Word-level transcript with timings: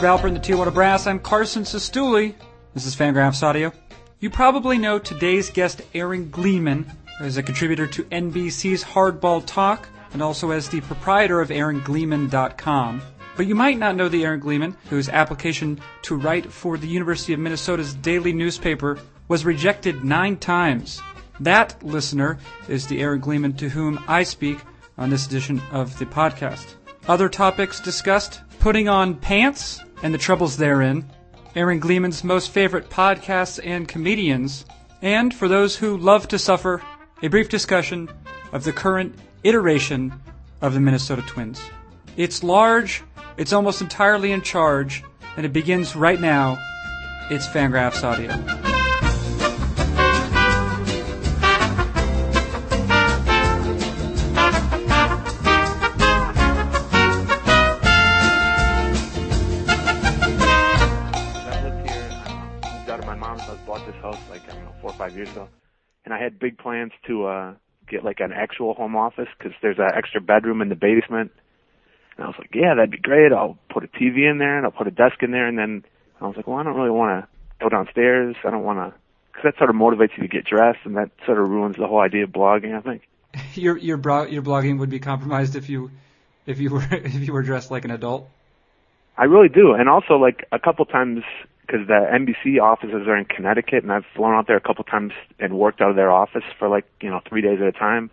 Herb 0.00 0.18
Alpert 0.18 0.28
in 0.28 0.34
the 0.34 0.40
Tijuana 0.40 0.72
Brass. 0.72 1.06
I'm 1.06 1.18
Carson 1.18 1.62
Cistulli. 1.62 2.34
This 2.72 2.86
is 2.86 2.96
Fangraphs 2.96 3.42
Audio. 3.42 3.70
You 4.18 4.30
probably 4.30 4.78
know 4.78 4.98
today's 4.98 5.50
guest, 5.50 5.82
Aaron 5.92 6.30
Gleeman, 6.30 6.90
as 7.20 7.36
a 7.36 7.42
contributor 7.42 7.86
to 7.88 8.04
NBC's 8.04 8.82
Hardball 8.82 9.44
Talk 9.44 9.90
and 10.14 10.22
also 10.22 10.52
as 10.52 10.70
the 10.70 10.80
proprietor 10.80 11.42
of 11.42 11.50
AaronGleeman.com. 11.50 13.02
But 13.36 13.46
you 13.46 13.54
might 13.54 13.76
not 13.76 13.94
know 13.94 14.08
the 14.08 14.24
Aaron 14.24 14.40
Gleeman, 14.40 14.74
whose 14.88 15.10
application 15.10 15.78
to 16.00 16.16
write 16.16 16.50
for 16.50 16.78
the 16.78 16.88
University 16.88 17.34
of 17.34 17.40
Minnesota's 17.40 17.92
daily 17.92 18.32
newspaper 18.32 18.98
was 19.28 19.44
rejected 19.44 20.02
nine 20.02 20.38
times. 20.38 21.02
That 21.40 21.76
listener 21.82 22.38
is 22.68 22.86
the 22.86 23.02
Aaron 23.02 23.20
Gleeman 23.20 23.52
to 23.58 23.68
whom 23.68 24.02
I 24.08 24.22
speak 24.22 24.60
on 24.96 25.10
this 25.10 25.26
edition 25.26 25.60
of 25.72 25.98
the 25.98 26.06
podcast. 26.06 26.76
Other 27.06 27.28
topics 27.28 27.80
discussed 27.80 28.40
putting 28.60 28.88
on 28.88 29.14
pants 29.14 29.82
and 30.02 30.14
the 30.14 30.18
troubles 30.18 30.56
therein, 30.56 31.08
Aaron 31.54 31.80
Gleeman's 31.80 32.22
most 32.22 32.50
favorite 32.50 32.90
podcasts 32.90 33.60
and 33.64 33.88
comedians, 33.88 34.64
and 35.02 35.34
for 35.34 35.48
those 35.48 35.76
who 35.76 35.96
love 35.96 36.28
to 36.28 36.38
suffer, 36.38 36.82
a 37.22 37.28
brief 37.28 37.48
discussion 37.48 38.08
of 38.52 38.64
the 38.64 38.72
current 38.72 39.14
iteration 39.42 40.12
of 40.60 40.74
the 40.74 40.80
Minnesota 40.80 41.22
Twins. 41.22 41.60
It's 42.16 42.42
large, 42.42 43.02
it's 43.36 43.52
almost 43.52 43.80
entirely 43.80 44.32
in 44.32 44.42
charge, 44.42 45.02
and 45.36 45.46
it 45.46 45.52
begins 45.52 45.96
right 45.96 46.20
now. 46.20 46.58
It's 47.30 47.46
Fangraphs 47.46 48.02
Audio. 48.02 48.69
Five 65.10 65.16
years 65.16 65.30
ago. 65.30 65.48
And 66.04 66.14
I 66.14 66.22
had 66.22 66.38
big 66.38 66.58
plans 66.58 66.92
to, 67.06 67.26
uh, 67.26 67.54
get 67.88 68.04
like 68.04 68.20
an 68.20 68.32
actual 68.32 68.74
home 68.74 68.94
office 68.94 69.28
because 69.36 69.52
there's 69.62 69.78
an 69.78 69.90
extra 69.94 70.20
bedroom 70.20 70.62
in 70.62 70.68
the 70.68 70.76
basement. 70.76 71.32
And 72.16 72.24
I 72.24 72.26
was 72.26 72.36
like, 72.38 72.54
yeah, 72.54 72.74
that'd 72.74 72.90
be 72.90 72.98
great. 72.98 73.32
I'll 73.32 73.58
put 73.68 73.82
a 73.82 73.88
TV 73.88 74.30
in 74.30 74.38
there 74.38 74.56
and 74.56 74.64
I'll 74.64 74.72
put 74.72 74.86
a 74.86 74.92
desk 74.92 75.22
in 75.22 75.32
there. 75.32 75.48
And 75.48 75.58
then 75.58 75.84
I 76.20 76.26
was 76.26 76.36
like, 76.36 76.46
well, 76.46 76.58
I 76.58 76.62
don't 76.62 76.76
really 76.76 76.90
want 76.90 77.24
to 77.24 77.28
go 77.60 77.68
downstairs. 77.68 78.36
I 78.44 78.50
don't 78.50 78.62
want 78.62 78.78
to, 78.78 78.98
because 79.32 79.42
that 79.44 79.58
sort 79.58 79.70
of 79.70 79.76
motivates 79.76 80.16
you 80.16 80.22
to 80.22 80.28
get 80.28 80.44
dressed 80.44 80.80
and 80.84 80.96
that 80.96 81.10
sort 81.26 81.38
of 81.38 81.48
ruins 81.48 81.76
the 81.76 81.86
whole 81.86 82.00
idea 82.00 82.24
of 82.24 82.30
blogging, 82.30 82.76
I 82.76 82.80
think. 82.80 83.02
Your 83.54 83.76
your 83.76 83.96
bro- 83.96 84.26
your 84.26 84.42
blogging 84.42 84.80
would 84.80 84.90
be 84.90 84.98
compromised 84.98 85.54
if 85.54 85.68
you 85.68 85.92
if 86.46 86.58
you 86.58 86.70
were 86.70 86.84
if 86.90 87.14
you 87.14 87.32
were 87.32 87.42
dressed 87.42 87.70
like 87.70 87.84
an 87.84 87.92
adult. 87.92 88.28
I 89.16 89.24
really 89.24 89.48
do. 89.48 89.74
And 89.74 89.88
also, 89.88 90.14
like, 90.14 90.46
a 90.50 90.58
couple 90.58 90.84
times, 90.86 91.22
because 91.70 91.86
the 91.86 91.92
NBC 91.94 92.60
offices 92.60 93.06
are 93.06 93.16
in 93.16 93.24
Connecticut, 93.24 93.84
and 93.84 93.92
I've 93.92 94.04
flown 94.16 94.34
out 94.34 94.48
there 94.48 94.56
a 94.56 94.60
couple 94.60 94.82
times 94.82 95.12
and 95.38 95.56
worked 95.56 95.80
out 95.80 95.90
of 95.90 95.96
their 95.96 96.10
office 96.10 96.42
for, 96.58 96.68
like, 96.68 96.84
you 97.00 97.10
know, 97.10 97.20
three 97.28 97.42
days 97.42 97.60
at 97.60 97.66
a 97.66 97.72
time. 97.72 98.10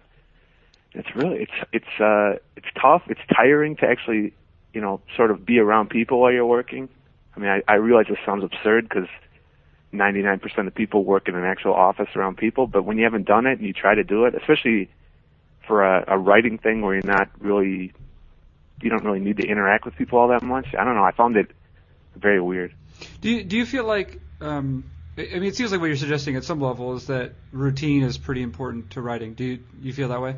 It's 0.93 1.07
really, 1.15 1.41
it's, 1.41 1.51
it's, 1.73 1.99
uh, 1.99 2.37
it's 2.55 2.67
tough. 2.79 3.03
It's 3.07 3.19
tiring 3.35 3.75
to 3.77 3.87
actually, 3.87 4.33
you 4.73 4.81
know, 4.81 5.01
sort 5.15 5.31
of 5.31 5.43
be 5.45 5.57
around 5.57 5.89
people 5.89 6.19
while 6.19 6.31
you're 6.31 6.45
working. 6.45 6.87
I 7.35 7.39
mean, 7.39 7.49
I, 7.49 7.63
I 7.67 7.75
realize 7.75 8.05
this 8.09 8.19
sounds 8.25 8.43
absurd 8.43 8.87
because 8.89 9.07
99% 9.91 10.67
of 10.67 10.75
people 10.75 11.03
work 11.03 11.27
in 11.27 11.35
an 11.35 11.43
actual 11.43 11.73
office 11.73 12.09
around 12.15 12.37
people, 12.37 12.67
but 12.67 12.83
when 12.83 12.97
you 12.97 13.05
haven't 13.05 13.25
done 13.25 13.47
it 13.47 13.57
and 13.57 13.65
you 13.65 13.73
try 13.73 13.95
to 13.95 14.03
do 14.03 14.25
it, 14.25 14.35
especially 14.35 14.89
for 15.65 15.83
a, 15.83 16.03
a 16.07 16.17
writing 16.17 16.59
thing 16.59 16.81
where 16.81 16.93
you're 16.93 17.03
not 17.03 17.29
really 17.39 17.93
you 18.81 18.91
don't 18.91 19.03
really 19.03 19.19
need 19.19 19.37
to 19.37 19.47
interact 19.47 19.85
with 19.85 19.95
people 19.95 20.19
all 20.19 20.27
that 20.27 20.43
much. 20.43 20.67
I 20.77 20.83
don't 20.83 20.93
know. 20.93 21.03
I 21.03 21.11
found 21.11 21.35
it 21.35 21.49
very 22.15 22.39
weird. 22.39 22.75
Do 23.21 23.29
you 23.29 23.43
do 23.43 23.57
you 23.57 23.65
feel 23.65 23.85
like 23.85 24.19
um, 24.41 24.83
I 25.17 25.21
mean 25.21 25.45
it 25.45 25.55
seems 25.55 25.71
like 25.71 25.79
what 25.81 25.87
you're 25.87 25.95
suggesting 25.95 26.35
at 26.35 26.43
some 26.43 26.61
level 26.61 26.95
is 26.95 27.07
that 27.07 27.33
routine 27.51 28.03
is 28.03 28.17
pretty 28.17 28.41
important 28.41 28.91
to 28.91 29.01
writing. 29.01 29.33
Do 29.33 29.43
you 29.43 29.59
you 29.81 29.93
feel 29.93 30.09
that 30.09 30.21
way? 30.21 30.35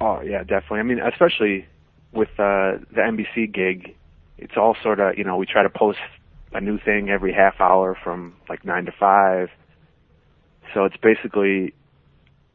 Oh 0.00 0.20
yeah, 0.20 0.42
definitely. 0.42 0.80
I 0.80 0.82
mean, 0.82 1.00
especially 1.00 1.66
with 2.12 2.30
uh, 2.38 2.78
the 2.90 3.00
NBC 3.00 3.52
gig, 3.52 3.94
it's 4.38 4.56
all 4.56 4.76
sort 4.82 5.00
of 5.00 5.18
you 5.18 5.24
know 5.24 5.36
we 5.36 5.46
try 5.46 5.62
to 5.62 5.70
post 5.70 5.98
a 6.52 6.60
new 6.60 6.78
thing 6.78 7.10
every 7.10 7.32
half 7.32 7.60
hour 7.60 7.96
from 8.02 8.36
like 8.48 8.64
nine 8.64 8.86
to 8.86 8.92
five. 8.92 9.48
So 10.74 10.84
it's 10.84 10.96
basically, 10.96 11.74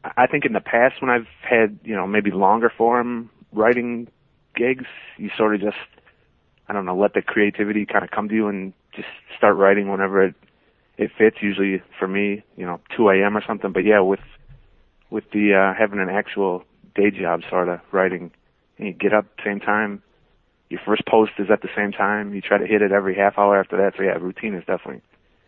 I 0.04 0.26
think 0.26 0.44
in 0.44 0.52
the 0.52 0.60
past 0.60 1.00
when 1.00 1.10
I've 1.10 1.26
had 1.40 1.78
you 1.84 1.94
know 1.94 2.06
maybe 2.06 2.30
longer 2.30 2.70
form 2.76 3.30
writing 3.52 4.08
gigs, 4.54 4.86
you 5.18 5.30
sort 5.36 5.54
of 5.54 5.60
just, 5.60 5.76
I 6.68 6.72
don't 6.72 6.84
know, 6.84 6.96
let 6.96 7.14
the 7.14 7.22
creativity 7.22 7.86
kind 7.86 8.04
of 8.04 8.10
come 8.10 8.28
to 8.28 8.34
you 8.34 8.48
and 8.48 8.72
just 8.94 9.08
start 9.36 9.56
writing 9.56 9.90
whenever 9.90 10.24
it 10.24 10.34
it 10.98 11.10
fits. 11.18 11.36
Usually 11.40 11.82
for 11.98 12.06
me, 12.06 12.42
you 12.56 12.66
know, 12.66 12.80
2 12.96 13.08
a.m. 13.10 13.36
or 13.36 13.42
something. 13.46 13.72
But 13.72 13.84
yeah, 13.84 14.00
with 14.00 14.20
with 15.10 15.24
the 15.32 15.54
uh, 15.54 15.78
having 15.78 15.98
an 16.00 16.08
actual 16.10 16.64
day 16.94 17.10
job, 17.10 17.42
sort 17.50 17.68
of 17.68 17.80
writing, 17.92 18.30
and 18.78 18.86
you 18.88 18.92
get 18.92 19.12
up 19.12 19.26
same 19.44 19.60
time. 19.60 20.02
Your 20.68 20.80
first 20.86 21.04
post 21.06 21.32
is 21.38 21.48
at 21.50 21.60
the 21.60 21.68
same 21.76 21.92
time. 21.92 22.32
You 22.32 22.40
try 22.40 22.56
to 22.56 22.66
hit 22.66 22.80
it 22.80 22.92
every 22.92 23.14
half 23.14 23.38
hour 23.38 23.58
after 23.60 23.76
that. 23.78 23.92
So 23.96 24.02
yeah, 24.04 24.12
routine 24.12 24.54
is 24.54 24.64
definitely 24.64 25.02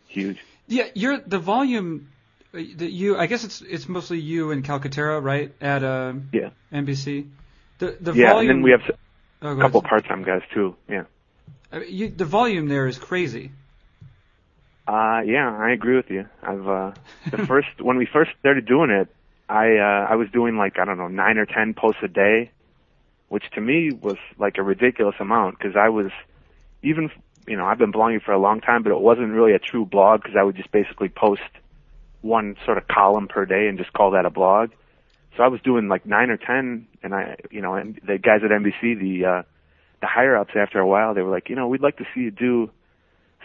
huge. 0.06 0.36
Yeah, 0.66 0.84
you're 0.94 1.18
the 1.18 1.38
volume 1.38 2.10
uh, 2.52 2.58
that 2.76 2.90
you. 2.90 3.16
I 3.16 3.26
guess 3.26 3.42
it's 3.44 3.62
it's 3.62 3.88
mostly 3.88 4.18
you 4.20 4.50
and 4.50 4.62
Calcaterra, 4.64 5.22
right? 5.22 5.54
At 5.62 5.82
uh, 5.82 6.14
Yeah. 6.32 6.50
NBC. 6.72 7.30
The 7.78 7.96
the 8.00 8.12
yeah, 8.12 8.32
volume. 8.32 8.50
and 8.50 8.58
then 8.58 8.62
we 8.62 8.70
have 8.72 8.82
s- 8.82 8.96
oh, 9.42 9.58
a 9.58 9.60
couple 9.60 9.80
part-time 9.82 10.24
guys 10.24 10.42
too. 10.52 10.76
Yeah. 10.88 11.04
I 11.74 11.80
mean, 11.80 11.92
you, 11.92 12.08
the 12.08 12.24
volume 12.24 12.68
there 12.68 12.86
is 12.86 12.98
crazy. 12.98 13.50
Uh, 14.86 15.22
yeah, 15.26 15.52
I 15.58 15.72
agree 15.72 15.96
with 15.96 16.08
you. 16.08 16.26
I've 16.40 16.68
uh, 16.68 16.92
the 17.30 17.38
first 17.46 17.80
when 17.80 17.96
we 17.96 18.06
first 18.06 18.30
started 18.38 18.64
doing 18.64 18.90
it, 18.90 19.08
I 19.48 19.76
uh, 19.78 20.06
I 20.10 20.14
was 20.14 20.28
doing 20.30 20.56
like 20.56 20.78
I 20.78 20.84
don't 20.84 20.98
know 20.98 21.08
nine 21.08 21.36
or 21.36 21.46
ten 21.46 21.74
posts 21.74 22.00
a 22.04 22.08
day, 22.08 22.52
which 23.28 23.44
to 23.54 23.60
me 23.60 23.90
was 23.90 24.18
like 24.38 24.56
a 24.58 24.62
ridiculous 24.62 25.16
amount 25.18 25.58
because 25.58 25.74
I 25.74 25.88
was 25.88 26.12
even 26.82 27.10
you 27.48 27.56
know 27.56 27.66
I've 27.66 27.78
been 27.78 27.92
blogging 27.92 28.22
for 28.22 28.32
a 28.32 28.38
long 28.38 28.60
time, 28.60 28.84
but 28.84 28.92
it 28.92 29.00
wasn't 29.00 29.32
really 29.32 29.52
a 29.52 29.58
true 29.58 29.84
blog 29.84 30.22
because 30.22 30.36
I 30.38 30.44
would 30.44 30.56
just 30.56 30.70
basically 30.70 31.08
post 31.08 31.42
one 32.20 32.56
sort 32.64 32.78
of 32.78 32.86
column 32.86 33.26
per 33.26 33.46
day 33.46 33.66
and 33.66 33.78
just 33.78 33.92
call 33.92 34.12
that 34.12 34.26
a 34.26 34.30
blog. 34.30 34.70
So 35.36 35.42
I 35.42 35.48
was 35.48 35.60
doing 35.62 35.88
like 35.88 36.06
nine 36.06 36.30
or 36.30 36.36
ten, 36.36 36.86
and 37.02 37.12
I 37.12 37.36
you 37.50 37.62
know 37.62 37.74
and 37.74 38.00
the 38.06 38.18
guys 38.18 38.42
at 38.44 38.50
NBC 38.50 39.00
the 39.00 39.24
uh, 39.24 39.42
the 40.04 40.08
higher 40.08 40.36
ups 40.36 40.52
after 40.54 40.78
a 40.78 40.86
while 40.86 41.14
they 41.14 41.22
were 41.22 41.30
like 41.30 41.48
you 41.48 41.56
know 41.56 41.66
we'd 41.66 41.80
like 41.80 41.96
to 41.96 42.04
see 42.14 42.20
you 42.20 42.30
do 42.30 42.70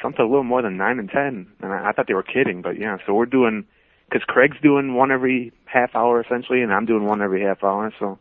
something 0.01 0.23
a 0.23 0.27
little 0.27 0.43
more 0.43 0.61
than 0.61 0.77
nine 0.77 0.99
and 0.99 1.09
ten. 1.09 1.47
And 1.61 1.71
I, 1.71 1.89
I 1.89 1.91
thought 1.91 2.07
they 2.07 2.13
were 2.13 2.23
kidding, 2.23 2.61
but 2.61 2.79
yeah. 2.79 2.97
So 3.05 3.13
we're 3.13 3.25
doing 3.25 3.65
because 4.09 4.23
Craig's 4.25 4.57
doing 4.61 4.95
one 4.95 5.11
every 5.11 5.51
half 5.65 5.95
hour 5.95 6.21
essentially, 6.21 6.61
and 6.61 6.73
I'm 6.73 6.85
doing 6.85 7.05
one 7.05 7.21
every 7.21 7.41
half 7.41 7.63
hour. 7.63 7.93
So 7.99 8.19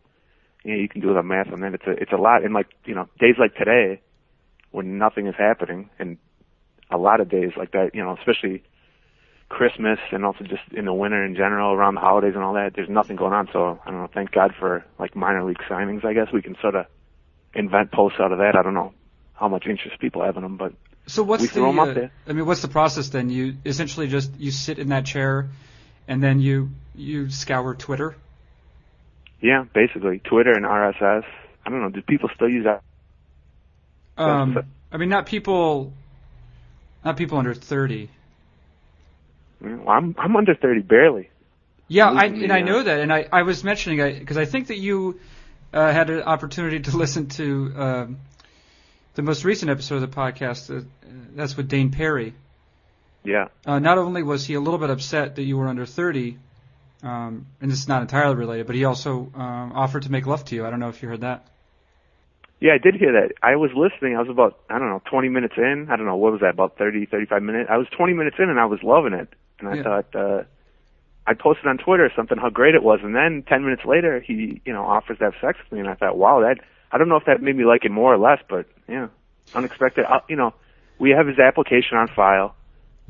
yeah, 0.64 0.76
you 0.76 0.88
can 0.88 1.00
do 1.00 1.14
the 1.14 1.22
math 1.22 1.52
on 1.52 1.60
that. 1.60 1.74
It's 1.74 1.86
a 1.86 1.90
it's 1.92 2.12
a 2.12 2.16
lot. 2.16 2.44
And 2.44 2.54
like 2.54 2.68
you 2.84 2.94
know, 2.94 3.08
days 3.18 3.36
like 3.38 3.54
today, 3.56 4.00
when 4.70 4.98
nothing 4.98 5.26
is 5.26 5.34
happening, 5.36 5.90
and 5.98 6.18
a 6.90 6.98
lot 6.98 7.20
of 7.20 7.28
days 7.28 7.52
like 7.56 7.72
that, 7.72 7.90
you 7.94 8.02
know, 8.02 8.16
especially 8.18 8.62
Christmas 9.48 9.98
and 10.12 10.24
also 10.24 10.44
just 10.44 10.62
in 10.72 10.84
the 10.84 10.92
winter 10.92 11.24
in 11.24 11.34
general, 11.34 11.72
around 11.72 11.94
the 11.94 12.00
holidays 12.00 12.34
and 12.34 12.44
all 12.44 12.54
that. 12.54 12.72
There's 12.74 12.88
nothing 12.88 13.16
going 13.16 13.32
on. 13.32 13.48
So 13.52 13.78
I 13.84 13.90
don't 13.90 14.00
know. 14.00 14.10
Thank 14.12 14.32
God 14.32 14.52
for 14.58 14.84
like 14.98 15.16
minor 15.16 15.44
league 15.44 15.62
signings. 15.70 16.04
I 16.04 16.12
guess 16.12 16.28
we 16.32 16.42
can 16.42 16.56
sort 16.60 16.74
of 16.74 16.86
invent 17.54 17.92
posts 17.92 18.18
out 18.20 18.32
of 18.32 18.38
that. 18.38 18.56
I 18.56 18.62
don't 18.62 18.74
know 18.74 18.92
how 19.34 19.48
much 19.48 19.66
interest 19.66 19.98
people 20.00 20.22
have 20.24 20.36
in 20.36 20.42
them, 20.42 20.56
but 20.56 20.72
So 21.06 21.22
what's 21.22 21.42
We 21.42 21.48
the? 21.48 21.54
throw 21.54 21.68
'em 21.70 21.78
up 21.78 21.96
uh. 21.96 22.08
I 22.26 22.32
mean, 22.32 22.46
what's 22.46 22.62
the 22.62 22.68
process 22.68 23.08
then? 23.08 23.30
You 23.30 23.56
essentially 23.64 24.08
just 24.08 24.30
you 24.38 24.50
sit 24.50 24.78
in 24.78 24.88
that 24.88 25.06
chair, 25.06 25.48
and 26.06 26.22
then 26.22 26.40
you 26.40 26.70
you 26.94 27.30
scour 27.30 27.74
Twitter. 27.74 28.16
Yeah, 29.40 29.64
basically 29.72 30.18
Twitter 30.18 30.52
and 30.52 30.64
RSS. 30.66 31.24
I 31.64 31.70
don't 31.70 31.80
know. 31.80 31.90
Do 31.90 32.02
people 32.02 32.28
still 32.34 32.48
use 32.48 32.64
that? 32.64 32.82
Um, 34.16 34.58
I 34.90 34.96
mean, 34.96 35.08
not 35.08 35.26
people, 35.26 35.92
not 37.04 37.16
people 37.16 37.38
under 37.38 37.54
thirty. 37.54 38.10
Well, 39.60 39.88
I'm 39.88 40.14
I'm 40.18 40.36
under 40.36 40.54
thirty, 40.54 40.80
barely. 40.80 41.30
Yeah, 41.90 42.10
I, 42.10 42.26
and 42.26 42.52
I 42.52 42.60
know 42.60 42.82
that, 42.82 43.00
and 43.00 43.10
I, 43.10 43.26
I 43.32 43.42
was 43.42 43.64
mentioning 43.64 44.18
because 44.18 44.36
I 44.36 44.44
think 44.44 44.66
that 44.66 44.76
you 44.76 45.20
uh, 45.72 45.92
had 45.92 46.10
an 46.10 46.22
opportunity 46.22 46.80
to 46.80 46.96
listen 46.96 47.28
to 47.28 47.72
um, 47.76 48.16
the 49.14 49.22
most 49.22 49.44
recent 49.44 49.70
episode 49.70 49.96
of 49.96 50.00
the 50.02 50.16
podcast. 50.16 50.76
Uh, 50.76 50.82
that's 51.34 51.56
with 51.56 51.68
Dayn 51.70 51.92
Perry. 51.92 52.34
Yeah. 53.24 53.48
Uh, 53.66 53.78
not 53.78 53.98
only 53.98 54.22
was 54.22 54.46
he 54.46 54.54
a 54.54 54.60
little 54.60 54.78
bit 54.78 54.90
upset 54.90 55.36
that 55.36 55.42
you 55.42 55.56
were 55.58 55.68
under 55.68 55.84
30, 55.86 56.38
um, 57.02 57.46
and 57.60 57.70
this 57.70 57.78
is 57.78 57.88
not 57.88 58.02
entirely 58.02 58.34
related, 58.36 58.66
but 58.66 58.74
he 58.76 58.84
also 58.84 59.30
um, 59.34 59.72
offered 59.74 60.04
to 60.04 60.10
make 60.10 60.26
love 60.26 60.44
to 60.46 60.54
you. 60.54 60.66
I 60.66 60.70
don't 60.70 60.80
know 60.80 60.88
if 60.88 61.02
you 61.02 61.08
heard 61.08 61.20
that. 61.20 61.46
Yeah, 62.60 62.72
I 62.74 62.78
did 62.78 62.96
hear 62.96 63.12
that. 63.12 63.34
I 63.40 63.54
was 63.54 63.70
listening. 63.76 64.16
I 64.16 64.20
was 64.20 64.28
about 64.28 64.58
I 64.68 64.78
don't 64.80 64.88
know, 64.88 65.00
20 65.08 65.28
minutes 65.28 65.54
in. 65.56 65.86
I 65.90 65.96
don't 65.96 66.06
know 66.06 66.16
what 66.16 66.32
was 66.32 66.40
that 66.40 66.50
about 66.54 66.76
30, 66.76 67.06
35 67.06 67.42
minutes. 67.42 67.70
I 67.70 67.76
was 67.76 67.86
20 67.96 68.14
minutes 68.14 68.36
in 68.40 68.50
and 68.50 68.58
I 68.58 68.64
was 68.66 68.80
loving 68.82 69.12
it. 69.12 69.28
And 69.60 69.68
I 69.68 69.74
Yeah. 69.74 69.82
thought 69.84 70.16
uh 70.16 70.42
I 71.28 71.34
posted 71.34 71.66
on 71.66 71.76
Twitter 71.78 72.06
or 72.06 72.12
something 72.16 72.38
how 72.38 72.48
great 72.50 72.74
it 72.74 72.82
was, 72.82 73.00
and 73.02 73.14
then 73.14 73.42
10 73.46 73.62
minutes 73.64 73.84
later 73.84 74.20
he 74.20 74.60
you 74.64 74.72
know 74.72 74.84
offers 74.84 75.18
to 75.18 75.24
have 75.24 75.34
sex 75.40 75.58
with 75.62 75.72
me, 75.72 75.80
and 75.80 75.88
I 75.88 75.94
thought, 75.94 76.16
wow, 76.16 76.40
that 76.40 76.58
I 76.90 76.98
don't 76.98 77.08
know 77.08 77.16
if 77.16 77.26
that 77.26 77.42
made 77.42 77.56
me 77.56 77.64
like 77.64 77.84
it 77.84 77.90
more 77.90 78.14
or 78.14 78.18
less, 78.18 78.40
but 78.48 78.66
yeah, 78.88 79.08
unexpected. 79.54 80.04
I, 80.06 80.20
you 80.28 80.36
know, 80.36 80.54
we 80.98 81.10
have 81.10 81.26
his 81.26 81.38
application 81.38 81.98
on 81.98 82.08
file. 82.08 82.54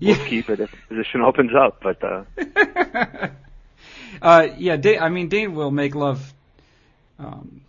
We'll 0.00 0.16
Yeah. 0.16 0.28
keep 0.28 0.48
it 0.50 0.60
if 0.60 0.70
the 0.70 0.76
position 0.88 1.20
opens 1.22 1.52
up. 1.54 1.80
But 1.82 2.02
uh, 2.02 2.24
uh, 4.22 4.48
yeah, 4.56 4.76
Dayn, 4.76 5.00
I 5.00 5.08
mean 5.08 5.28
Dayn 5.30 5.54
will 5.54 5.70
make 5.70 5.94
love 5.94 6.32
um, 7.18 7.60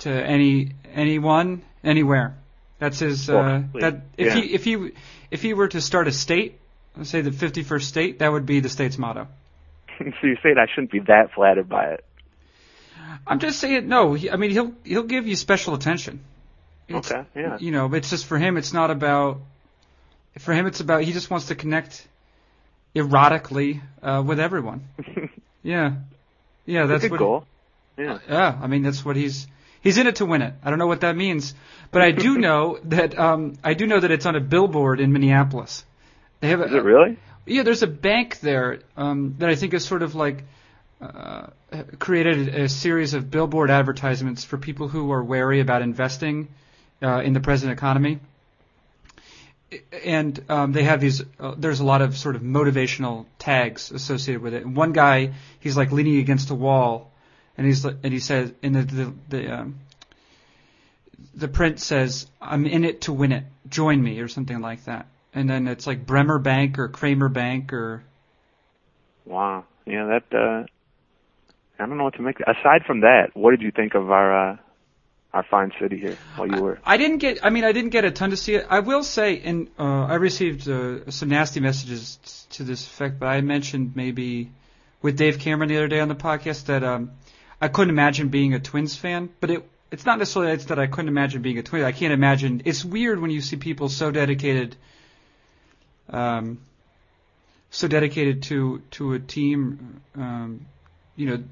to 0.00 0.10
any 0.10 0.72
anyone 0.94 1.62
anywhere. 1.84 2.34
That's 2.78 2.98
his. 3.00 3.28
Uh, 3.28 3.62
Well, 3.72 3.80
that 3.82 4.02
if 4.16 4.26
yeah. 4.28 4.34
he 4.34 4.54
if 4.54 4.64
he 4.64 4.90
if 5.30 5.42
he 5.42 5.54
were 5.54 5.68
to 5.68 5.80
start 5.80 6.08
a 6.08 6.12
state, 6.12 6.58
let's 6.96 7.10
say 7.10 7.20
the 7.20 7.30
51st 7.30 7.82
state, 7.82 8.18
that 8.20 8.30
would 8.32 8.46
be 8.46 8.60
the 8.60 8.68
state's 8.68 8.96
motto. 8.98 9.28
so 10.20 10.26
you 10.26 10.36
say 10.42 10.50
I 10.56 10.66
shouldn't 10.72 10.90
be 10.90 11.00
that 11.00 11.32
flattered 11.34 11.68
by 11.68 11.86
it. 11.94 12.04
I'm 13.26 13.38
just 13.38 13.58
saying 13.58 13.88
no. 13.88 14.14
He, 14.14 14.30
I 14.30 14.36
mean 14.36 14.50
he'll 14.50 14.72
he'll 14.84 15.02
give 15.04 15.26
you 15.26 15.36
special 15.36 15.74
attention. 15.74 16.20
It's- 16.88 17.10
Okay, 17.10 17.22
yeah. 17.34 17.58
You 17.58 17.70
know, 17.70 17.92
it's 17.94 18.08
just 18.10 18.26
for 18.26 18.38
him. 18.38 18.56
It's 18.56 18.72
not 18.72 18.90
about. 18.90 19.40
For 20.38 20.54
him, 20.54 20.66
it's 20.66 20.80
about 20.80 21.02
he 21.02 21.12
just 21.12 21.30
wants 21.30 21.46
to 21.46 21.54
connect 21.56 22.06
erotically 22.94 23.80
uh, 24.02 24.22
with 24.24 24.40
everyone. 24.40 24.84
Yeah, 25.64 25.96
yeah, 26.66 26.86
that's 26.86 27.02
Good 27.02 27.10
what. 27.10 27.18
goal. 27.18 27.44
Yeah. 27.98 28.18
Yeah, 28.28 28.58
I 28.62 28.68
mean 28.68 28.82
that's 28.84 29.04
what 29.04 29.16
he's 29.16 29.48
he's 29.80 29.98
in 29.98 30.06
it 30.06 30.16
to 30.16 30.24
win 30.24 30.40
it. 30.40 30.54
I 30.64 30.70
don't 30.70 30.78
know 30.78 30.86
what 30.86 31.00
that 31.00 31.16
means, 31.16 31.52
but 31.90 32.00
I 32.00 32.12
do 32.12 32.38
know 32.46 32.78
that 32.84 33.18
um, 33.18 33.54
I 33.64 33.74
do 33.74 33.86
know 33.88 33.98
that 33.98 34.10
it's 34.12 34.24
on 34.24 34.36
a 34.36 34.40
billboard 34.40 35.00
in 35.00 35.12
Minneapolis. 35.12 35.84
They 36.40 36.48
have 36.50 36.60
a, 36.60 36.66
Is 36.66 36.72
it 36.74 36.84
really? 36.84 37.18
Yeah, 37.48 37.62
there's 37.62 37.82
a 37.82 37.88
bank 37.88 38.40
there 38.40 38.80
um, 38.96 39.36
that 39.38 39.48
I 39.48 39.54
think 39.54 39.74
is 39.74 39.84
sort 39.84 40.02
of 40.02 40.14
like 40.14 40.44
uh, 41.00 41.48
created 41.98 42.48
a 42.48 42.68
series 42.68 43.14
of 43.14 43.30
billboard 43.30 43.70
advertisements 43.70 44.44
for 44.44 44.58
people 44.58 44.88
who 44.88 45.12
are 45.12 45.22
wary 45.22 45.60
about 45.60 45.82
investing 45.82 46.48
uh, 47.02 47.20
in 47.20 47.32
the 47.32 47.40
present 47.40 47.72
economy. 47.72 48.18
And 50.04 50.42
um, 50.48 50.72
they 50.72 50.84
have 50.84 51.00
these. 51.00 51.22
Uh, 51.38 51.54
there's 51.56 51.80
a 51.80 51.84
lot 51.84 52.00
of 52.00 52.16
sort 52.16 52.36
of 52.36 52.42
motivational 52.42 53.26
tags 53.38 53.92
associated 53.92 54.40
with 54.40 54.54
it. 54.54 54.64
And 54.64 54.74
one 54.74 54.92
guy, 54.92 55.34
he's 55.60 55.76
like 55.76 55.92
leaning 55.92 56.16
against 56.18 56.48
a 56.50 56.54
wall, 56.54 57.12
and 57.58 57.66
he's 57.66 57.84
and 57.84 58.12
he 58.12 58.18
says, 58.18 58.50
in 58.62 58.72
the 58.72 58.82
the 58.82 59.12
the, 59.28 59.54
um, 59.54 59.80
the 61.34 61.48
print 61.48 61.80
says, 61.80 62.26
"I'm 62.40 62.64
in 62.64 62.84
it 62.84 63.02
to 63.02 63.12
win 63.12 63.30
it. 63.30 63.44
Join 63.68 64.02
me," 64.02 64.20
or 64.20 64.28
something 64.28 64.58
like 64.62 64.84
that. 64.86 65.06
And 65.34 65.48
then 65.48 65.68
it's 65.68 65.86
like 65.86 66.06
Bremer 66.06 66.38
Bank 66.38 66.78
or 66.78 66.88
Kramer 66.88 67.28
Bank 67.28 67.72
or 67.72 68.04
Wow. 69.24 69.64
Yeah, 69.86 70.06
that. 70.06 70.36
uh 70.36 70.66
I 71.80 71.86
don't 71.86 71.96
know 71.96 72.04
what 72.04 72.14
to 72.14 72.22
make. 72.22 72.40
Aside 72.40 72.84
from 72.86 73.00
that, 73.00 73.30
what 73.34 73.50
did 73.52 73.62
you 73.62 73.70
think 73.70 73.94
of 73.94 74.10
our 74.10 74.52
uh 74.52 74.56
our 75.32 75.44
fine 75.50 75.70
city 75.80 75.98
here 75.98 76.18
while 76.36 76.48
you 76.48 76.60
were? 76.60 76.78
I 76.84 76.96
didn't 76.96 77.18
get. 77.18 77.44
I 77.44 77.50
mean, 77.50 77.64
I 77.64 77.72
didn't 77.72 77.90
get 77.90 78.04
a 78.04 78.10
ton 78.10 78.30
to 78.30 78.36
see 78.36 78.54
it. 78.54 78.66
I 78.68 78.80
will 78.80 79.04
say, 79.04 79.40
and 79.40 79.68
uh, 79.78 80.06
I 80.06 80.14
received 80.14 80.68
uh, 80.68 81.10
some 81.10 81.28
nasty 81.28 81.60
messages 81.60 82.16
t- 82.16 82.56
to 82.56 82.64
this 82.64 82.86
effect. 82.86 83.20
But 83.20 83.26
I 83.26 83.40
mentioned 83.42 83.92
maybe 83.94 84.50
with 85.02 85.16
Dave 85.16 85.38
Cameron 85.38 85.68
the 85.68 85.76
other 85.76 85.88
day 85.88 86.00
on 86.00 86.08
the 86.08 86.14
podcast 86.16 86.64
that 86.66 86.82
um, 86.82 87.12
I 87.60 87.68
couldn't 87.68 87.90
imagine 87.90 88.28
being 88.28 88.54
a 88.54 88.58
Twins 88.60 88.96
fan. 88.96 89.28
But 89.40 89.50
it 89.50 89.68
it's 89.90 90.06
not 90.06 90.18
necessarily 90.18 90.52
it's 90.52 90.66
that 90.66 90.78
I 90.78 90.86
couldn't 90.86 91.08
imagine 91.08 91.42
being 91.42 91.58
a 91.58 91.62
Twins. 91.62 91.84
I 91.84 91.92
can't 91.92 92.12
imagine. 92.12 92.62
It's 92.64 92.84
weird 92.84 93.20
when 93.20 93.30
you 93.30 93.40
see 93.42 93.56
people 93.56 93.88
so 93.88 94.10
dedicated. 94.10 94.76
Um, 96.10 96.58
so 97.70 97.86
dedicated 97.88 98.44
to 98.44 98.82
to 98.92 99.12
a 99.14 99.18
team, 99.18 100.00
um, 100.14 100.66
you 101.16 101.26
know, 101.26 101.44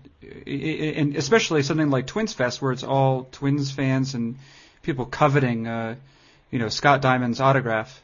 and 0.47 1.17
especially 1.17 1.63
something 1.63 1.91
like 1.91 2.07
Twins 2.07 2.33
Fest, 2.33 2.63
where 2.63 2.73
it's 2.73 2.85
all 2.85 3.25
Twins 3.33 3.71
fans 3.71 4.15
and 4.15 4.37
people 4.83 5.05
coveting, 5.05 5.67
uh, 5.67 5.97
you 6.51 6.59
know, 6.59 6.69
Scott 6.69 7.03
Diamond's 7.03 7.41
autograph. 7.41 8.03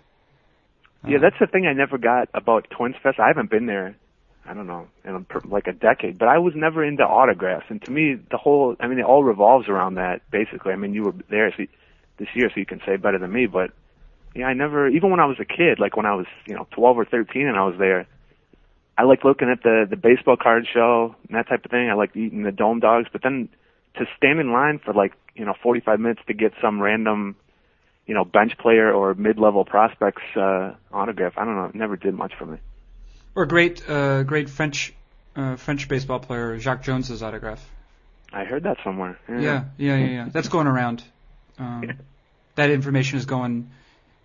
Yeah, 1.06 1.18
that's 1.18 1.36
the 1.40 1.46
thing 1.46 1.66
I 1.66 1.72
never 1.72 1.98
got 1.98 2.28
about 2.32 2.68
Twins 2.70 2.96
Fest. 3.02 3.18
I 3.18 3.28
haven't 3.28 3.50
been 3.50 3.66
there. 3.66 3.96
I 4.44 4.54
don't 4.54 4.66
know, 4.66 4.88
in 5.04 5.24
like 5.44 5.68
a 5.68 5.72
decade, 5.72 6.18
but 6.18 6.26
I 6.26 6.38
was 6.38 6.54
never 6.56 6.84
into 6.84 7.04
autographs. 7.04 7.66
And 7.68 7.80
to 7.82 7.92
me, 7.92 8.14
the 8.14 8.36
whole, 8.36 8.74
I 8.80 8.88
mean, 8.88 8.98
it 8.98 9.04
all 9.04 9.22
revolves 9.22 9.68
around 9.68 9.94
that, 9.94 10.28
basically. 10.32 10.72
I 10.72 10.76
mean, 10.76 10.94
you 10.94 11.04
were 11.04 11.14
there 11.30 11.52
so 11.52 11.62
you, 11.62 11.68
this 12.18 12.28
year, 12.34 12.50
so 12.52 12.58
you 12.58 12.66
can 12.66 12.80
say 12.84 12.96
better 12.96 13.18
than 13.18 13.32
me, 13.32 13.46
but 13.46 13.70
yeah, 14.34 14.46
I 14.46 14.54
never, 14.54 14.88
even 14.88 15.10
when 15.10 15.20
I 15.20 15.26
was 15.26 15.38
a 15.40 15.44
kid, 15.44 15.78
like 15.78 15.96
when 15.96 16.06
I 16.06 16.14
was, 16.14 16.26
you 16.46 16.54
know, 16.54 16.66
12 16.72 16.98
or 16.98 17.04
13 17.04 17.46
and 17.46 17.56
I 17.56 17.64
was 17.64 17.76
there, 17.78 18.06
I 18.96 19.04
liked 19.04 19.24
looking 19.24 19.48
at 19.48 19.62
the, 19.62 19.86
the 19.88 19.96
baseball 19.96 20.36
card 20.36 20.66
show 20.72 21.14
and 21.28 21.36
that 21.36 21.48
type 21.48 21.64
of 21.64 21.70
thing. 21.70 21.90
I 21.90 21.94
liked 21.94 22.16
eating 22.16 22.42
the 22.42 22.52
dome 22.52 22.80
dogs, 22.80 23.08
but 23.12 23.22
then 23.22 23.48
to 23.96 24.06
stand 24.16 24.40
in 24.40 24.52
line 24.52 24.78
for 24.78 24.94
like, 24.94 25.12
you 25.34 25.44
know, 25.44 25.54
45 25.62 26.00
minutes 26.00 26.20
to 26.26 26.34
get 26.34 26.52
some 26.60 26.80
random, 26.80 27.36
you 28.06 28.14
know, 28.14 28.24
bench 28.24 28.56
player 28.58 28.92
or 28.92 29.14
mid-level 29.14 29.64
prospects, 29.64 30.22
uh, 30.36 30.74
autograph, 30.92 31.34
I 31.36 31.44
don't 31.44 31.56
know, 31.56 31.66
it 31.66 31.74
never 31.74 31.96
did 31.96 32.14
much 32.14 32.32
for 32.38 32.46
me. 32.46 32.58
Or 33.34 33.46
great, 33.46 33.88
uh, 33.88 34.22
great 34.24 34.50
French, 34.50 34.92
uh, 35.36 35.56
French 35.56 35.88
baseball 35.88 36.20
player 36.20 36.56
Jacque 36.58 36.82
Jones's 36.82 37.22
autograph. 37.22 37.66
I 38.32 38.44
heard 38.44 38.62
that 38.64 38.78
somewhere. 38.82 39.18
Yeah. 39.28 39.40
Yeah, 39.40 39.64
yeah, 39.76 39.96
yeah, 39.96 40.06
yeah. 40.06 40.28
That's 40.30 40.48
going 40.48 40.66
around. 40.66 41.02
Um, 41.58 41.92
that 42.54 42.70
information 42.70 43.18
is 43.18 43.26
going, 43.26 43.70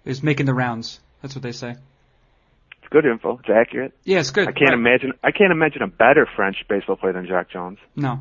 is 0.08 0.24
making 0.24 0.46
the 0.46 0.54
rounds. 0.54 1.00
That's 1.22 1.36
what 1.36 1.42
they 1.44 1.52
say. 1.52 1.72
It's 1.72 2.90
good 2.90 3.06
info. 3.06 3.38
It's 3.40 3.50
accurate. 3.50 3.94
Yeah, 4.06 4.20
it's 4.20 4.32
good. 4.32 4.48
I 4.48 4.52
can't 4.52 4.70
Right. 4.70 4.74
imagine. 4.74 5.14
I 5.24 5.32
can't 5.32 5.52
imagine 5.52 5.82
a 5.82 5.88
better 5.88 6.26
French 6.36 6.58
baseball 6.70 6.96
player 6.96 7.14
than 7.14 7.28
Jacque 7.28 7.50
Jones. 7.50 7.80
No, 7.96 8.20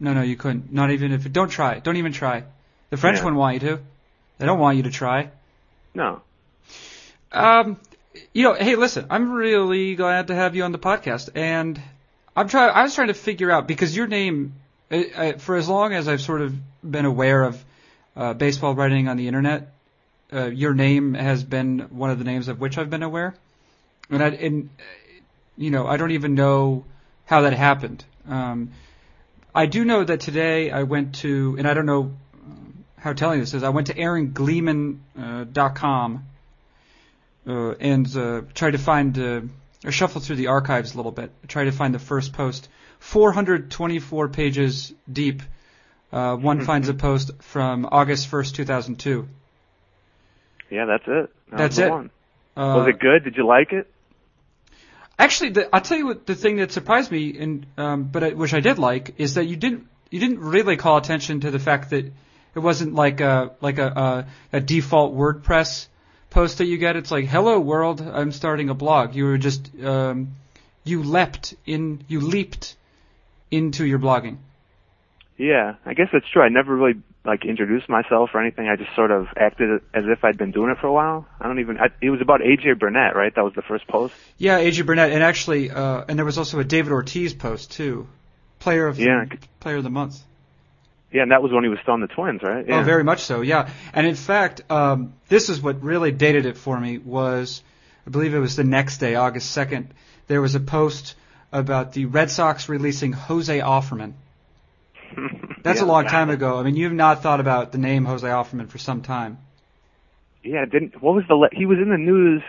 no, 0.00 0.14
no, 0.14 0.22
you 0.22 0.36
couldn't. 0.36 0.72
Not 0.72 0.90
even 0.90 1.12
if. 1.12 1.30
Don't 1.32 1.48
try. 1.50 1.78
Don't 1.80 1.96
even 1.96 2.12
try. 2.12 2.44
The 2.90 2.96
French 2.96 3.18
Yeah. 3.18 3.24
wouldn't 3.24 3.38
want 3.38 3.54
you 3.54 3.60
to. 3.68 3.80
They 4.38 4.46
don't 4.46 4.58
want 4.58 4.76
you 4.76 4.84
to 4.84 4.90
try. 4.90 5.30
No. 5.94 6.20
Um, 7.32 7.78
you 8.32 8.42
know, 8.44 8.54
hey, 8.54 8.76
listen, 8.76 9.06
I'm 9.10 9.32
really 9.32 9.94
glad 9.96 10.28
to 10.28 10.34
have 10.34 10.54
you 10.56 10.62
on 10.64 10.72
the 10.72 10.78
podcast, 10.78 11.30
and 11.34 11.80
I'm 12.36 12.48
trying. 12.48 12.70
I 12.70 12.82
was 12.84 12.94
trying 12.94 13.08
to 13.08 13.14
figure 13.14 13.50
out 13.50 13.66
because 13.68 13.94
your 13.96 14.06
name, 14.06 14.54
uh, 14.90 14.96
uh, 15.16 15.32
for 15.38 15.56
as 15.56 15.68
long 15.68 15.92
as 15.92 16.08
I've 16.08 16.20
sort 16.20 16.40
of 16.42 16.54
been 16.88 17.04
aware 17.04 17.42
of 17.42 17.62
uh, 18.16 18.32
baseball 18.34 18.74
writing 18.74 19.08
on 19.08 19.16
the 19.16 19.26
internet, 19.26 19.72
uh, 20.32 20.46
your 20.46 20.74
name 20.74 21.14
has 21.14 21.44
been 21.44 21.80
one 21.90 22.10
of 22.10 22.18
the 22.18 22.24
names 22.24 22.48
of 22.48 22.60
which 22.60 22.78
I've 22.78 22.90
been 22.90 23.02
aware, 23.02 23.34
and 24.10 24.22
I, 24.22 24.28
and 24.28 24.70
uh, 24.78 24.82
you 25.56 25.70
know, 25.70 25.86
I 25.86 25.96
don't 25.96 26.10
even 26.10 26.34
know 26.34 26.84
how 27.24 27.42
that 27.42 27.52
happened. 27.52 28.04
Um, 28.28 28.72
I 29.54 29.66
do 29.66 29.84
know 29.84 30.04
that 30.04 30.20
today 30.20 30.70
I 30.70 30.82
went 30.82 31.16
to, 31.16 31.56
and 31.58 31.66
I 31.66 31.74
don't 31.74 31.86
know 31.86 32.12
um, 32.34 32.84
how 32.98 33.12
telling 33.12 33.40
this 33.40 33.54
is. 33.54 33.62
I 33.62 33.70
went 33.70 33.86
to 33.88 33.94
AaronGleeman.com. 33.94 35.00
Uh, 35.18 35.44
dot 35.44 35.76
com, 35.76 36.26
uh, 37.46 37.70
and 37.72 38.16
uh, 38.16 38.42
tried 38.54 38.72
to 38.72 38.78
find, 38.78 39.18
uh, 39.18 39.40
or 39.84 39.92
shuffle 39.92 40.20
through 40.20 40.36
the 40.36 40.48
archives 40.48 40.94
a 40.94 40.96
little 40.96 41.12
bit. 41.12 41.30
tried 41.48 41.64
to 41.64 41.72
find 41.72 41.94
the 41.94 41.98
first 41.98 42.32
post, 42.32 42.68
424 42.98 44.28
pages 44.28 44.92
deep. 45.10 45.42
Uh, 46.12 46.36
one 46.36 46.60
finds 46.70 46.88
a 46.88 46.94
post 46.94 47.30
from 47.40 47.88
August 47.90 48.30
1st, 48.30 48.54
2002. 48.54 49.28
Yeah, 50.70 50.86
that's 50.86 51.04
it. 51.06 51.30
That 51.50 51.56
That's 51.56 51.78
it. 51.78 51.90
One. 51.90 52.10
Uh, 52.56 52.74
Was 52.78 52.88
it 52.88 52.98
good? 52.98 53.24
Did 53.24 53.36
you 53.36 53.46
like 53.46 53.72
it? 53.72 53.90
Actually, 55.18 55.50
the, 55.50 55.74
I'll 55.74 55.80
tell 55.80 55.96
you 55.96 56.06
what 56.06 56.26
the 56.26 56.34
thing 56.34 56.56
that 56.56 56.72
surprised 56.72 57.10
me, 57.10 57.38
and 57.38 57.66
um, 57.76 58.04
but 58.04 58.24
I, 58.24 58.28
which 58.30 58.52
I 58.52 58.60
did 58.60 58.78
like, 58.78 59.14
is 59.18 59.34
that 59.34 59.44
you 59.44 59.56
didn't 59.56 59.86
you 60.10 60.20
didn't 60.20 60.40
really 60.40 60.76
call 60.76 60.98
attention 60.98 61.40
to 61.40 61.50
the 61.50 61.58
fact 61.58 61.90
that 61.90 62.04
it 62.54 62.58
wasn't 62.58 62.94
like 62.94 63.20
a 63.20 63.52
like 63.60 63.78
a 63.78 63.86
a, 63.86 64.56
a 64.58 64.60
default 64.60 65.16
WordPress 65.16 65.86
post 66.30 66.58
that 66.58 66.66
you 66.66 66.76
get. 66.76 66.96
It's 66.96 67.10
like, 67.10 67.26
"Hello 67.26 67.58
world, 67.58 68.00
I'm 68.00 68.32
starting 68.32 68.68
a 68.68 68.74
blog." 68.74 69.14
You 69.14 69.24
were 69.24 69.38
just 69.38 69.70
um, 69.82 70.34
you 70.84 71.02
leapt 71.02 71.54
in, 71.64 72.04
you 72.08 72.20
leaped 72.20 72.76
into 73.50 73.84
your 73.84 73.98
blogging. 73.98 74.36
Yeah, 75.38 75.74
I 75.84 75.94
guess 75.94 76.08
that's 76.12 76.28
true. 76.28 76.42
I 76.42 76.48
never 76.48 76.74
really 76.74 77.00
like 77.26 77.44
introduce 77.44 77.88
myself 77.88 78.30
or 78.34 78.40
anything. 78.40 78.68
I 78.68 78.76
just 78.76 78.94
sort 78.94 79.10
of 79.10 79.26
acted 79.36 79.82
as 79.92 80.04
if 80.06 80.24
I'd 80.24 80.38
been 80.38 80.52
doing 80.52 80.70
it 80.70 80.78
for 80.78 80.86
a 80.86 80.92
while. 80.92 81.26
I 81.40 81.46
don't 81.48 81.58
even. 81.58 81.78
I, 81.78 81.86
it 82.00 82.10
was 82.10 82.20
about 82.20 82.40
AJ 82.40 82.78
Burnett, 82.78 83.16
right? 83.16 83.34
That 83.34 83.44
was 83.44 83.54
the 83.54 83.62
first 83.62 83.86
post. 83.88 84.14
Yeah, 84.38 84.60
AJ 84.60 84.86
Burnett, 84.86 85.10
and 85.12 85.22
actually, 85.22 85.70
uh, 85.70 86.04
and 86.08 86.18
there 86.18 86.24
was 86.24 86.38
also 86.38 86.58
a 86.60 86.64
David 86.64 86.92
Ortiz 86.92 87.34
post 87.34 87.72
too, 87.72 88.06
player 88.60 88.86
of 88.86 88.98
Yeah. 88.98 89.24
the, 89.28 89.38
player 89.60 89.76
of 89.76 89.84
the 89.84 89.90
month. 89.90 90.20
Yeah, 91.12 91.22
and 91.22 91.30
that 91.30 91.42
was 91.42 91.52
when 91.52 91.62
he 91.64 91.70
was 91.70 91.78
still 91.82 91.94
on 91.94 92.00
the 92.00 92.08
Twins, 92.08 92.42
right? 92.42 92.66
Yeah. 92.66 92.80
Oh, 92.80 92.82
very 92.82 93.04
much 93.04 93.20
so. 93.20 93.40
Yeah, 93.40 93.70
and 93.92 94.06
in 94.06 94.16
fact, 94.16 94.62
um, 94.70 95.14
this 95.28 95.48
is 95.48 95.60
what 95.60 95.82
really 95.82 96.12
dated 96.12 96.46
it 96.46 96.56
for 96.56 96.78
me. 96.78 96.98
Was 96.98 97.62
I 98.06 98.10
believe 98.10 98.34
it 98.34 98.38
was 98.38 98.56
the 98.56 98.64
next 98.64 98.98
day, 98.98 99.14
August 99.14 99.50
second. 99.50 99.92
There 100.26 100.40
was 100.40 100.54
a 100.54 100.60
post 100.60 101.14
about 101.52 101.92
the 101.92 102.04
Red 102.06 102.30
Sox 102.30 102.68
releasing 102.68 103.12
Jose 103.12 103.58
Offerman. 103.60 104.12
That's 105.62 105.80
Yeah. 105.80 105.86
a 105.86 105.88
long 105.88 106.06
time 106.06 106.30
ago. 106.30 106.58
I 106.58 106.62
mean, 106.62 106.76
you've 106.76 106.92
not 106.92 107.22
thought 107.22 107.40
about 107.40 107.72
the 107.72 107.78
name 107.78 108.04
Jose 108.04 108.26
Offerman 108.26 108.68
for 108.68 108.78
some 108.78 109.02
time. 109.02 109.38
Yeah, 110.42 110.64
didn't. 110.64 111.02
What 111.02 111.14
was 111.14 111.24
the? 111.28 111.34
Le- 111.34 111.48
he 111.52 111.66
was 111.66 111.78
in 111.78 111.90
the 111.90 111.98
news. 111.98 112.42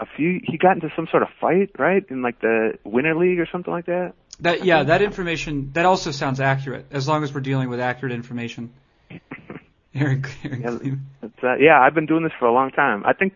A 0.00 0.06
few. 0.16 0.40
He 0.42 0.56
got 0.58 0.74
into 0.76 0.90
some 0.96 1.06
sort 1.10 1.22
of 1.22 1.28
fight, 1.40 1.70
right? 1.78 2.04
In 2.10 2.22
like 2.22 2.40
the 2.40 2.78
Winter 2.84 3.14
League 3.14 3.38
or 3.38 3.46
something 3.52 3.72
like 3.72 3.86
that. 3.86 4.14
That 4.40 4.64
yeah, 4.64 4.82
that 4.84 5.02
information 5.02 5.70
that 5.74 5.84
also 5.84 6.10
sounds 6.10 6.40
accurate 6.40 6.86
as 6.90 7.06
long 7.06 7.22
as 7.22 7.32
we're 7.32 7.40
dealing 7.42 7.68
with 7.68 7.78
accurate 7.80 8.12
information. 8.12 8.72
Aaron, 9.94 10.24
Aaron 10.42 11.02
Yeah. 11.22 11.28
Uh, 11.50 11.54
yeah, 11.56 11.78
I've 11.80 11.94
been 11.94 12.06
doing 12.06 12.24
this 12.24 12.32
for 12.38 12.46
a 12.46 12.52
long 12.52 12.70
time. 12.70 13.04
I 13.04 13.12
think 13.12 13.34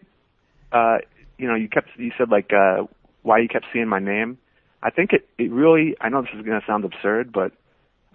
uh, 0.73 0.99
you 1.39 1.47
know, 1.47 1.55
you 1.55 1.69
kept 1.69 1.89
you 1.99 2.13
said 2.17 2.31
like 2.31 2.51
uh, 2.53 2.85
why 3.23 3.39
you 3.39 3.49
kept 3.49 3.67
seeing 3.73 3.89
my 3.89 3.99
name. 4.01 4.39
I 4.83 4.91
think 4.91 5.13
it 5.13 5.29
it 5.39 5.51
really. 5.53 5.97
I 6.01 6.09
know 6.09 6.23
this 6.23 6.31
is 6.35 6.45
going 6.45 6.59
to 6.59 6.67
sound 6.67 6.85
absurd, 6.85 7.31
but 7.33 7.53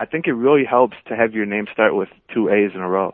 I 0.02 0.06
think 0.06 0.26
it 0.26 0.34
really 0.34 0.66
helps 0.66 0.98
to 1.10 1.16
have 1.16 1.36
your 1.36 1.46
name 1.46 1.68
start 1.72 1.96
with 1.96 2.10
two 2.34 2.50
A's 2.50 2.72
in 2.74 2.82
a 2.82 2.90
row. 2.90 3.14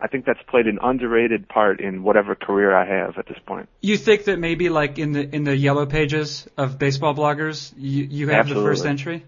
I 0.00 0.06
think 0.06 0.24
that's 0.24 0.38
played 0.48 0.68
an 0.68 0.78
underrated 0.80 1.48
part 1.48 1.80
in 1.80 2.04
whatever 2.04 2.36
career 2.36 2.72
I 2.72 2.86
have 2.86 3.18
at 3.18 3.26
this 3.26 3.38
point. 3.44 3.68
You 3.80 3.96
think 3.96 4.24
that 4.26 4.38
maybe 4.38 4.68
like 4.68 5.00
in 5.00 5.10
the 5.10 5.34
in 5.34 5.42
the 5.42 5.56
yellow 5.56 5.86
pages 5.86 6.46
of 6.56 6.78
baseball 6.78 7.12
bloggers, 7.12 7.72
you 7.76 8.04
you 8.04 8.28
have 8.28 8.46
Absolutely. 8.46 8.62
the 8.62 8.68
first 8.70 8.86
entry? 8.86 9.24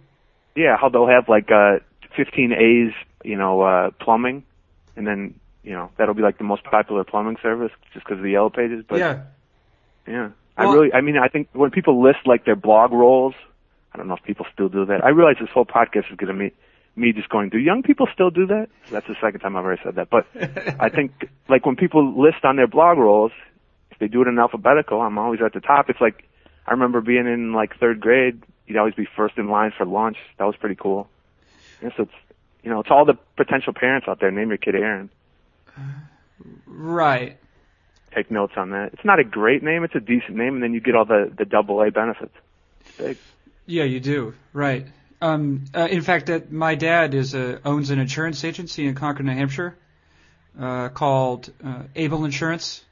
Yeah, 0.55 0.77
how 0.81 0.89
they'll 0.89 1.09
have 1.09 1.29
like 1.29 1.51
uh 1.51 1.81
15 2.17 2.53
A's, 2.53 2.93
you 3.25 3.37
know, 3.37 3.63
uh 3.63 3.91
plumbing, 4.01 4.45
and 4.95 5.05
then 5.05 5.35
you 5.65 5.73
know 5.73 5.91
that'll 5.99 6.15
be 6.15 6.23
like 6.23 6.39
the 6.39 6.45
most 6.45 6.63
popular 6.63 7.03
plumbing 7.03 7.39
service 7.43 7.73
just 7.93 8.07
because 8.07 8.19
of 8.19 8.23
the 8.23 8.31
yellow 8.31 8.51
pages. 8.51 8.85
But 8.89 9.01
yeah. 9.01 9.23
Yeah. 10.07 10.31
Well- 10.57 10.69
I 10.71 10.75
really, 10.75 10.93
I 10.93 11.01
mean, 11.01 11.17
I 11.19 11.27
think 11.27 11.49
when 11.55 11.73
people 11.73 12.01
list 12.01 12.21
like 12.25 12.45
their 12.45 12.57
blog 12.57 12.93
roles, 12.93 13.35
I 13.95 13.99
don't 13.99 14.09
know 14.09 14.15
if 14.15 14.23
people 14.23 14.47
still 14.53 14.69
do 14.69 14.85
that. 14.87 15.05
I 15.05 15.11
realize 15.11 15.37
this 15.41 15.51
whole 15.51 15.67
podcast 15.67 16.11
is 16.11 16.17
going 16.17 16.29
to 16.29 16.35
me, 16.35 16.53
me 16.97 17.13
just 17.13 17.29
going, 17.29 17.49
do 17.49 17.59
young 17.59 17.83
people 17.83 18.07
still 18.13 18.31
do 18.31 18.47
that? 18.47 18.69
That's 18.91 19.07
the 19.07 19.17
second 19.21 19.41
time 19.41 19.57
I've 19.57 19.65
ever 19.65 19.79
said 19.83 19.95
that. 19.97 20.11
But 20.11 20.27
I 20.81 20.89
think 20.95 21.29
like 21.49 21.67
when 21.67 21.77
people 21.77 22.21
list 22.21 22.45
on 22.45 22.57
their 22.57 22.67
blog 22.67 22.99
roles, 22.99 23.33
if 23.91 23.99
they 23.99 24.09
do 24.09 24.23
it 24.23 24.29
in 24.29 24.39
alphabetical, 24.39 25.01
I'm 25.01 25.19
always 25.19 25.41
at 25.45 25.53
the 25.53 25.61
top. 25.61 25.91
It's 25.91 26.01
like, 26.01 26.29
I 26.67 26.73
remember 26.73 27.01
being 27.01 27.27
in 27.27 27.53
like 27.53 27.79
third 27.79 28.01
grade, 28.01 28.43
you'd 28.67 28.79
always 28.79 28.95
be 28.95 29.07
first 29.17 29.37
in 29.37 29.49
line 29.49 29.73
for 29.77 29.85
lunch. 29.85 30.17
That 30.39 30.45
was 30.45 30.57
pretty 30.57 30.77
cool. 30.77 31.09
And 31.81 31.93
so 31.97 32.05
it's, 32.05 32.13
you 32.63 32.71
know, 32.71 32.81
it's 32.81 32.91
all 32.91 33.05
the 33.05 33.19
potential 33.37 33.73
parents 33.73 34.07
out 34.09 34.21
there. 34.21 34.31
Name 34.31 34.49
your 34.49 34.59
kid 34.59 34.75
Aaron. 34.75 35.11
Right. 36.67 37.37
Take 38.15 38.31
notes 38.31 38.53
on 38.57 38.71
that. 38.71 38.93
It's 38.93 39.05
not 39.05 39.19
a 39.19 39.25
great 39.25 39.63
name. 39.63 39.85
It's 39.85 39.95
a 39.95 40.01
decent 40.01 40.37
name, 40.37 40.55
and 40.55 40.63
then 40.63 40.75
you 40.75 40.81
get 40.81 40.95
all 40.95 41.05
the 41.05 41.33
the 41.37 41.45
double 41.45 41.81
A 41.81 41.91
benefits. 41.91 42.35
It's 42.81 42.97
big. 42.97 43.19
Yeah, 43.67 43.85
you 43.85 44.01
do. 44.01 44.35
Right. 44.53 44.87
Um, 45.21 45.67
uh, 45.75 45.87
in 45.91 46.03
fact, 46.03 46.27
that 46.27 46.51
my 46.51 46.75
dad 46.75 47.15
is 47.15 47.35
a, 47.35 47.61
owns 47.65 47.91
an 47.91 48.01
insurance 48.01 48.45
agency 48.45 48.87
in 48.87 48.95
Concord, 48.95 49.25
New 49.25 49.33
Hampshire, 49.33 49.77
uh, 50.59 50.89
called 50.89 51.51
uh, 51.65 51.85
Able 51.95 52.25
Insurance. 52.25 52.85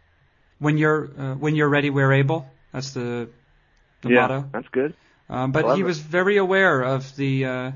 When 0.59 0.79
you're 0.79 1.11
uh, 1.19 1.35
when 1.35 1.57
you're 1.57 1.69
ready, 1.69 1.91
we're 1.91 2.13
able. 2.13 2.47
That's 2.73 2.93
the 2.93 3.31
the 4.03 4.11
yeah, 4.11 4.21
motto. 4.21 4.49
that's 4.53 4.69
good. 4.69 4.95
Um, 5.29 5.53
but 5.53 5.75
he 5.77 5.81
it. 5.81 5.85
was 5.85 5.99
very 5.99 6.37
aware 6.37 6.83
of 6.83 7.17
the 7.17 7.45
uh, 7.45 7.73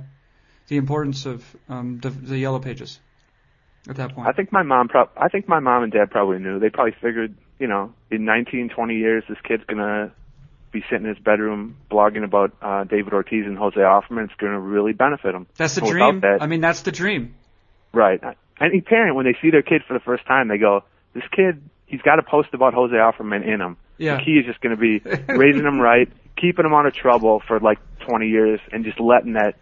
the 0.68 0.76
importance 0.76 1.26
of 1.26 1.44
um, 1.68 1.98
the, 2.00 2.10
the 2.10 2.38
yellow 2.38 2.58
pages 2.58 3.00
at 3.88 3.96
that 3.96 4.14
point. 4.14 4.28
I 4.28 4.32
think 4.32 4.52
my 4.52 4.62
mom 4.62 4.88
prob 4.88 5.10
I 5.16 5.28
think 5.28 5.48
my 5.48 5.60
mom 5.60 5.82
and 5.82 5.92
dad 5.92 6.10
probably 6.10 6.38
knew. 6.38 6.58
They 6.58 6.70
probably 6.70 6.94
figured, 7.00 7.34
you 7.58 7.66
know, 7.66 7.92
in 8.10 8.24
19, 8.24 8.70
20 8.70 8.94
years, 8.94 9.24
this 9.28 9.38
kid's 9.46 9.64
gonna 9.66 10.12
be 10.74 10.84
sitting 10.90 11.06
in 11.06 11.14
his 11.14 11.22
bedroom 11.22 11.76
blogging 11.90 12.24
about 12.24 12.52
uh, 12.60 12.84
David 12.84 13.14
Ortiz 13.14 13.46
and 13.46 13.56
Jose 13.56 13.76
Offerman. 13.78 14.24
It's 14.24 14.34
gonna 14.38 14.60
really 14.60 14.92
benefit 14.92 15.34
him. 15.34 15.46
that's 15.56 15.76
the 15.76 15.80
without 15.82 15.92
dream. 15.92 16.20
That, 16.20 16.42
I 16.42 16.46
mean, 16.46 16.60
that's 16.60 16.82
the 16.82 16.92
dream. 16.92 17.34
right. 17.92 18.20
Any 18.60 18.82
parent, 18.82 19.16
when 19.16 19.24
they 19.24 19.36
see 19.42 19.50
their 19.50 19.62
kid 19.62 19.82
for 19.86 19.94
the 19.94 20.00
first 20.00 20.26
time, 20.26 20.48
they 20.48 20.58
go, 20.58 20.84
"This 21.14 21.24
kid, 21.34 21.62
he's 21.86 22.02
got 22.02 22.18
a 22.18 22.22
post 22.22 22.50
about 22.52 22.74
Jose 22.74 22.94
Offerman 22.94 23.42
in 23.44 23.60
him." 23.60 23.76
Yeah. 23.98 24.16
The 24.16 24.22
key 24.24 24.32
is 24.32 24.46
just 24.46 24.60
going 24.60 24.76
to 24.76 24.80
be 24.80 24.98
raising 25.32 25.64
him 25.64 25.80
right, 25.80 26.08
keeping 26.36 26.64
him 26.64 26.74
out 26.74 26.86
of 26.86 26.94
trouble 26.94 27.40
for 27.46 27.58
like 27.60 27.78
20 28.06 28.28
years, 28.28 28.60
and 28.72 28.84
just 28.84 29.00
letting 29.00 29.34
that 29.34 29.54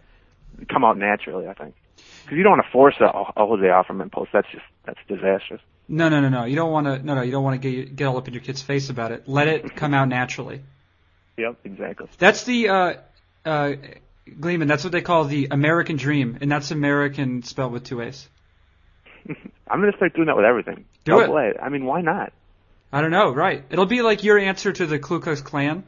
come 0.69 0.83
out 0.83 0.97
naturally. 0.97 1.47
I 1.47 1.53
think 1.53 1.75
because 2.23 2.37
you 2.37 2.43
don't 2.43 2.53
want 2.53 2.65
to 2.65 2.71
force 2.71 2.95
a, 2.99 3.05
a 3.05 3.45
Jose 3.45 3.63
Offerman 3.63 4.11
post. 4.11 4.31
That's 4.33 4.47
just 4.51 4.65
that's 4.85 4.99
disastrous. 5.07 5.61
No, 5.87 6.09
no, 6.09 6.21
no, 6.21 6.29
no. 6.29 6.45
You 6.45 6.55
don't 6.55 6.71
want 6.71 6.87
to. 6.87 7.05
No, 7.05 7.15
no. 7.15 7.21
You 7.21 7.31
don't 7.31 7.43
want 7.43 7.61
to 7.61 7.71
get 7.71 7.95
get 7.95 8.05
all 8.05 8.17
up 8.17 8.27
in 8.27 8.33
your 8.33 8.43
kid's 8.43 8.61
face 8.61 8.89
about 8.89 9.11
it. 9.11 9.27
Let 9.27 9.47
it 9.47 9.75
come 9.75 9.93
out 9.93 10.07
naturally. 10.07 10.61
Yep, 11.37 11.57
exactly. 11.63 12.07
That's 12.17 12.43
the 12.43 12.69
uh, 12.69 12.93
uh, 13.45 13.73
Gleeman. 14.39 14.67
That's 14.67 14.83
what 14.83 14.93
they 14.93 15.01
call 15.01 15.25
the 15.25 15.47
American 15.51 15.97
dream, 15.97 16.37
and 16.41 16.51
that's 16.51 16.71
American 16.71 17.43
spelled 17.43 17.71
with 17.71 17.83
two 17.83 18.01
A's. 18.01 18.27
I'm 19.67 19.79
going 19.79 19.91
to 19.91 19.97
start 19.97 20.13
doing 20.13 20.27
that 20.27 20.35
with 20.35 20.45
everything. 20.45 20.85
Do 21.05 21.19
Double 21.19 21.37
A. 21.37 21.53
I 21.61 21.69
mean, 21.69 21.85
why 21.85 22.01
not? 22.01 22.33
I 22.91 23.01
don't 23.01 23.11
know. 23.11 23.31
Right? 23.31 23.63
It'll 23.69 23.87
be 23.87 24.01
like 24.01 24.23
your 24.23 24.37
answer 24.37 24.71
to 24.71 24.85
the 24.85 24.99
Ku 24.99 25.19
Klux 25.19 25.41
Klan. 25.41 25.83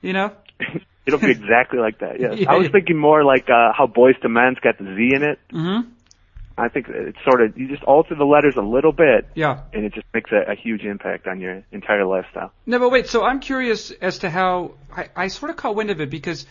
You 0.00 0.12
know? 0.12 0.32
It'll 1.06 1.18
be 1.18 1.30
exactly 1.30 1.78
like 1.78 2.00
that. 2.00 2.20
Yes. 2.20 2.38
Yeah. 2.38 2.50
I 2.52 2.56
was 2.56 2.68
thinking 2.68 2.96
more 2.96 3.24
like 3.24 3.48
uh, 3.48 3.72
how 3.72 3.86
Boyz 3.86 4.22
II 4.22 4.30
Men's 4.30 4.58
got 4.60 4.78
the 4.78 4.84
Z 4.84 5.14
in 5.14 5.22
it. 5.22 5.38
Mm-hmm. 5.52 5.90
I 6.58 6.68
think 6.68 6.86
it's 6.88 7.18
sort 7.24 7.40
of 7.42 7.56
you 7.56 7.68
just 7.68 7.82
alter 7.84 8.14
the 8.14 8.24
letters 8.24 8.54
a 8.56 8.62
little 8.62 8.92
bit, 8.92 9.26
Yeah. 9.34 9.60
and 9.72 9.84
it 9.84 9.94
just 9.94 10.06
makes 10.12 10.30
a, 10.32 10.50
a 10.52 10.54
huge 10.54 10.82
impact 10.82 11.26
on 11.26 11.40
your 11.40 11.62
entire 11.72 12.04
lifestyle. 12.04 12.52
No, 12.66 12.78
but 12.78 12.90
wait. 12.90 13.06
So 13.08 13.22
I'm 13.24 13.40
curious 13.40 13.90
as 13.92 14.18
to 14.20 14.30
how 14.30 14.72
I, 14.94 15.08
I 15.16 15.28
sort 15.28 15.50
of 15.50 15.56
caught 15.56 15.76
wind 15.76 15.90
of 15.90 16.00
it 16.00 16.10
because 16.10 16.46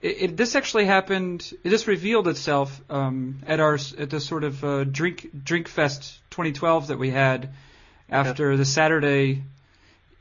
it, 0.00 0.22
it, 0.22 0.36
this 0.36 0.54
actually 0.54 0.86
happened. 0.86 1.52
This 1.62 1.86
revealed 1.86 2.26
itself 2.28 2.80
um, 2.90 3.40
at 3.46 3.60
our 3.60 3.74
at 3.98 4.10
the 4.10 4.20
sort 4.20 4.44
of 4.44 4.64
uh, 4.64 4.84
drink 4.84 5.28
drink 5.44 5.68
fest 5.68 6.18
2012 6.30 6.86
that 6.88 6.98
we 6.98 7.10
had 7.10 7.50
after 8.08 8.56
the 8.56 8.64
Saturday 8.64 9.42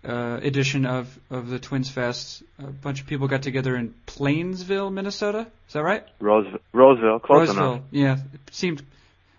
uh, 0.07 0.39
edition 0.41 0.85
of 0.85 1.17
of 1.29 1.47
the 1.49 1.59
Twins 1.59 1.89
Fest. 1.89 2.43
A 2.59 2.63
bunch 2.63 3.01
of 3.01 3.07
people 3.07 3.27
got 3.27 3.41
together 3.43 3.75
in 3.75 3.93
Plainsville, 4.05 4.89
Minnesota. 4.89 5.47
Is 5.67 5.73
that 5.73 5.83
right? 5.83 6.03
Rose, 6.19 6.47
Roseville, 6.73 7.19
close 7.19 7.47
Roseville. 7.49 7.73
enough. 7.73 7.83
Yeah, 7.91 8.17
it 8.33 8.39
seemed 8.53 8.81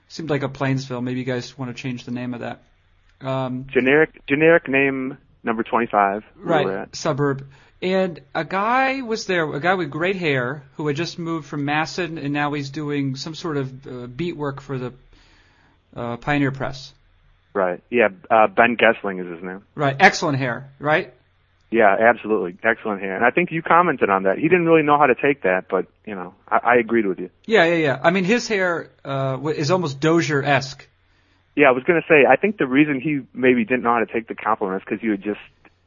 seemed 0.09 0.31
like 0.31 0.43
a 0.43 0.49
Plainsville. 0.49 1.01
Maybe 1.03 1.21
you 1.21 1.25
guys 1.27 1.57
want 1.57 1.75
to 1.75 1.81
change 1.81 2.05
the 2.05 2.11
name 2.11 2.35
of 2.35 2.41
that. 2.41 2.63
Um, 3.21 3.67
Generic, 3.71 4.27
generic 4.27 4.69
name 4.69 5.19
number 5.43 5.63
25. 5.63 6.25
right 6.37 6.95
suburb 6.95 7.47
and 7.81 8.21
a 8.35 8.45
guy 8.45 9.03
was 9.03 9.27
there 9.27 9.53
a 9.55 9.61
guy 9.61 9.75
with 9.75 9.91
great 9.91 10.17
hair 10.17 10.65
who 10.77 10.87
had 10.87 10.97
just 10.97 11.19
moved 11.19 11.47
from 11.47 11.65
MASN 11.65 12.23
and 12.23 12.33
now 12.33 12.53
he's 12.53 12.71
doing 12.71 13.17
some 13.17 13.35
sort 13.35 13.57
of 13.57 13.87
uh, 13.87 14.07
beat 14.07 14.37
work 14.37 14.61
for 14.61 14.79
the 14.79 14.93
uh, 15.97 16.17
Pioneer 16.17 16.53
Press 16.53 16.93
Right. 17.55 17.83
Yeah. 17.91 18.09
Uh, 18.31 18.47
ben 18.47 18.77
Goessling 18.77 19.21
is 19.21 19.35
his 19.35 19.43
name. 19.43 19.63
right 19.75 19.97
excellent 19.99 20.39
hair 20.39 20.71
right 20.79 21.13
Yeah, 21.71 21.95
absolutely. 21.99 22.57
Excellent 22.63 23.03
hair. 23.03 23.15
And 23.17 23.25
I 23.25 23.31
think 23.31 23.51
you 23.53 23.61
commented 23.63 24.09
on 24.09 24.23
that. 24.23 24.39
He 24.39 24.45
didn't 24.49 24.65
really 24.65 24.83
know 24.83 24.99
how 24.99 25.07
to 25.07 25.15
take 25.15 25.43
that, 25.43 25.67
but, 25.69 25.87
you 26.07 26.15
know, 26.15 26.35
I, 26.49 26.57
I 26.57 26.75
agreed 26.77 27.07
with 27.07 27.19
you. 27.19 27.31
yeah 27.47 27.65
yeah 27.65 27.75
yeah 27.75 28.01
I 28.03 28.11
mean 28.11 28.25
his 28.25 28.49
hair 28.49 28.91
uh, 29.05 29.39
is 29.55 29.71
almost 29.71 30.01
Dozier 30.01 30.43
esque 30.43 30.89
Yeah, 31.57 31.69
I 31.69 31.73
was 31.73 31.85
going 31.85 32.01
to 32.01 32.07
say, 32.09 32.25
I 32.27 32.37
think 32.37 32.57
the 32.59 32.67
reason 32.67 33.01
he 33.01 33.21
maybe 33.35 33.65
didn't 33.65 33.83
know 33.83 33.93
how 33.93 33.99
to 33.99 34.07
take 34.07 34.29
the 34.29 34.35
compliment 34.35 34.83
is 34.83 34.87
because 34.89 35.03
you 35.03 35.11
had 35.11 35.23
just, 35.23 35.41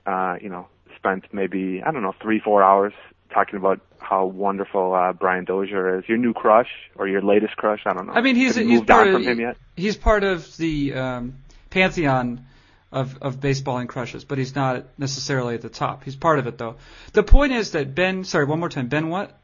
uh, 0.05 0.35
you 0.41 0.49
know, 0.49 0.67
spent 0.97 1.25
maybe, 1.33 1.81
I 1.85 1.91
don't 1.91 2.03
know, 2.03 2.13
three, 2.21 2.39
four 2.39 2.61
hours 2.61 2.93
talking 3.33 3.55
about 3.57 3.79
how 3.97 4.25
wonderful 4.25 4.93
uh, 4.93 5.13
Brian 5.13 5.45
Dozier 5.45 5.97
is. 5.97 6.03
Your 6.07 6.17
new 6.17 6.33
crush 6.33 6.69
or 6.95 7.07
your 7.07 7.21
latest 7.21 7.55
crush? 7.55 7.81
I 7.85 7.93
don't 7.93 8.07
know. 8.07 8.13
I 8.13 8.21
mean 8.21 8.35
he's 8.35 8.55
he's 8.55 8.67
moved 8.67 8.87
part 8.87 9.07
on 9.07 9.15
of 9.15 9.23
from 9.23 9.31
him 9.31 9.39
yet? 9.39 9.57
he's 9.75 9.95
part 9.95 10.23
of 10.23 10.55
the 10.57 10.93
um, 10.93 11.35
pantheon 11.69 12.45
of, 12.91 13.17
of 13.21 13.39
baseball 13.39 13.77
and 13.77 13.87
crushes, 13.87 14.25
but 14.25 14.37
he's 14.37 14.55
not 14.55 14.85
necessarily 14.97 15.55
at 15.55 15.61
the 15.61 15.69
top. 15.69 16.03
He's 16.03 16.15
part 16.15 16.39
of 16.39 16.47
it 16.47 16.57
though. 16.57 16.75
The 17.13 17.23
point 17.23 17.53
is 17.53 17.71
that 17.71 17.95
Ben, 17.95 18.23
sorry, 18.23 18.45
one 18.45 18.59
more 18.59 18.69
time, 18.69 18.87
Ben 18.87 19.09
what? 19.09 19.37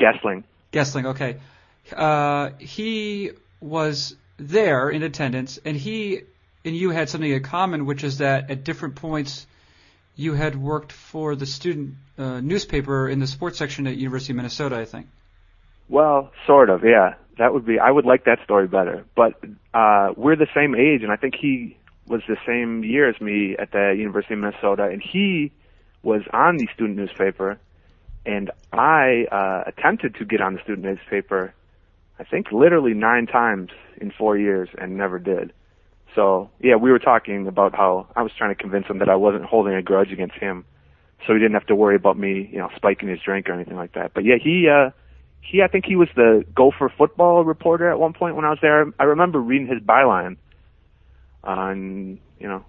Goessling. 0.00 0.44
Goessling, 0.72 1.06
okay. 1.06 1.36
Uh, 1.94 2.50
he 2.58 3.30
was 3.60 4.14
there 4.36 4.90
in 4.90 5.02
attendance, 5.02 5.58
and 5.64 5.76
he 5.76 6.22
and 6.64 6.76
you 6.76 6.90
had 6.90 7.08
something 7.08 7.30
in 7.30 7.42
common, 7.42 7.86
which 7.86 8.04
is 8.04 8.18
that 8.18 8.50
at 8.50 8.64
different 8.64 8.94
points 8.94 9.46
you 10.14 10.34
had 10.34 10.54
worked 10.54 10.92
for 10.92 11.34
the 11.34 11.46
student 11.46 11.94
uh, 12.18 12.40
newspaper 12.40 13.08
in 13.08 13.18
the 13.18 13.26
sports 13.26 13.58
section 13.58 13.86
at 13.86 13.96
University 13.96 14.32
of 14.32 14.36
Minnesota, 14.36 14.76
I 14.76 14.84
think. 14.84 15.06
Well, 15.88 16.30
sort 16.46 16.70
of, 16.70 16.84
yeah. 16.84 17.14
That 17.38 17.54
would 17.54 17.64
be. 17.64 17.78
I 17.78 17.90
would 17.90 18.04
like 18.04 18.24
that 18.24 18.38
story 18.44 18.68
better. 18.68 19.04
But 19.16 19.34
uh, 19.72 20.12
we're 20.16 20.36
the 20.36 20.48
same 20.54 20.74
age, 20.74 21.02
and 21.02 21.10
I 21.10 21.16
think 21.16 21.34
he 21.40 21.76
was 22.06 22.22
the 22.28 22.36
same 22.46 22.84
year 22.84 23.08
as 23.08 23.20
me 23.20 23.56
at 23.58 23.72
the 23.72 23.94
University 23.96 24.34
of 24.34 24.40
Minnesota, 24.40 24.84
and 24.84 25.02
he 25.02 25.52
was 26.02 26.22
on 26.32 26.56
the 26.56 26.68
student 26.74 26.98
newspaper, 26.98 27.58
and 28.26 28.50
I 28.72 29.26
uh, 29.30 29.64
attempted 29.66 30.16
to 30.16 30.24
get 30.24 30.40
on 30.40 30.54
the 30.54 30.62
student 30.62 30.84
newspaper. 30.84 31.54
I 32.18 32.24
think 32.24 32.52
literally 32.52 32.94
nine 32.94 33.26
times 33.26 33.70
in 34.00 34.10
four 34.10 34.36
years, 34.36 34.68
and 34.78 34.96
never 34.96 35.18
did. 35.18 35.52
So 36.14 36.50
yeah, 36.60 36.76
we 36.76 36.90
were 36.90 36.98
talking 36.98 37.46
about 37.46 37.74
how 37.74 38.08
I 38.14 38.22
was 38.22 38.32
trying 38.36 38.54
to 38.54 38.60
convince 38.60 38.86
him 38.86 38.98
that 38.98 39.08
I 39.08 39.16
wasn't 39.16 39.44
holding 39.44 39.74
a 39.74 39.82
grudge 39.82 40.12
against 40.12 40.36
him, 40.36 40.64
so 41.26 41.32
he 41.32 41.38
didn't 41.38 41.54
have 41.54 41.66
to 41.66 41.76
worry 41.76 41.96
about 41.96 42.18
me, 42.18 42.48
you 42.52 42.58
know, 42.58 42.68
spiking 42.76 43.08
his 43.08 43.20
drink 43.20 43.48
or 43.48 43.52
anything 43.52 43.76
like 43.76 43.92
that. 43.92 44.12
But 44.14 44.24
yeah, 44.24 44.36
he. 44.42 44.68
uh 44.68 44.90
he 45.42 45.60
I 45.60 45.66
think 45.66 45.84
he 45.84 45.96
was 45.96 46.08
the 46.14 46.44
Gopher 46.54 46.88
football 46.96 47.44
reporter 47.44 47.90
at 47.90 47.98
one 47.98 48.12
point 48.12 48.36
when 48.36 48.44
I 48.44 48.50
was 48.50 48.60
there. 48.62 48.86
I 48.98 49.04
remember 49.04 49.40
reading 49.40 49.66
his 49.66 49.80
byline. 49.80 50.36
Uh, 51.44 51.70
and 51.70 52.18
you 52.38 52.48
know, 52.48 52.64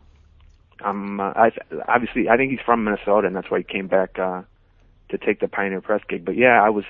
um, 0.84 1.20
uh, 1.20 1.32
I 1.36 1.52
obviously 1.88 2.30
I 2.30 2.38
think 2.38 2.52
he's 2.52 2.62
from 2.66 2.84
Minnesota 2.84 3.28
and 3.28 3.36
that's 3.36 3.50
why 3.50 3.60
he 3.60 3.64
came 3.64 3.88
back 3.88 4.18
uh 4.20 4.42
to 5.10 5.18
take 5.18 5.40
the 5.40 5.48
Pioneer 5.48 5.82
Press 5.82 6.02
gig. 6.08 6.26
But 6.26 6.36
yeah, 6.36 6.62
I 6.62 6.70
was 6.70 6.86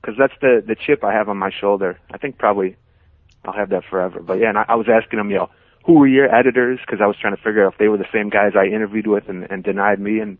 because 0.00 0.16
that's 0.18 0.34
the 0.40 0.62
the 0.66 0.74
chip 0.74 1.04
I 1.04 1.12
have 1.12 1.28
on 1.28 1.36
my 1.36 1.50
shoulder. 1.50 1.98
I 2.10 2.18
think 2.18 2.38
probably 2.38 2.76
I'll 3.44 3.52
have 3.52 3.70
that 3.70 3.84
forever. 3.88 4.20
But 4.20 4.38
yeah, 4.38 4.48
and 4.48 4.58
I, 4.58 4.64
I 4.68 4.74
was 4.74 4.86
asking 4.88 5.18
him, 5.18 5.30
you 5.30 5.36
know, 5.36 5.50
who 5.84 5.94
were 5.94 6.06
your 6.06 6.34
editors? 6.34 6.80
Because 6.80 7.00
I 7.02 7.06
was 7.06 7.16
trying 7.20 7.36
to 7.36 7.42
figure 7.42 7.66
out 7.66 7.74
if 7.74 7.78
they 7.78 7.88
were 7.88 7.98
the 7.98 8.08
same 8.12 8.30
guys 8.30 8.52
I 8.56 8.66
interviewed 8.66 9.06
with 9.06 9.28
and, 9.28 9.46
and 9.50 9.62
denied 9.62 10.00
me, 10.00 10.20
and 10.20 10.38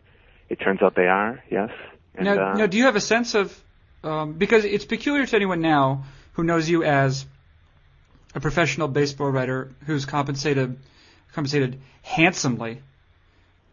it 0.49 0.55
turns 0.55 0.81
out 0.81 0.95
they 0.95 1.07
are. 1.07 1.43
Yes. 1.49 1.69
And, 2.15 2.25
now, 2.25 2.51
uh, 2.51 2.53
now, 2.55 2.65
do 2.67 2.77
you 2.77 2.85
have 2.85 2.95
a 2.95 3.01
sense 3.01 3.35
of 3.35 3.61
um, 4.03 4.33
because 4.33 4.65
it's 4.65 4.85
peculiar 4.85 5.25
to 5.25 5.35
anyone 5.35 5.61
now 5.61 6.05
who 6.33 6.43
knows 6.43 6.69
you 6.69 6.83
as 6.83 7.25
a 8.35 8.39
professional 8.41 8.87
baseball 8.89 9.31
writer 9.31 9.71
who's 9.85 10.05
compensated 10.05 10.77
compensated 11.33 11.79
handsomely 12.01 12.81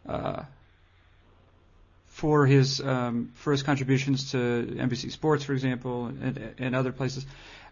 uh, 0.09 0.45
for 2.07 2.47
his 2.47 2.81
um, 2.81 3.33
for 3.35 3.51
his 3.51 3.63
contributions 3.63 4.31
to 4.31 4.39
NBC 4.39 5.11
Sports, 5.11 5.45
for 5.45 5.53
example, 5.53 6.07
and, 6.07 6.55
and 6.59 6.77
other 6.77 6.93
places. 6.93 7.27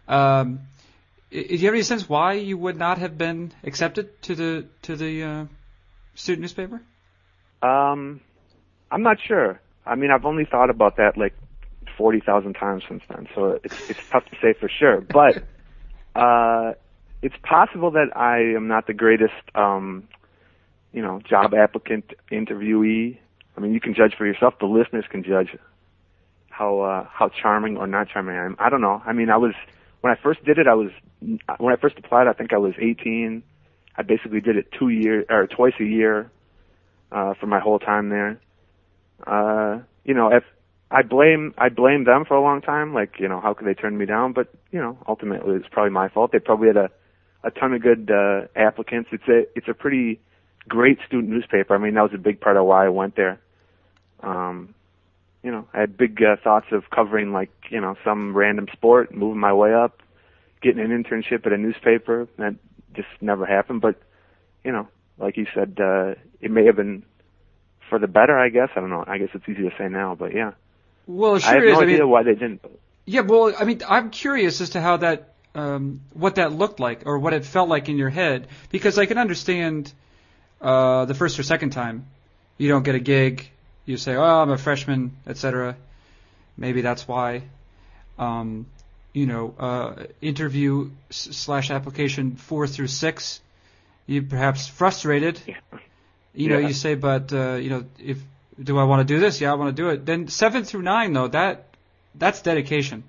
Um, 0.07 0.61
do 1.31 1.39
you 1.39 1.65
have 1.65 1.73
any 1.73 1.83
sense 1.83 2.09
why 2.09 2.33
you 2.33 2.57
would 2.57 2.77
not 2.77 2.97
have 2.97 3.17
been 3.17 3.53
accepted 3.63 4.21
to 4.23 4.35
the 4.35 4.65
to 4.83 4.97
the 4.97 5.23
uh, 5.23 5.45
student 6.15 6.41
newspaper? 6.41 6.81
Um, 7.61 8.19
I'm 8.91 9.03
not 9.03 9.17
sure. 9.25 9.61
I 9.85 9.95
mean, 9.95 10.11
I've 10.11 10.25
only 10.25 10.43
thought 10.43 10.69
about 10.69 10.97
that 10.97 11.17
like 11.17 11.33
forty 11.97 12.19
thousand 12.19 12.55
times 12.55 12.83
since 12.89 13.03
then, 13.07 13.29
so 13.33 13.59
it's 13.63 13.89
it's 13.89 14.09
tough 14.09 14.25
to 14.25 14.35
say 14.41 14.53
for 14.59 14.67
sure. 14.67 14.99
But 14.99 15.43
uh, 16.15 16.73
it's 17.21 17.35
possible 17.43 17.91
that 17.91 18.15
I 18.15 18.39
am 18.55 18.67
not 18.67 18.87
the 18.87 18.93
greatest, 18.93 19.33
um, 19.55 20.07
you 20.91 21.01
know, 21.01 21.21
job 21.27 21.53
applicant 21.53 22.13
interviewee. 22.31 23.17
I 23.55 23.59
mean, 23.59 23.73
you 23.73 23.79
can 23.79 23.93
judge 23.93 24.15
for 24.17 24.25
yourself. 24.25 24.55
The 24.59 24.65
listeners 24.65 25.05
can 25.09 25.23
judge 25.23 25.55
how 26.49 26.81
uh, 26.81 27.05
how 27.11 27.29
charming 27.29 27.77
or 27.77 27.87
not 27.87 28.09
charming 28.09 28.35
I 28.35 28.45
am. 28.45 28.55
I 28.59 28.69
don't 28.69 28.81
know. 28.81 29.01
I 29.05 29.13
mean, 29.13 29.29
I 29.29 29.37
was 29.37 29.53
when 30.01 30.11
I 30.11 30.21
first 30.21 30.43
did 30.43 30.57
it. 30.57 30.67
I 30.67 30.73
was 30.73 30.91
when 31.57 31.73
I 31.73 31.77
first 31.77 31.97
applied. 31.97 32.27
I 32.27 32.33
think 32.33 32.53
I 32.53 32.57
was 32.57 32.73
18. 32.79 33.43
I 33.97 34.01
basically 34.03 34.41
did 34.41 34.57
it 34.57 34.71
two 34.71 34.89
years 34.89 35.25
or 35.29 35.47
twice 35.47 35.73
a 35.79 35.83
year 35.83 36.31
uh, 37.11 37.33
for 37.35 37.45
my 37.45 37.59
whole 37.59 37.79
time 37.79 38.09
there. 38.09 38.39
Uh, 39.25 39.79
you 40.03 40.13
know, 40.13 40.31
if 40.31 40.43
I 40.91 41.03
blame 41.03 41.53
I 41.57 41.69
blame 41.69 42.03
them 42.03 42.25
for 42.25 42.35
a 42.35 42.41
long 42.41 42.61
time, 42.61 42.93
like 42.93 43.13
you 43.17 43.27
know, 43.29 43.39
how 43.39 43.53
could 43.53 43.65
they 43.65 43.73
turn 43.73 43.97
me 43.97 44.05
down? 44.05 44.33
But 44.33 44.49
you 44.71 44.79
know, 44.79 44.97
ultimately 45.07 45.55
it's 45.55 45.67
probably 45.71 45.91
my 45.91 46.09
fault. 46.09 46.31
They 46.33 46.39
probably 46.39 46.67
had 46.67 46.77
a 46.77 46.89
a 47.43 47.51
ton 47.51 47.73
of 47.73 47.81
good 47.81 48.11
uh, 48.11 48.47
applicants. 48.55 49.09
It's 49.13 49.27
a 49.29 49.43
it's 49.55 49.69
a 49.69 49.73
pretty 49.73 50.19
great 50.67 50.99
student 51.07 51.29
newspaper. 51.29 51.73
I 51.73 51.77
mean, 51.77 51.93
that 51.95 52.01
was 52.01 52.11
a 52.13 52.17
big 52.17 52.41
part 52.41 52.57
of 52.57 52.65
why 52.65 52.85
I 52.85 52.89
went 52.89 53.15
there. 53.15 53.39
Um, 54.21 54.75
you 55.43 55.49
know, 55.51 55.65
I 55.73 55.79
had 55.79 55.97
big 55.97 56.21
uh, 56.21 56.35
thoughts 56.43 56.67
of 56.73 56.89
covering 56.93 57.31
like 57.31 57.51
you 57.69 57.79
know 57.79 57.95
some 58.03 58.35
random 58.35 58.67
sport, 58.73 59.15
moving 59.15 59.39
my 59.39 59.53
way 59.53 59.73
up, 59.73 60.01
getting 60.61 60.81
an 60.83 60.91
internship 60.91 61.45
at 61.45 61.53
a 61.53 61.57
newspaper. 61.57 62.27
That 62.37 62.55
just 62.93 63.07
never 63.21 63.45
happened. 63.45 63.79
But 63.79 63.95
you 64.65 64.73
know, 64.73 64.89
like 65.17 65.37
you 65.37 65.47
said, 65.55 65.77
uh, 65.81 66.15
it 66.41 66.51
may 66.51 66.65
have 66.65 66.75
been 66.75 67.03
for 67.89 67.97
the 67.97 68.07
better. 68.07 68.37
I 68.37 68.49
guess 68.49 68.69
I 68.75 68.81
don't 68.81 68.89
know. 68.89 69.05
I 69.07 69.17
guess 69.19 69.29
it's 69.33 69.47
easy 69.47 69.63
to 69.63 69.71
say 69.77 69.87
now, 69.87 70.15
but 70.15 70.33
yeah. 70.33 70.51
Well, 71.15 71.39
sure 71.39 71.49
I 71.51 71.55
have 71.55 71.63
is. 71.63 71.73
no 71.73 71.79
I 71.79 71.83
idea 71.83 71.97
mean, 71.99 72.09
why 72.09 72.23
they 72.23 72.33
didn't. 72.33 72.61
yeah. 73.05 73.21
Well, 73.21 73.53
I 73.59 73.63
mean, 73.65 73.81
I'm 73.87 74.09
curious 74.09 74.61
as 74.61 74.71
to 74.71 74.81
how 74.81 74.97
that, 74.97 75.33
um, 75.55 76.01
what 76.13 76.35
that 76.35 76.51
looked 76.53 76.79
like, 76.79 77.03
or 77.05 77.19
what 77.19 77.33
it 77.33 77.45
felt 77.45 77.69
like 77.69 77.89
in 77.89 77.97
your 77.97 78.09
head, 78.09 78.47
because 78.69 78.97
I 78.97 79.05
can 79.05 79.17
understand 79.17 79.91
uh, 80.61 81.05
the 81.05 81.13
first 81.13 81.39
or 81.39 81.43
second 81.43 81.71
time 81.71 82.05
you 82.57 82.69
don't 82.69 82.83
get 82.83 82.95
a 82.95 82.99
gig, 82.99 83.49
you 83.85 83.97
say, 83.97 84.15
"Oh, 84.15 84.23
I'm 84.41 84.49
a 84.51 84.57
freshman," 84.57 85.11
etc. 85.27 85.75
Maybe 86.57 86.81
that's 86.81 87.07
why. 87.07 87.43
Um, 88.19 88.65
you 89.13 89.25
know, 89.25 89.53
uh, 89.59 90.03
interview 90.21 90.91
slash 91.09 91.69
application 91.71 92.35
four 92.35 92.67
through 92.67 92.87
six, 92.87 93.41
you 94.07 94.21
perhaps 94.21 94.67
frustrated. 94.67 95.39
Yeah. 95.47 95.55
You 96.33 96.47
know, 96.49 96.59
Yeah. 96.59 96.67
you 96.67 96.73
say, 96.73 96.95
but 96.95 97.33
uh, 97.33 97.55
you 97.55 97.69
know, 97.71 97.83
if 97.99 98.19
do 98.61 98.77
I 98.77 98.83
want 98.83 99.07
to 99.07 99.13
do 99.13 99.19
this? 99.19 99.41
Yeah, 99.41 99.51
I 99.51 99.55
want 99.55 99.75
to 99.75 99.81
do 99.81 99.89
it. 99.89 100.05
Then 100.05 100.27
seven 100.27 100.63
through 100.63 100.81
nine, 100.81 101.13
though, 101.13 101.27
that 101.29 101.65
that's 102.15 102.41
dedication. 102.41 103.03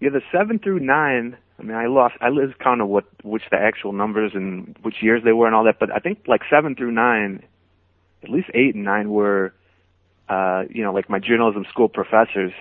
Yeah, 0.00 0.10
the 0.10 0.22
seven 0.32 0.58
through 0.58 0.80
nine. 0.80 1.36
I 1.58 1.62
mean, 1.62 1.76
I 1.76 1.86
lost. 1.86 2.14
I 2.20 2.28
lose 2.28 2.54
count 2.60 2.80
of 2.80 2.88
what 2.88 3.04
which 3.24 3.42
the 3.50 3.56
actual 3.56 3.92
numbers 3.92 4.32
and 4.34 4.76
which 4.82 4.96
years 5.02 5.22
they 5.24 5.32
were 5.32 5.46
and 5.46 5.54
all 5.54 5.64
that. 5.64 5.78
But 5.80 5.90
I 5.90 5.98
think 5.98 6.20
like 6.26 6.42
seven 6.48 6.76
through 6.76 6.92
nine, 6.92 7.42
at 8.22 8.28
least 8.28 8.48
eight 8.54 8.74
and 8.74 8.84
nine 8.84 9.10
were, 9.10 9.54
uh, 10.28 10.64
you 10.70 10.84
know, 10.84 10.92
like 10.92 11.10
my 11.10 11.18
journalism 11.18 11.64
school 11.70 11.88
professors. 11.88 12.52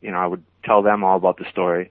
You 0.00 0.12
know, 0.12 0.18
I 0.18 0.26
would 0.26 0.44
tell 0.64 0.82
them 0.82 1.02
all 1.02 1.16
about 1.16 1.38
the 1.38 1.46
story, 1.50 1.90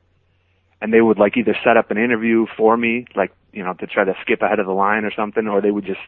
and 0.79 0.93
they 0.93 1.01
would 1.01 1.17
like 1.17 1.35
either 1.35 1.57
set 1.63 1.75
up 1.75 1.91
an 1.91 1.97
interview 1.97 2.45
for 2.55 2.77
me, 2.77 3.07
like 3.15 3.31
you 3.51 3.63
know, 3.63 3.73
to 3.73 3.87
try 3.87 4.05
to 4.05 4.13
skip 4.21 4.41
ahead 4.41 4.59
of 4.59 4.67
the 4.67 4.73
line 4.73 5.03
or 5.03 5.11
something, 5.13 5.47
or 5.47 5.59
they 5.61 5.71
would 5.71 5.85
just 5.85 5.99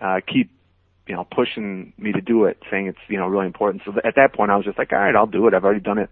uh, 0.00 0.20
keep 0.26 0.50
you 1.06 1.14
know 1.14 1.26
pushing 1.30 1.92
me 1.98 2.12
to 2.12 2.20
do 2.20 2.44
it, 2.44 2.62
saying 2.70 2.86
it's 2.86 2.98
you 3.08 3.18
know 3.18 3.26
really 3.26 3.46
important. 3.46 3.82
So 3.84 3.92
th- 3.92 4.04
at 4.04 4.16
that 4.16 4.34
point, 4.34 4.50
I 4.50 4.56
was 4.56 4.64
just 4.64 4.78
like, 4.78 4.92
all 4.92 4.98
right, 4.98 5.14
I'll 5.14 5.26
do 5.26 5.46
it. 5.48 5.54
I've 5.54 5.64
already 5.64 5.80
done 5.80 5.98
it 5.98 6.10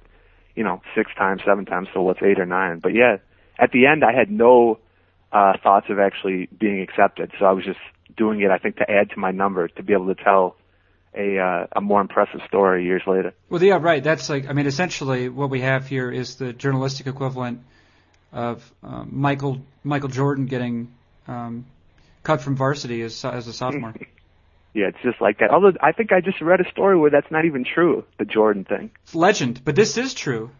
you 0.59 0.65
know, 0.65 0.83
six 0.97 1.13
times, 1.17 1.41
seven 1.47 1.65
times, 1.65 1.87
so 1.95 2.03
what's 2.03 2.21
eight 2.21 2.41
or 2.41 2.45
nine? 2.45 2.81
But 2.81 2.93
yeah, 2.93 3.19
at 3.61 3.71
the 3.71 3.87
end, 3.87 4.03
I 4.05 4.13
had 4.13 4.29
no 4.29 4.81
uh, 5.31 5.53
thoughts 5.63 5.87
of 5.89 6.01
actually 6.01 6.47
being 6.47 6.81
accepted, 6.81 7.31
so 7.39 7.45
I 7.45 7.53
was 7.53 7.65
just 7.65 7.79
doing 8.17 8.41
it, 8.41 8.51
I 8.51 8.59
think, 8.59 8.77
to 8.79 8.91
add 8.91 9.11
to 9.11 9.21
my 9.21 9.31
number 9.31 9.69
to 9.69 9.83
be 9.85 9.93
able 9.93 10.13
to 10.13 10.17
tell 10.17 10.57
a 11.15 11.39
uh, 11.39 11.67
a 11.77 11.81
more 11.81 12.01
impressive 12.01 12.41
story 12.49 12.85
years 12.85 13.03
later. 13.07 13.35
Well, 13.49 13.63
yeah, 13.63 13.79
right. 13.81 14.03
That's 14.03 14.29
like, 14.29 14.51
I 14.51 14.53
mean, 14.53 14.67
essentially, 14.67 15.29
what 15.29 15.49
we 15.49 15.61
have 15.61 15.87
here 15.87 16.11
is 16.11 16.35
the 16.35 16.53
journalistic 16.53 17.07
equivalent 17.07 17.61
of 18.33 18.69
um, 18.83 19.11
Michael 19.13 19.61
Michael 19.85 20.09
Jordan 20.09 20.47
getting 20.47 20.93
um, 21.29 21.67
cut 22.25 22.41
from 22.41 22.57
varsity 22.57 23.03
as 23.03 23.25
as 23.25 23.47
a 23.47 23.53
sophomore. 23.53 23.95
Yeah, 24.75 24.89
it's 24.89 24.99
just 25.03 25.21
like 25.21 25.39
that. 25.39 25.51
Although 25.51 25.73
I 25.81 25.93
think 25.93 26.13
I 26.13 26.21
just 26.21 26.41
read 26.41 26.61
a 26.61 26.71
story 26.71 26.97
where 26.97 27.11
that's 27.11 27.31
not 27.31 27.45
even 27.45 27.65
true, 27.65 28.05
the 28.19 28.25
Jordan 28.25 28.65
thing. 28.65 28.91
It's 29.05 29.15
legend, 29.15 29.63
but 29.65 29.75
this 29.75 29.97
is 29.97 30.15
true. 30.15 30.51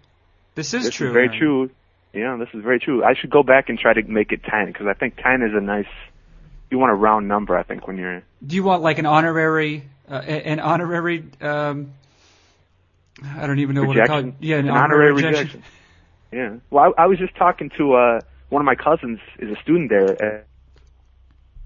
This 0.55 0.75
is 0.75 0.85
this 0.87 0.95
true. 0.95 1.09
is 1.09 1.13
very 1.13 1.27
Aaron. 1.29 1.39
true. 1.39 1.71
Yeah, 2.13 2.37
this 2.37 2.49
is 2.55 2.63
very 2.63 2.81
true. 2.81 3.05
I 3.05 3.15
should 3.15 3.31
go 3.31 3.43
back 3.43 3.69
and 3.69 3.79
try 3.79 3.93
to 3.93 4.03
make 4.03 4.33
it 4.33 4.43
ten 4.43 4.67
because 4.67 4.87
I 4.87 4.95
think 4.95 5.17
ten 5.17 5.43
is 5.43 5.53
a 5.55 5.61
nice. 5.61 5.87
You 6.71 6.79
want 6.79 6.91
a 6.91 6.95
round 6.95 7.29
number, 7.29 7.57
I 7.57 7.63
think, 7.63 7.87
when 7.87 7.97
you're. 7.97 8.23
Do 8.47 8.57
you 8.57 8.63
want 8.63 8.83
like 8.83 8.99
an 8.99 9.07
honorary, 9.07 9.85
uh, 10.11 10.15
an 10.15 10.59
honorary? 10.61 11.25
Um, 11.41 11.93
I 13.25 13.47
don't 13.47 13.59
even 13.59 13.75
know 13.75 13.85
what 13.85 13.95
to 13.95 14.07
call 14.07 14.19
it. 14.21 14.35
Yeah, 14.41 14.57
an, 14.57 14.69
An 14.69 14.77
honorary 14.77 15.13
rejection. 15.13 15.63
Yeah. 16.33 16.57
Well, 16.71 16.93
I, 16.99 17.05
I 17.05 17.07
was 17.07 17.19
just 17.19 17.37
talking 17.37 17.71
to 17.79 17.95
uh 17.95 18.21
one 18.49 18.63
of 18.63 18.67
my 18.67 18.75
cousins 18.75 19.21
is 19.39 19.51
a 19.51 19.61
student 19.63 19.91
there, 19.91 20.11
uh, 20.11 20.43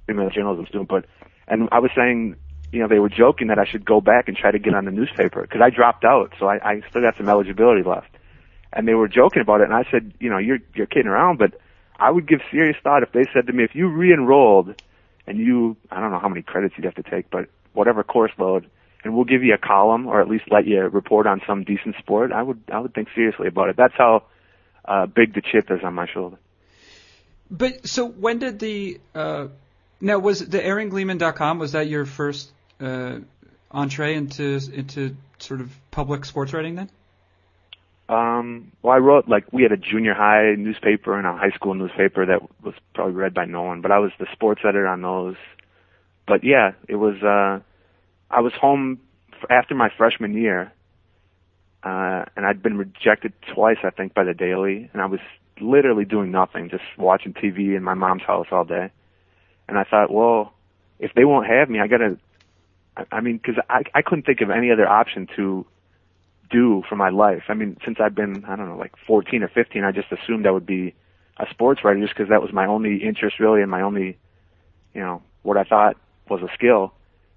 I'm 0.09 0.19
a 0.19 0.31
journalism 0.31 0.67
student, 0.67 0.89
but 0.89 1.07
and 1.49 1.69
I 1.73 1.81
was 1.81 1.91
saying, 1.97 2.37
you 2.73 2.81
know, 2.81 2.89
they 2.89 2.99
were 2.99 3.09
joking 3.09 3.49
that 3.49 3.59
I 3.59 3.65
should 3.65 3.85
go 3.85 4.01
back 4.01 4.29
and 4.29 4.37
try 4.37 4.51
to 4.51 4.59
get 4.59 4.75
on 4.75 4.87
the 4.87 4.91
newspaper 4.91 5.43
because 5.43 5.61
I 5.61 5.71
dropped 5.71 6.05
out, 6.05 6.33
so 6.39 6.47
I, 6.47 6.57
I 6.63 6.83
still 6.89 7.03
got 7.03 7.17
some 7.17 7.29
eligibility 7.29 7.83
left. 7.83 8.09
And 8.73 8.89
they 8.89 8.95
were 8.95 9.09
joking 9.09 9.43
about 9.43 9.61
it, 9.61 9.65
and 9.65 9.75
I 9.75 9.85
said, 9.91 10.15
you 10.19 10.31
know, 10.31 10.39
you're 10.39 10.59
you're 10.75 10.87
kidding 10.87 11.09
around, 11.09 11.39
but 11.39 11.61
I 11.99 12.11
would 12.11 12.27
give 12.27 12.41
serious 12.51 12.77
thought 12.83 13.03
if 13.03 13.13
they 13.13 13.25
said 13.35 13.47
to 13.47 13.53
me, 13.53 13.65
if 13.65 13.75
you 13.75 13.89
re-enrolled 13.89 14.75
and 15.27 15.39
you, 15.39 15.77
I 15.91 16.01
don't 16.01 16.11
know 16.11 16.19
how 16.19 16.29
many 16.29 16.43
credits 16.43 16.75
you'd 16.77 16.85
have 16.85 16.95
to 16.95 17.03
take, 17.03 17.31
but 17.31 17.49
whatever 17.75 18.03
course 18.03 18.33
load, 18.39 18.69
and 19.05 19.15
we'll 19.15 19.25
give 19.25 19.43
you 19.43 19.53
a 19.55 19.59
column 19.59 20.07
or 20.07 20.21
at 20.21 20.29
least 20.29 20.45
let 20.51 20.67
you 20.67 20.81
report 20.81 21.27
on 21.27 21.43
some 21.47 21.65
decent 21.65 21.97
sport, 21.99 22.33
I 22.33 22.43
would 22.43 22.63
I 22.73 22.81
would 22.81 22.95
think 22.95 23.09
seriously 23.15 23.49
about 23.49 23.69
it. 23.69 23.77
That's 23.77 23.95
how 23.97 24.25
uh, 24.85 25.07
big 25.07 25.35
the 25.35 25.43
chip 25.43 25.71
is 25.71 25.81
on 25.85 25.95
my 25.95 26.07
shoulder. 26.07 26.39
But 27.51 27.87
so 27.87 28.07
when 28.07 28.39
did 28.39 28.59
the 28.59 28.99
uh, 29.15 29.49
now 30.03 30.19
was 30.19 30.41
the 30.41 30.59
AaronGleeman.com 30.59 31.59
was 31.59 31.73
that 31.73 31.89
your 31.89 32.05
first 32.05 32.51
uh, 32.81 33.19
entree 33.71 34.15
into 34.15 34.61
into 34.73 35.17
sort 35.39 35.61
of 35.61 35.71
public 35.91 36.25
sports 36.25 36.53
writing 36.53 36.75
then? 36.75 36.91
Um, 38.09 38.73
well, 38.83 38.95
I 38.95 38.99
wrote 38.99 39.29
like 39.29 39.51
we 39.53 39.63
had 39.63 39.73
a 39.73 39.77
junior 39.77 40.13
high 40.13 40.55
newspaper 40.59 41.17
and 41.17 41.27
a 41.27 41.33
high 41.33 41.53
school 41.55 41.75
newspaper 41.75 42.27
that 42.27 42.43
was 42.63 42.75
probably 42.95 43.15
read 43.15 43.33
by 43.33 43.47
no 43.47 43.63
one, 43.63 43.81
but 43.81 43.91
I 43.91 44.01
was 44.01 44.11
the 44.19 44.27
sports 44.33 44.61
editor 44.65 44.87
on 44.87 45.01
those. 45.01 45.37
But 46.27 46.45
yeah, 46.45 46.73
it 46.89 46.97
was. 46.97 47.23
uh 47.23 47.61
I 48.31 48.41
was 48.41 48.55
home 48.55 48.99
after 49.51 49.75
my 49.75 49.91
freshman 49.97 50.33
year, 50.35 50.73
uh, 51.83 52.25
and 52.35 52.47
I'd 52.47 52.63
been 52.63 52.79
rejected 52.79 53.35
twice, 53.55 53.77
I 53.85 53.91
think, 53.91 54.15
by 54.15 54.25
the 54.25 54.33
Daily, 54.33 54.89
and 54.93 55.03
I 55.03 55.07
was 55.07 55.21
literally 55.61 56.07
doing 56.07 56.31
nothing, 56.31 56.71
just 56.71 56.85
watching 56.97 57.35
TV 57.35 57.77
in 57.77 57.83
my 57.83 57.93
mom's 57.93 58.23
house 58.23 58.47
all 58.51 58.65
day. 58.65 58.91
And 59.69 59.79
I 59.79 59.85
thought, 59.85 60.13
well, 60.13 60.53
if 60.99 61.13
they 61.15 61.25
won't 61.25 61.47
have 61.47 61.69
me, 61.69 61.81
I 61.81 61.87
gotta. 61.87 62.19
I, 63.11 63.21
mean, 63.21 63.39
because 63.39 63.63
I 63.71 63.83
I 63.95 64.03
couldn't 64.03 64.27
think 64.27 64.43
of 64.43 64.51
any 64.51 64.71
other 64.71 64.87
option 64.87 65.27
to 65.37 65.65
do 66.51 66.83
for 66.89 66.95
my 66.95 67.09
life. 67.09 67.45
I 67.49 67.55
mean, 67.55 67.79
since 67.85 67.99
I've 67.99 68.15
been, 68.15 68.45
I 68.47 68.55
don't 68.55 68.69
know, 68.69 68.77
like 68.77 68.93
14 69.07 69.43
or 69.43 69.49
15, 69.49 69.83
I 69.83 69.91
just 69.93 70.13
assumed 70.13 70.47
I 70.47 70.51
would 70.51 70.67
be 70.67 70.95
a 71.39 71.47
sports 71.51 71.83
writer 71.83 72.01
just 72.01 72.15
because 72.15 72.29
that 72.29 72.43
was 72.43 72.53
my 72.53 72.67
only 72.67 73.03
interest 73.03 73.41
really 73.41 73.63
and 73.63 73.71
my 73.71 73.81
only, 73.81 74.19
you 74.93 75.01
know, 75.01 75.23
what 75.43 75.57
I 75.57 75.65
thought 75.65 75.97
was 76.29 76.43
a 76.43 76.53
skill. 76.55 76.93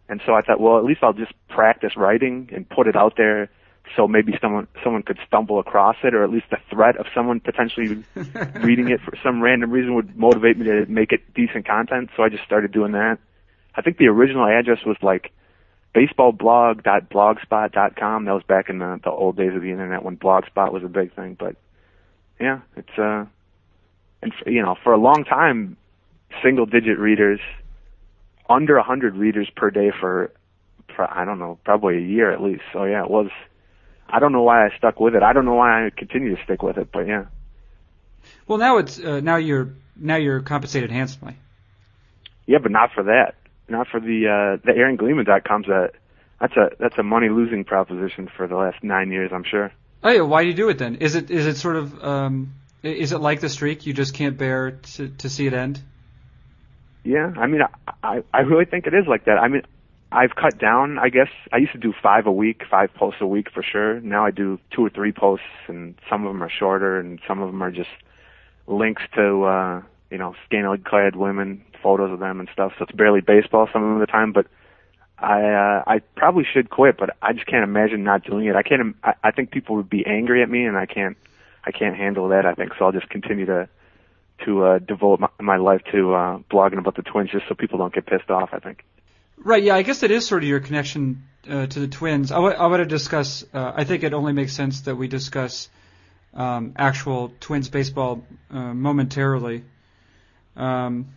And 0.09 0.21
so 0.25 0.33
I 0.33 0.41
thought, 0.41 0.59
well, 0.59 0.77
at 0.77 0.83
least 0.83 1.01
I'll 1.01 1.13
just 1.13 1.33
practice 1.49 1.95
writing 1.95 2.49
and 2.53 2.69
put 2.69 2.87
it 2.87 2.95
out 2.95 3.13
there 3.17 3.49
so 3.95 4.07
maybe 4.07 4.33
someone 4.41 4.67
someone 4.83 5.03
could 5.03 5.19
stumble 5.27 5.59
across 5.59 5.97
it, 6.03 6.13
or 6.13 6.23
at 6.23 6.29
least 6.29 6.47
the 6.49 6.57
threat 6.69 6.97
of 6.97 7.05
someone 7.13 7.39
potentially 7.39 8.03
reading 8.61 8.89
it 8.89 8.99
for 9.01 9.13
some 9.23 9.41
random 9.41 9.71
reason 9.71 9.95
would 9.95 10.17
motivate 10.17 10.57
me 10.57 10.65
to 10.65 10.85
make 10.87 11.11
it 11.11 11.33
decent 11.33 11.67
content. 11.67 12.09
So 12.15 12.23
I 12.23 12.29
just 12.29 12.43
started 12.43 12.71
doing 12.71 12.93
that. 12.93 13.19
I 13.75 13.81
think 13.81 13.97
the 13.97 14.07
original 14.07 14.45
address 14.45 14.79
was 14.85 14.97
like 15.01 15.31
baseballblog.blogspot.com. 15.95 18.25
That 18.25 18.33
was 18.33 18.43
back 18.43 18.69
in 18.69 18.79
the, 18.79 18.99
the 19.03 19.11
old 19.11 19.37
days 19.37 19.55
of 19.55 19.61
the 19.61 19.71
internet 19.71 20.03
when 20.03 20.17
blogspot 20.17 20.73
was 20.73 20.83
a 20.83 20.89
big 20.89 21.15
thing. 21.15 21.37
But 21.39 21.55
yeah, 22.39 22.61
it's 22.75 22.97
uh, 22.97 23.25
and 24.21 24.33
f- 24.33 24.47
you 24.47 24.61
know, 24.61 24.75
for 24.83 24.93
a 24.93 24.97
long 24.97 25.23
time, 25.23 25.77
single 26.43 26.65
digit 26.65 26.99
readers, 26.99 27.39
under 28.49 28.75
a 28.77 28.83
hundred 28.83 29.15
readers 29.15 29.49
per 29.55 29.69
day 29.69 29.91
for, 29.97 30.31
for 30.95 31.09
I 31.09 31.23
don't 31.25 31.39
know, 31.39 31.57
probably 31.63 31.97
a 31.97 32.01
year 32.01 32.31
at 32.31 32.41
least. 32.41 32.63
So 32.73 32.83
yeah, 32.83 33.03
it 33.03 33.09
was. 33.09 33.29
I 34.07 34.19
don't 34.19 34.31
know 34.31 34.43
why 34.43 34.65
I 34.65 34.77
stuck 34.77 34.99
with 34.99 35.15
it. 35.15 35.23
I 35.23 35.33
don't 35.33 35.45
know 35.45 35.55
why 35.55 35.85
I 35.85 35.89
continue 35.89 36.35
to 36.35 36.43
stick 36.43 36.61
with 36.61 36.77
it, 36.77 36.89
but 36.91 37.07
yeah. 37.07 37.25
Well, 38.47 38.57
now 38.57 38.77
it's 38.77 38.99
uh, 38.99 39.19
now 39.19 39.37
you're 39.37 39.69
now 39.95 40.15
you're 40.15 40.41
compensated 40.41 40.91
handsomely. 40.91 41.37
Yeah, 42.45 42.59
but 42.59 42.71
not 42.71 42.91
for 42.93 43.03
that. 43.03 43.35
Not 43.67 43.87
for 43.87 43.99
the 43.99 44.27
uh 44.27 44.65
the 44.65 44.77
Aaron 44.77 44.97
Gleeman.com's 44.97 45.67
a 45.67 45.89
that's 46.39 46.55
a 46.55 46.69
that's 46.79 46.97
a 46.97 47.03
money 47.03 47.29
losing 47.29 47.63
proposition 47.63 48.29
for 48.35 48.47
the 48.47 48.55
last 48.55 48.83
nine 48.83 49.11
years, 49.11 49.31
I'm 49.33 49.43
sure. 49.43 49.71
Oh 50.03 50.09
yeah, 50.09 50.21
why 50.21 50.43
do 50.43 50.49
you 50.49 50.53
do 50.53 50.69
it 50.69 50.77
then? 50.77 50.95
Is 50.95 51.15
it 51.15 51.31
is 51.31 51.47
it 51.47 51.57
sort 51.57 51.77
of 51.77 52.03
um, 52.03 52.53
is 52.83 53.11
it 53.11 53.19
like 53.19 53.39
the 53.39 53.49
streak? 53.49 53.85
You 53.87 53.93
just 53.93 54.13
can't 54.13 54.37
bear 54.37 54.71
to 54.71 55.09
to 55.09 55.29
see 55.29 55.47
it 55.47 55.53
end. 55.53 55.81
Yeah, 57.03 57.33
I 57.37 57.47
mean, 57.47 57.61
I, 57.61 57.93
I 58.03 58.23
I 58.33 58.39
really 58.41 58.65
think 58.65 58.85
it 58.85 58.93
is 58.93 59.07
like 59.07 59.25
that. 59.25 59.37
I 59.39 59.47
mean, 59.47 59.63
I've 60.15 60.35
cut 60.35 60.57
down. 60.57 60.97
I 60.97 61.09
guess 61.09 61.27
I 61.51 61.57
used 61.57 61.73
to 61.73 61.77
do 61.77 61.93
five 62.01 62.25
a 62.25 62.31
week, 62.31 62.63
five 62.71 62.93
posts 62.93 63.19
a 63.19 63.27
week 63.27 63.51
for 63.51 63.61
sure. 63.61 63.99
Now 63.99 64.25
I 64.25 64.31
do 64.31 64.59
two 64.71 64.85
or 64.85 64.89
three 64.89 65.11
posts, 65.11 65.45
and 65.67 65.93
some 66.09 66.25
of 66.25 66.31
them 66.31 66.41
are 66.41 66.49
shorter, 66.49 66.97
and 66.97 67.19
some 67.27 67.41
of 67.41 67.51
them 67.51 67.61
are 67.61 67.71
just 67.71 67.89
links 68.65 69.03
to 69.15 69.43
uh, 69.43 69.81
you 70.09 70.17
know 70.17 70.33
scantily 70.45 70.77
clad 70.77 71.17
women, 71.17 71.61
photos 71.83 72.13
of 72.13 72.19
them 72.19 72.39
and 72.39 72.47
stuff. 72.53 72.71
So 72.77 72.85
it's 72.85 72.93
barely 72.95 73.19
baseball 73.19 73.67
some 73.73 73.83
of 73.83 73.99
the 73.99 74.05
time, 74.05 74.31
but 74.31 74.47
I 75.19 75.41
uh, 75.41 75.83
I 75.85 75.99
probably 76.15 76.45
should 76.45 76.69
quit, 76.69 76.95
but 76.97 77.09
I 77.21 77.33
just 77.33 77.45
can't 77.45 77.65
imagine 77.65 78.03
not 78.05 78.23
doing 78.23 78.45
it. 78.45 78.55
I 78.55 78.63
can't. 78.63 78.95
I, 79.03 79.15
I 79.21 79.31
think 79.31 79.51
people 79.51 79.75
would 79.75 79.89
be 79.89 80.05
angry 80.05 80.41
at 80.41 80.49
me, 80.49 80.65
and 80.65 80.77
I 80.77 80.85
can't. 80.85 81.17
I 81.65 81.71
can't 81.71 81.97
handle 81.97 82.29
that. 82.29 82.45
I 82.45 82.53
think 82.53 82.71
so. 82.79 82.85
I'll 82.85 82.93
just 82.93 83.09
continue 83.09 83.47
to 83.47 83.67
to 84.45 84.63
uh, 84.63 84.79
devote 84.79 85.19
my, 85.19 85.29
my 85.41 85.57
life 85.57 85.81
to 85.91 86.13
uh, 86.13 86.39
blogging 86.49 86.77
about 86.77 86.95
the 86.95 87.01
Twins, 87.01 87.31
just 87.31 87.49
so 87.49 87.55
people 87.55 87.79
don't 87.79 87.93
get 87.93 88.05
pissed 88.05 88.29
off. 88.29 88.51
I 88.53 88.59
think. 88.59 88.85
Right. 89.45 89.61
Yeah. 89.63 89.75
I 89.75 89.83
guess 89.83 90.01
it 90.01 90.09
is 90.09 90.25
sort 90.25 90.41
of 90.41 90.49
your 90.49 90.59
connection 90.59 91.23
uh, 91.47 91.67
to 91.67 91.79
the 91.79 91.87
Twins. 91.87 92.31
I, 92.31 92.35
w- 92.35 92.55
I 92.55 92.65
want 92.65 92.79
to 92.81 92.85
discuss. 92.85 93.45
Uh, 93.53 93.73
I 93.75 93.83
think 93.83 94.03
it 94.03 94.11
only 94.11 94.33
makes 94.33 94.53
sense 94.53 94.81
that 94.81 94.95
we 94.95 95.07
discuss 95.07 95.69
um, 96.33 96.73
actual 96.75 97.31
Twins 97.39 97.69
baseball 97.69 98.25
uh, 98.49 98.73
momentarily. 98.73 99.63
Um, 100.55 101.09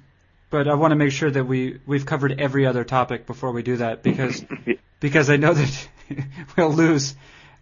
but 0.51 0.69
I 0.69 0.75
want 0.75 0.93
to 0.93 0.97
make 0.97 1.13
sure 1.13 1.31
that 1.31 1.45
we 1.45 1.81
we've 1.87 2.05
covered 2.05 2.39
every 2.39 2.67
other 2.67 2.85
topic 2.85 3.27
before 3.27 3.51
we 3.53 3.63
do 3.63 3.79
that 3.79 4.03
because 4.03 4.45
because 5.01 5.31
I 5.31 5.37
know 5.39 5.55
that 5.55 5.89
we'll 6.57 6.73
lose 6.73 7.15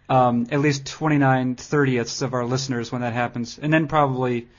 um, 0.09 0.47
at 0.51 0.59
least 0.59 0.85
29 0.87 1.55
thirtieths 1.55 2.21
of 2.21 2.33
our 2.33 2.43
listeners 2.43 2.91
when 2.91 3.03
that 3.03 3.13
happens, 3.13 3.57
and 3.57 3.71
then 3.71 3.87
probably 3.87 4.49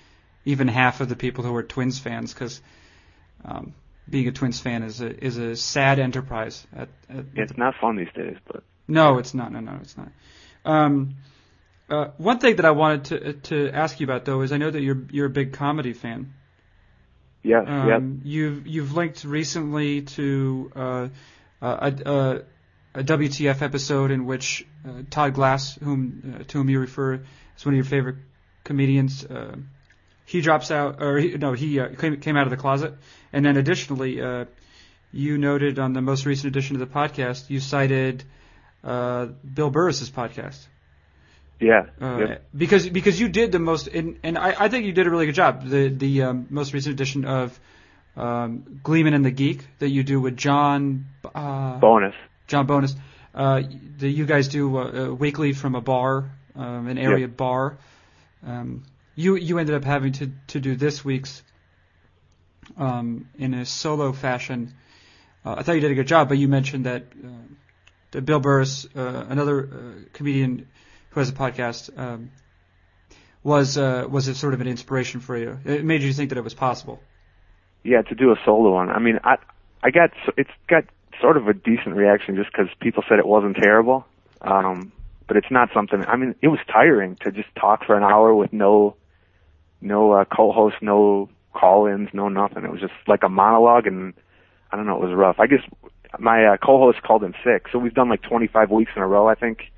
even 0.47 0.69
half 0.69 1.03
of 1.03 1.11
the 1.11 1.17
people 1.17 1.45
who 1.45 1.55
are 1.55 1.63
Twins 1.63 1.99
fans 1.99 2.33
because 2.33 2.63
um, 3.45 3.75
being 4.09 4.29
a 4.29 4.33
Twins 4.33 4.61
fan 4.61 4.83
is 4.83 5.01
a 5.01 5.25
is 5.25 5.37
a 5.39 5.57
sad 5.57 5.99
enterprise. 5.99 6.67
At, 6.75 6.89
at 7.09 7.25
It's 7.35 7.57
not 7.57 7.75
fun 7.81 7.97
these 7.97 8.13
days, 8.15 8.37
but 8.47 8.63
no, 8.87 9.19
it's 9.19 9.35
not. 9.35 9.53
No, 9.53 9.61
no, 9.61 9.79
it's 9.83 9.97
not. 9.97 10.09
Um, 10.65 11.17
uh, 11.91 12.09
one 12.19 12.39
thing 12.39 12.57
that 12.57 12.65
I 12.65 12.71
wanted 12.73 13.05
to 13.07 13.33
to 13.51 13.71
ask 13.71 14.01
you 14.01 14.05
about 14.05 14.25
though 14.25 14.43
is 14.43 14.53
I 14.53 14.57
know 14.57 14.71
that 14.71 14.81
you're 14.81 15.07
you're 15.11 15.27
a 15.27 15.31
big 15.31 15.53
comedy 15.53 15.93
fan. 15.93 16.35
yes, 17.43 17.65
Um, 17.67 17.89
yep. 17.89 18.03
You've 18.25 18.67
you've 18.67 18.93
linked 18.97 19.25
recently 19.25 20.03
to 20.03 20.71
uh, 20.77 21.09
a, 21.63 21.93
a, 22.05 22.43
a 22.95 23.05
WTF 23.05 23.63
episode 23.63 24.11
in 24.11 24.27
which 24.27 24.67
uh, 24.87 25.03
Todd 25.11 25.35
Glass, 25.35 25.77
whom 25.83 26.35
uh, 26.41 26.45
to 26.45 26.59
whom 26.59 26.69
you 26.69 26.81
refer 26.81 27.15
as 27.57 27.65
one 27.65 27.75
of 27.75 27.77
your 27.77 27.85
favorite 27.85 28.17
comedians, 28.65 29.25
uh, 29.25 29.57
he 30.29 30.43
drops 30.43 30.71
out, 30.71 31.03
or 31.03 31.17
he, 31.17 31.39
no, 31.39 31.55
he 31.55 31.81
uh, 31.81 31.89
came, 31.89 32.21
came 32.21 32.37
out 32.37 32.45
of 32.45 32.51
the 32.51 32.59
closet, 32.59 32.93
and 33.33 33.47
then 33.47 33.57
additionally, 33.57 34.21
uh, 34.21 34.45
you 35.11 35.39
noted 35.39 35.79
on 35.79 35.95
the 35.95 36.03
most 36.03 36.27
recent 36.27 36.49
edition 36.49 36.77
of 36.77 36.81
the 36.81 36.95
podcast, 36.95 37.49
you 37.49 37.61
cited 37.61 38.25
uh, 38.85 39.29
Bill 39.55 39.71
Burr's 39.71 40.11
podcast. 40.11 40.59
Yeah. 41.59 41.87
Uh, 41.99 42.19
yep. 42.19 42.45
because 42.55 42.87
because 42.91 43.19
you 43.19 43.29
did 43.31 43.53
the 43.53 43.59
most 43.59 43.89
and, 43.89 44.19
and 44.23 44.37
I, 44.39 44.55
I 44.65 44.69
think 44.69 44.85
you 44.85 44.93
did 44.93 45.07
a 45.07 45.11
really 45.11 45.27
good 45.27 45.35
job. 45.35 45.67
The 45.67 45.89
the 45.89 46.23
um, 46.23 46.47
most 46.51 46.75
recent 46.75 46.93
edition 46.93 47.25
of 47.25 47.59
um, 48.15 48.81
Gleeman 48.83 49.15
and 49.15 49.25
the 49.25 49.33
Geek 49.33 49.67
that 49.79 49.89
you 49.89 50.05
do 50.05 50.21
with 50.21 50.37
John 50.37 51.07
uh, 51.35 51.79
Bonnes. 51.79 52.15
John 52.47 52.67
Bonnes. 52.67 52.95
Uh, 53.35 53.63
that 53.99 54.09
you 54.09 54.27
guys 54.27 54.49
do 54.49 54.77
uh, 54.77 54.83
uh, 54.83 55.15
weekly 55.15 55.53
from 55.53 55.75
a 55.75 55.81
bar, 55.81 56.31
um, 56.55 56.87
an 56.87 56.99
area 56.99 57.29
bar. 57.29 57.79
Um, 58.47 58.85
you 59.19 59.35
you 59.35 59.59
ended 59.59 59.75
up 59.75 59.85
having 59.85 60.13
to 60.13 60.31
to 60.47 60.61
do 60.61 60.77
this 60.77 61.05
week's 61.05 61.43
um, 62.77 63.29
in 63.37 63.53
a 63.53 63.67
solo 63.67 64.13
fashion. 64.13 64.75
Uh, 65.45 65.57
I 65.59 65.63
thought 65.63 65.73
you 65.73 65.81
did 65.81 65.91
a 65.91 65.97
good 65.97 66.07
job, 66.07 66.29
but 66.29 66.39
you 66.39 66.47
mentioned 66.47 66.87
that, 66.87 67.03
uh, 67.03 67.29
that 68.13 68.23
Bill 68.23 68.39
Burr, 68.39 68.63
uh, 68.63 68.67
another 69.29 69.67
uh, 69.67 70.09
comedian 70.13 70.69
who 71.11 71.21
has 71.21 71.31
a 71.31 71.33
podcast, 71.33 71.97
um, 71.99 72.31
was 73.43 73.77
uh, 73.77 74.07
was 74.09 74.29
it 74.29 74.37
sort 74.37 74.55
of 74.55 74.61
an 74.61 74.69
inspiration 74.69 75.19
for 75.19 75.37
you? 75.37 75.59
It 75.65 75.85
made 75.85 76.03
you 76.03 76.13
think 76.13 76.29
that 76.29 76.39
it 76.39 76.45
was 76.45 76.55
possible. 76.55 77.01
Yeah, 77.83 78.03
to 78.03 78.15
do 78.15 78.31
a 78.31 78.37
solo 78.45 78.73
one. 78.73 78.89
I 78.89 79.01
mean, 79.01 79.19
I 79.25 79.39
I 79.83 79.91
got 79.91 80.11
it's 80.37 80.51
got 80.69 80.85
sort 81.21 81.37
of 81.37 81.49
a 81.49 81.55
decent 81.55 81.97
reaction 81.97 82.37
just 82.37 82.51
because 82.53 82.69
people 82.81 83.03
said 83.09 83.19
it 83.19 83.27
wasn't 83.27 83.57
terrible. 83.57 84.07
Um, 84.41 84.93
but 85.27 85.37
it's 85.37 85.51
not 85.51 85.71
something. 85.75 86.05
I 86.07 86.15
mean, 86.17 86.37
it 86.41 86.49
was 86.49 86.61
tiring 86.73 87.17
to 87.23 87.33
just 87.33 87.49
talk 87.57 87.85
for 87.85 87.97
an 87.97 88.05
hour 88.05 88.33
with 88.33 88.53
no 88.53 88.97
no 89.81 90.13
uh, 90.13 90.25
co-host, 90.25 90.77
no 90.81 91.29
call-ins, 91.53 92.09
no 92.13 92.29
nothing. 92.29 92.65
It 92.65 92.71
was 92.71 92.81
just 92.81 92.95
like 93.07 93.23
a 93.23 93.29
monologue, 93.29 93.87
and 93.87 94.15
I 94.71 94.77
don't 94.77 94.87
know. 94.87 94.97
It 95.03 95.09
was 95.09 95.15
rough. 95.15 95.37
I 95.39 95.47
guess 95.47 95.63
my 96.19 96.45
uh, 96.45 96.57
co-host 96.57 97.03
called 97.03 97.25
in 97.25 97.35
sick, 97.45 97.67
so 97.71 97.79
we've 97.79 97.95
done 97.95 98.09
like 98.09 98.23
25 98.23 98.71
weeks 98.71 98.93
in 98.97 99.03
a 99.03 99.07
row, 99.07 99.29
I 99.29 99.35
think. 99.35 99.71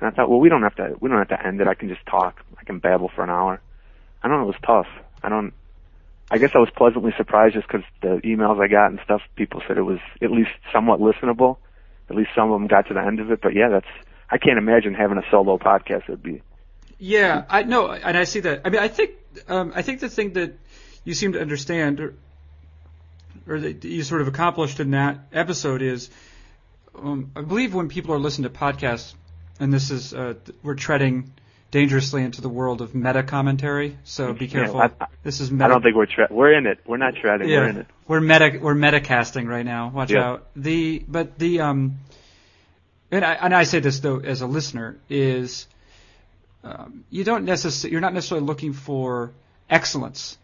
And 0.00 0.08
I 0.08 0.10
thought, 0.14 0.30
well, 0.30 0.40
we 0.40 0.48
don't 0.48 0.62
have 0.62 0.76
to. 0.76 0.94
We 1.00 1.08
don't 1.08 1.18
have 1.18 1.28
to 1.28 1.46
end 1.46 1.60
it. 1.60 1.66
I 1.66 1.74
can 1.74 1.88
just 1.88 2.04
talk. 2.06 2.40
I 2.58 2.64
can 2.64 2.78
babble 2.78 3.10
for 3.14 3.24
an 3.24 3.30
hour. 3.30 3.60
I 4.22 4.28
don't 4.28 4.38
know. 4.38 4.44
It 4.44 4.46
was 4.46 4.60
tough. 4.64 4.86
I 5.22 5.28
don't. 5.28 5.52
I 6.30 6.38
guess 6.38 6.50
I 6.54 6.58
was 6.58 6.68
pleasantly 6.76 7.12
surprised 7.16 7.54
just 7.54 7.66
because 7.66 7.84
the 8.02 8.20
emails 8.24 8.62
I 8.62 8.68
got 8.68 8.88
and 8.88 9.00
stuff. 9.02 9.22
People 9.34 9.62
said 9.66 9.78
it 9.78 9.82
was 9.82 9.98
at 10.22 10.30
least 10.30 10.50
somewhat 10.72 11.00
listenable. 11.00 11.56
At 12.10 12.16
least 12.16 12.30
some 12.34 12.50
of 12.52 12.60
them 12.60 12.68
got 12.68 12.86
to 12.88 12.94
the 12.94 13.00
end 13.00 13.20
of 13.20 13.30
it. 13.30 13.40
But 13.42 13.54
yeah, 13.54 13.68
that's. 13.68 13.86
I 14.30 14.36
can't 14.36 14.58
imagine 14.58 14.94
having 14.94 15.18
a 15.18 15.22
solo 15.30 15.58
podcast. 15.58 16.04
It'd 16.04 16.22
be. 16.22 16.42
Yeah, 16.98 17.44
I 17.48 17.62
know, 17.62 17.90
and 17.90 18.16
I 18.16 18.24
see 18.24 18.40
that. 18.40 18.62
I 18.64 18.70
mean, 18.70 18.80
I 18.80 18.88
think 18.88 19.12
um, 19.48 19.72
I 19.74 19.82
think 19.82 20.00
the 20.00 20.08
thing 20.08 20.32
that 20.34 20.54
you 21.04 21.14
seem 21.14 21.32
to 21.32 21.40
understand, 21.40 22.00
or, 22.00 22.14
or 23.46 23.60
that 23.60 23.84
you 23.84 24.02
sort 24.02 24.20
of 24.20 24.28
accomplished 24.28 24.80
in 24.80 24.90
that 24.92 25.18
episode 25.32 25.82
is, 25.82 26.10
um, 26.94 27.30
I 27.36 27.42
believe 27.42 27.74
when 27.74 27.88
people 27.88 28.14
are 28.14 28.18
listening 28.18 28.50
to 28.52 28.58
podcasts, 28.58 29.14
and 29.60 29.72
this 29.72 29.90
is 29.90 30.12
uh, 30.14 30.34
we're 30.62 30.74
treading 30.74 31.32
dangerously 31.70 32.22
into 32.22 32.40
the 32.40 32.48
world 32.48 32.80
of 32.80 32.94
meta 32.94 33.22
commentary, 33.22 33.98
so 34.04 34.32
be 34.32 34.46
Yeah, 34.46 34.50
careful. 34.52 34.80
I- 34.80 34.90
I- 35.00 35.06
this 35.22 35.40
is 35.40 35.50
meta. 35.50 35.64
I 35.64 35.68
don't 35.68 35.82
think 35.82 35.96
we're 35.96 36.06
tre- 36.06 36.26
we're 36.30 36.52
in 36.52 36.66
it. 36.66 36.78
We're 36.86 36.96
not 36.96 37.14
treading. 37.16 37.48
yeah, 37.48 37.58
We're 37.60 37.68
in 37.68 37.76
it. 37.78 37.86
we're 38.06 38.20
meta 38.20 38.58
we're 38.60 38.74
metacasting 38.74 39.46
right 39.48 39.66
now. 39.66 39.88
Watch 39.88 40.10
Yeah. 40.10 40.24
out. 40.30 40.46
The 40.56 41.04
but 41.06 41.38
the 41.38 41.60
um, 41.60 41.98
and 43.10 43.24
I 43.24 43.34
and 43.34 43.54
I 43.54 43.64
say 43.64 43.80
this 43.80 44.00
though 44.00 44.18
as 44.20 44.40
a 44.40 44.46
listener 44.46 44.96
is, 45.10 45.66
um, 46.68 47.04
you 47.10 47.24
don't 47.24 47.44
necessarily 47.44 47.92
you're 47.92 48.00
not 48.00 48.14
necessarily 48.14 48.46
looking 48.46 48.72
for 48.72 49.32
excellence. 49.70 50.38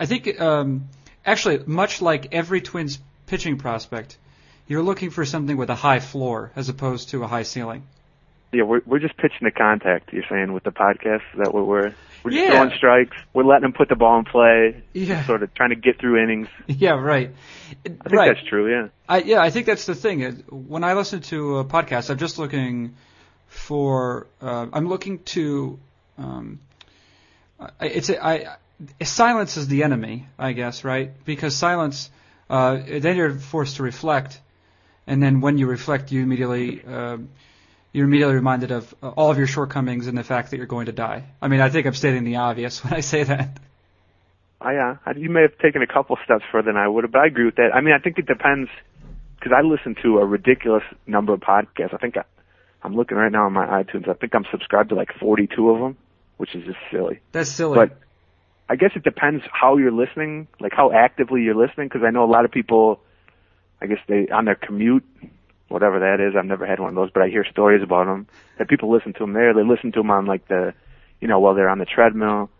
I 0.00 0.06
think 0.06 0.40
um, 0.40 0.88
actually 1.24 1.60
much 1.66 2.02
like 2.02 2.28
every 2.32 2.60
Twins 2.60 2.98
pitching 3.26 3.58
prospect, 3.58 4.16
you're 4.66 4.82
looking 4.82 5.10
for 5.10 5.24
something 5.24 5.56
with 5.56 5.70
a 5.70 5.74
high 5.74 6.00
floor 6.00 6.52
as 6.56 6.68
opposed 6.68 7.10
to 7.10 7.22
a 7.22 7.26
high 7.26 7.42
ceiling. 7.44 7.84
Yeah, 8.52 8.62
we're 8.62 8.80
we're 8.86 9.00
just 9.00 9.16
pitching 9.16 9.42
the 9.42 9.50
contact. 9.50 10.12
You're 10.12 10.24
saying 10.30 10.52
with 10.52 10.64
the 10.64 10.70
podcast 10.70 11.22
Is 11.34 11.38
that 11.44 11.52
what 11.52 11.66
we're 11.66 11.94
we're 12.22 12.30
just 12.30 12.42
Yeah. 12.42 12.50
throwing 12.52 12.70
strikes. 12.76 13.16
We're 13.34 13.44
letting 13.44 13.62
them 13.62 13.72
put 13.72 13.88
the 13.88 13.96
ball 13.96 14.18
in 14.18 14.24
play. 14.24 14.82
Yeah. 14.92 15.24
Sort 15.26 15.42
of 15.42 15.52
trying 15.54 15.70
to 15.70 15.76
get 15.76 16.00
through 16.00 16.22
innings. 16.22 16.48
Yeah, 16.66 16.92
right. 16.92 17.30
I 17.84 17.88
think 17.88 18.02
right. 18.10 18.34
that's 18.34 18.46
true. 18.48 18.70
Yeah. 18.70 18.88
I, 19.08 19.18
yeah, 19.18 19.40
I 19.40 19.50
think 19.50 19.66
that's 19.66 19.86
the 19.86 19.94
thing. 19.94 20.22
When 20.48 20.84
I 20.84 20.94
listen 20.94 21.20
to 21.22 21.58
a 21.58 21.64
podcast, 21.64 22.10
I'm 22.10 22.18
just 22.18 22.38
looking 22.38 22.96
for. 23.48 24.26
Uh, 24.40 24.66
I'm 24.72 24.88
looking 24.88 25.20
to. 25.34 25.78
Um, 26.18 26.60
it's 27.80 28.10
a, 28.10 28.24
I, 28.24 28.56
silence 29.02 29.56
is 29.56 29.68
the 29.68 29.82
enemy, 29.82 30.28
I 30.38 30.52
guess, 30.52 30.84
right? 30.84 31.12
Because 31.24 31.56
silence, 31.56 32.10
uh, 32.50 32.78
then 32.86 33.16
you're 33.16 33.34
forced 33.34 33.76
to 33.76 33.82
reflect, 33.82 34.40
and 35.06 35.22
then 35.22 35.40
when 35.40 35.58
you 35.58 35.66
reflect, 35.66 36.12
you 36.12 36.22
immediately. 36.22 36.82
Uh, 36.84 37.18
you're 37.92 38.04
immediately 38.04 38.34
reminded 38.34 38.72
of 38.72 38.94
uh, 39.02 39.08
all 39.08 39.30
of 39.30 39.38
your 39.38 39.46
shortcomings 39.46 40.06
and 40.06 40.18
the 40.18 40.22
fact 40.22 40.50
that 40.50 40.58
you're 40.58 40.66
going 40.66 40.84
to 40.84 40.92
die. 40.92 41.24
I 41.40 41.48
mean, 41.48 41.62
I 41.62 41.70
think 41.70 41.86
I'm 41.86 41.94
stating 41.94 42.24
the 42.24 42.36
obvious 42.36 42.84
when 42.84 42.92
I 42.92 43.00
say 43.00 43.22
that. 43.22 43.58
I, 44.60 44.76
uh, 44.76 44.96
you 45.16 45.30
may 45.30 45.42
have 45.42 45.56
taken 45.58 45.80
a 45.80 45.86
couple 45.86 46.18
steps 46.22 46.44
further 46.52 46.66
than 46.72 46.76
I 46.76 46.88
would 46.88 47.04
have, 47.04 47.12
but 47.12 47.20
I 47.20 47.26
agree 47.26 47.46
with 47.46 47.56
that. 47.56 47.70
I 47.74 47.80
mean, 47.80 47.94
I 47.94 47.98
think 47.98 48.18
it 48.18 48.26
depends 48.26 48.68
because 49.38 49.52
I 49.56 49.62
listen 49.62 49.94
to 50.02 50.18
a 50.18 50.26
ridiculous 50.26 50.82
number 51.06 51.32
of 51.32 51.40
podcasts. 51.40 51.94
I 51.94 51.98
think 51.98 52.16
I, 52.16 52.24
I'm 52.82 52.94
looking 52.94 53.16
right 53.16 53.32
now 53.32 53.46
on 53.46 53.52
my 53.52 53.66
iTunes. 53.66 54.08
I 54.08 54.14
think 54.14 54.34
I'm 54.34 54.46
subscribed 54.50 54.90
to 54.90 54.94
like 54.94 55.10
42 55.18 55.70
of 55.70 55.80
them, 55.80 55.96
which 56.36 56.54
is 56.54 56.64
just 56.64 56.78
silly. 56.90 57.20
That's 57.32 57.50
silly. 57.50 57.74
But 57.76 57.98
I 58.68 58.76
guess 58.76 58.90
it 58.94 59.02
depends 59.02 59.44
how 59.50 59.76
you're 59.76 59.92
listening, 59.92 60.48
like 60.60 60.72
how 60.72 60.92
actively 60.92 61.42
you're 61.42 61.54
listening, 61.54 61.88
because 61.88 62.02
I 62.04 62.10
know 62.10 62.24
a 62.24 62.30
lot 62.30 62.44
of 62.44 62.50
people, 62.50 63.00
I 63.80 63.86
guess 63.86 63.98
they 64.08 64.28
on 64.28 64.44
their 64.44 64.54
commute, 64.54 65.04
whatever 65.68 66.00
that 66.00 66.20
is. 66.20 66.34
I've 66.36 66.44
never 66.44 66.66
had 66.66 66.80
one 66.80 66.90
of 66.90 66.94
those, 66.94 67.10
but 67.10 67.22
I 67.22 67.28
hear 67.28 67.44
stories 67.44 67.82
about 67.82 68.06
them. 68.06 68.26
That 68.58 68.68
people 68.68 68.90
listen 68.90 69.12
to 69.14 69.18
them 69.20 69.32
there. 69.32 69.54
They 69.54 69.62
listen 69.62 69.92
to 69.92 70.00
them 70.00 70.10
on 70.10 70.26
like 70.26 70.48
the, 70.48 70.74
you 71.20 71.28
know, 71.28 71.38
while 71.38 71.54
they're 71.54 71.68
on 71.68 71.78
the 71.78 71.86
treadmill. 71.86 72.50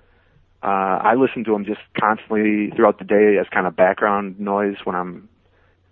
Uh, 0.62 0.66
I 1.02 1.14
listen 1.14 1.44
to 1.44 1.52
them 1.52 1.64
just 1.64 1.80
constantly 2.00 2.70
throughout 2.74 2.98
the 2.98 3.04
day 3.04 3.36
as 3.40 3.46
kind 3.52 3.66
of 3.66 3.76
background 3.76 4.40
noise 4.40 4.76
when 4.84 4.96
I'm 4.96 5.28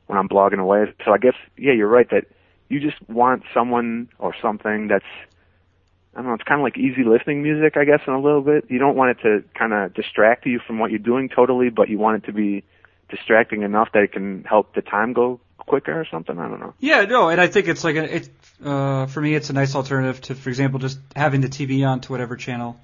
when 0.06 0.18
I'm 0.18 0.28
blogging 0.28 0.60
away. 0.60 0.86
So 1.04 1.12
I 1.12 1.18
guess 1.18 1.34
yeah, 1.56 1.72
you're 1.72 1.88
right 1.88 2.08
that 2.10 2.26
you 2.68 2.80
just 2.80 2.96
want 3.08 3.42
someone 3.52 4.08
or 4.18 4.34
something 4.40 4.88
that's 4.88 5.04
I 6.14 6.18
don't 6.18 6.26
know, 6.28 6.34
it's 6.34 6.44
kind 6.44 6.60
of 6.60 6.62
like 6.64 6.78
easy 6.78 7.02
listening 7.02 7.42
music, 7.42 7.76
I 7.76 7.84
guess, 7.84 8.00
in 8.06 8.12
a 8.12 8.20
little 8.20 8.40
bit. 8.40 8.66
You 8.70 8.78
don't 8.78 8.94
want 8.96 9.18
it 9.18 9.22
to 9.22 9.42
kind 9.58 9.72
of 9.72 9.94
distract 9.94 10.46
you 10.46 10.60
from 10.64 10.78
what 10.78 10.90
you're 10.90 11.00
doing 11.00 11.28
totally, 11.28 11.70
but 11.70 11.88
you 11.88 11.98
want 11.98 12.22
it 12.22 12.26
to 12.28 12.32
be 12.32 12.62
distracting 13.10 13.62
enough 13.62 13.88
that 13.94 14.04
it 14.04 14.12
can 14.12 14.44
help 14.44 14.74
the 14.76 14.80
time 14.82 15.12
go 15.12 15.40
quicker 15.58 15.98
or 15.98 16.04
something. 16.08 16.38
I 16.38 16.48
don't 16.48 16.60
know. 16.60 16.72
yeah, 16.78 17.02
no, 17.04 17.30
and 17.30 17.40
I 17.40 17.48
think 17.48 17.66
it's 17.66 17.82
like 17.82 17.96
a, 17.96 18.16
it 18.16 18.28
uh, 18.64 19.06
for 19.06 19.20
me, 19.20 19.34
it's 19.34 19.50
a 19.50 19.54
nice 19.54 19.74
alternative 19.74 20.20
to, 20.22 20.34
for 20.36 20.48
example, 20.50 20.78
just 20.78 20.98
having 21.16 21.40
the 21.40 21.48
TV 21.48 21.84
on 21.86 22.00
to 22.02 22.12
whatever 22.12 22.36
channel. 22.36 22.78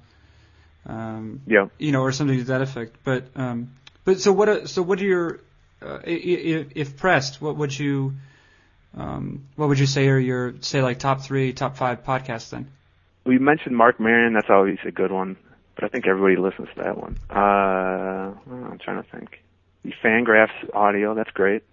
Um, 0.85 1.41
Yeah. 1.47 1.67
you 1.77 1.91
know, 1.91 2.01
or 2.01 2.11
something 2.11 2.37
to 2.37 2.43
that 2.45 2.61
effect. 2.61 2.97
But 3.03 3.25
um, 3.35 3.71
but 4.03 4.19
so 4.19 4.33
what? 4.33 4.49
are- 4.49 4.67
So 4.67 4.81
what 4.81 4.99
are 4.99 5.05
your 5.05 5.39
uh, 5.81 5.99
i- 6.05 6.09
i- 6.09 6.65
if 6.75 6.97
pressed, 6.97 7.41
what 7.41 7.55
would 7.57 7.77
you 7.77 8.15
um, 8.95 9.47
what 9.55 9.69
would 9.69 9.79
you 9.79 9.85
say 9.85 10.07
are 10.09 10.17
your 10.17 10.55
say 10.61 10.81
like 10.81 10.99
top 10.99 11.21
three, 11.21 11.53
top 11.53 11.77
five 11.77 12.03
podcasts 12.03 12.49
then? 12.49 12.71
We 13.25 13.37
mentioned 13.37 13.77
Marc 13.77 13.99
Maron. 13.99 14.33
That's 14.33 14.49
always 14.49 14.79
a 14.85 14.91
good 14.91 15.11
one, 15.11 15.37
but 15.75 15.83
I 15.83 15.87
think 15.87 16.07
everybody 16.07 16.35
listens 16.35 16.69
to 16.75 16.83
that 16.83 16.97
one. 16.97 17.19
Uh, 17.29 18.33
I'm 18.49 18.79
trying 18.83 19.01
to 19.01 19.09
think. 19.09 19.41
The 19.83 19.93
Fangraphs 20.03 20.73
audio. 20.73 21.15
That's 21.15 21.31
great. 21.31 21.63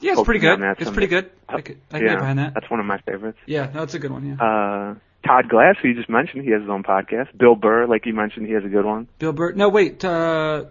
Yeah, 0.00 0.12
it's 0.12 0.22
pretty 0.22 0.40
good. 0.40 0.60
It's 0.78 0.90
pretty 0.90 1.06
good. 1.06 1.30
I 1.48 1.60
could, 1.60 1.78
I 1.90 1.98
can 1.98 2.06
yeah, 2.06 2.12
get 2.14 2.18
behind 2.18 2.38
that. 2.40 2.54
That's 2.54 2.68
one 2.68 2.80
of 2.80 2.86
my 2.86 2.98
favorites. 2.98 3.38
Yeah, 3.46 3.66
no, 3.66 3.80
that's 3.80 3.94
a 3.94 4.00
good 4.00 4.10
one. 4.10 4.26
Yeah. 4.26 4.44
Uh, 4.44 4.94
Todd 5.24 5.48
Glass, 5.48 5.76
who 5.80 5.88
you 5.88 5.94
just 5.94 6.08
mentioned, 6.08 6.42
he 6.42 6.50
has 6.50 6.62
his 6.62 6.70
own 6.70 6.82
podcast. 6.82 7.36
Bill 7.36 7.54
Burr, 7.54 7.86
like 7.86 8.06
you 8.06 8.12
mentioned, 8.12 8.46
he 8.46 8.52
has 8.54 8.64
a 8.64 8.68
good 8.68 8.84
one. 8.84 9.06
Bill 9.20 9.32
Burr. 9.32 9.52
No, 9.52 9.68
wait. 9.68 10.04
Uh, 10.04 10.64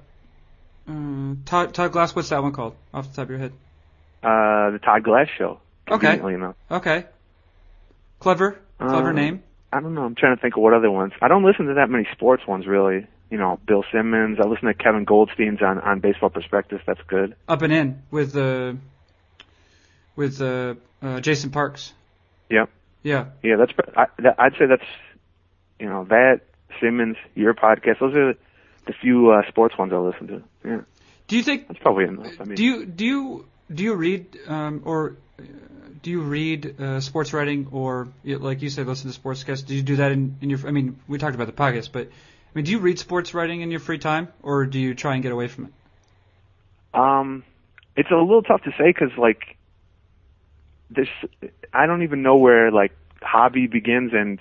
uh, 0.88 1.36
Todd 1.46 1.74
Todd 1.74 1.92
Glass. 1.94 2.14
What's 2.14 2.30
that 2.30 2.44
one 2.44 2.52
called? 2.52 2.76
Off 2.94 3.10
the 3.10 3.16
top 3.16 3.24
of 3.24 3.30
your 3.30 3.40
head. 3.40 3.54
Uh, 4.22 4.72
the 4.72 4.80
Todd 4.84 5.04
Glass 5.04 5.28
Show. 5.38 5.60
Okay. 5.90 6.20
enough. 6.34 6.56
Okay. 6.70 7.06
Clever. 8.20 8.60
Clever 8.80 9.10
Uh, 9.10 9.14
name. 9.14 9.44
I 9.74 9.80
don't 9.80 9.94
know. 9.94 10.04
I'm 10.04 10.16
trying 10.16 10.36
to 10.36 10.42
think 10.42 10.56
of 10.58 10.62
what 10.64 10.74
other 10.74 10.92
ones. 10.92 11.14
I 11.22 11.28
don't 11.28 11.44
listen 11.44 11.68
to 11.68 11.76
that 11.76 11.90
many 11.90 12.08
sports 12.14 12.46
ones 12.48 12.68
really. 12.68 13.08
You 13.30 13.38
know, 13.38 13.60
Bill 13.66 13.84
Simmons. 13.94 14.40
I 14.44 14.48
listen 14.48 14.68
to 14.68 14.74
Kevin 14.74 15.06
Goldstein's 15.06 15.62
on 15.62 15.80
on 15.80 16.00
Baseball 16.02 16.30
Prospectus. 16.30 16.82
That's 16.86 17.00
good. 17.08 17.36
Up 17.48 17.62
and 17.62 17.72
in 17.72 18.02
with 18.12 18.36
uh, 18.36 18.74
with 20.16 20.42
uh, 20.42 20.76
uh, 21.02 21.22
Jason 21.22 21.50
Parks. 21.52 21.94
Yep. 22.50 22.70
Yeah. 23.04 23.26
Yeah, 23.42 23.56
that's. 23.58 23.72
I, 23.96 24.06
that, 24.20 24.36
I'd 24.38 24.54
say 24.54 24.66
that's. 24.68 24.84
You 25.80 25.88
know 25.90 26.04
that 26.10 26.42
Simmons, 26.80 27.16
your 27.34 27.54
podcast. 27.54 28.00
Those 28.00 28.16
are 28.16 28.34
the 28.86 28.94
few 29.02 29.32
uh, 29.32 29.48
sports 29.48 29.78
ones 29.78 29.94
I 29.94 29.98
listen 29.98 30.28
to. 30.28 30.44
Yeah, 30.66 30.82
Do 31.28 31.38
you 31.38 31.44
think? 31.44 31.68
that's 31.68 31.80
probably 31.80 32.04
enough. 32.06 32.34
I 32.40 32.44
mean, 32.44 32.56
Do 32.56 32.64
you 32.64 32.86
do 32.86 33.06
you 33.06 33.46
do 33.74 33.84
you 33.84 33.96
read 33.96 34.38
um, 34.48 34.82
or 34.86 35.16
do 36.02 36.10
you 36.10 36.22
read 36.22 36.82
uh, 36.82 37.00
sports 37.00 37.34
writing 37.34 37.68
or 37.72 38.08
like 38.24 38.62
you 38.62 38.70
said, 38.70 38.88
listen 38.88 39.12
to 39.12 39.20
sportscasts? 39.20 39.66
Do 39.66 39.76
you 39.76 39.84
do 39.84 39.98
that 39.98 40.12
in, 40.12 40.38
in 40.42 40.50
your? 40.50 40.60
I 40.68 40.72
mean, 40.72 41.00
we 41.08 41.18
talked 41.18 41.36
about 41.36 41.48
the 41.48 41.54
podcast, 41.54 41.92
but 41.92 42.08
I 42.08 42.52
mean, 42.54 42.66
do 42.66 42.72
you 42.72 42.80
read 42.80 43.00
sports 43.00 43.34
writing 43.34 43.62
in 43.62 43.72
your 43.72 43.80
free 43.80 44.00
time, 44.00 44.30
or 44.42 44.66
do 44.66 44.80
you 44.80 44.96
try 44.96 45.14
and 45.14 45.24
get 45.24 45.32
away 45.32 45.48
from 45.48 45.66
it? 45.66 47.00
Um, 47.00 47.44
it's 47.96 48.10
a 48.12 48.16
little 48.16 48.42
tough 48.42 48.64
to 48.64 48.72
say 48.72 48.88
because 48.88 49.18
like 49.18 49.58
this, 50.90 51.08
I 51.74 51.86
don't 51.86 52.04
even 52.04 52.24
know 52.24 52.38
where 52.38 52.72
like 52.72 52.94
hobby 53.22 53.68
begins 53.68 54.12
and 54.14 54.40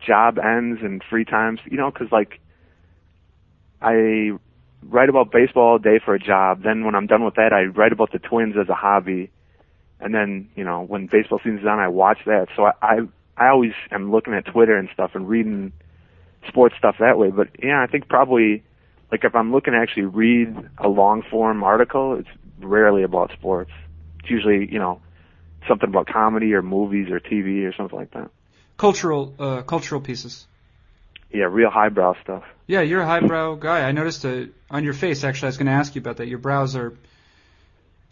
job 0.00 0.38
ends 0.38 0.80
and 0.82 1.02
free 1.10 1.24
times. 1.24 1.60
You 1.70 1.76
know, 1.76 1.90
because 1.90 2.10
like 2.10 2.40
I 3.80 4.32
write 4.82 5.08
about 5.08 5.30
baseball 5.30 5.72
all 5.72 5.78
day 5.78 6.00
for 6.04 6.14
a 6.14 6.18
job. 6.18 6.62
Then 6.62 6.84
when 6.84 6.94
I'm 6.94 7.06
done 7.06 7.24
with 7.24 7.34
that, 7.34 7.52
I 7.52 7.64
write 7.64 7.92
about 7.92 8.12
the 8.12 8.18
Twins 8.18 8.56
as 8.60 8.68
a 8.68 8.74
hobby. 8.74 9.30
And 10.02 10.14
then 10.14 10.50
you 10.56 10.64
know 10.64 10.82
when 10.82 11.06
baseball 11.06 11.38
season's 11.38 11.64
on, 11.64 11.78
I 11.78 11.88
watch 11.88 12.18
that. 12.26 12.48
So 12.56 12.64
I 12.64 12.72
I, 12.82 12.98
I 13.36 13.48
always 13.48 13.72
am 13.90 14.10
looking 14.10 14.34
at 14.34 14.46
Twitter 14.46 14.76
and 14.76 14.88
stuff 14.92 15.12
and 15.14 15.28
reading 15.28 15.72
sports 16.48 16.74
stuff 16.78 16.96
that 17.00 17.18
way. 17.18 17.30
But 17.30 17.48
yeah, 17.62 17.82
I 17.82 17.86
think 17.86 18.08
probably 18.08 18.64
like 19.10 19.24
if 19.24 19.34
I'm 19.34 19.52
looking 19.52 19.74
to 19.74 19.78
actually 19.78 20.06
read 20.06 20.56
a 20.78 20.88
long 20.88 21.22
form 21.30 21.62
article, 21.62 22.16
it's 22.18 22.28
rarely 22.58 23.02
about 23.02 23.30
sports. 23.32 23.70
It's 24.20 24.30
usually, 24.30 24.70
you 24.72 24.78
know, 24.78 25.00
something 25.68 25.88
about 25.88 26.06
comedy 26.06 26.54
or 26.54 26.62
movies 26.62 27.10
or 27.10 27.20
TV 27.20 27.68
or 27.68 27.74
something 27.74 27.98
like 27.98 28.12
that. 28.12 28.30
Cultural 28.76 29.34
uh, 29.38 29.62
cultural 29.62 30.00
pieces. 30.00 30.46
Yeah, 31.30 31.44
real 31.44 31.70
highbrow 31.70 32.14
stuff. 32.22 32.44
Yeah, 32.66 32.80
you're 32.80 33.02
a 33.02 33.06
highbrow 33.06 33.54
guy. 33.54 33.80
I 33.80 33.92
noticed 33.92 34.24
uh 34.24 34.46
on 34.70 34.84
your 34.84 34.94
face. 34.94 35.24
Actually, 35.24 35.46
I 35.46 35.50
was 35.50 35.56
going 35.58 35.66
to 35.66 35.72
ask 35.72 35.94
you 35.94 36.00
about 36.00 36.16
that. 36.18 36.28
Your 36.28 36.38
brows 36.38 36.76
are 36.76 36.94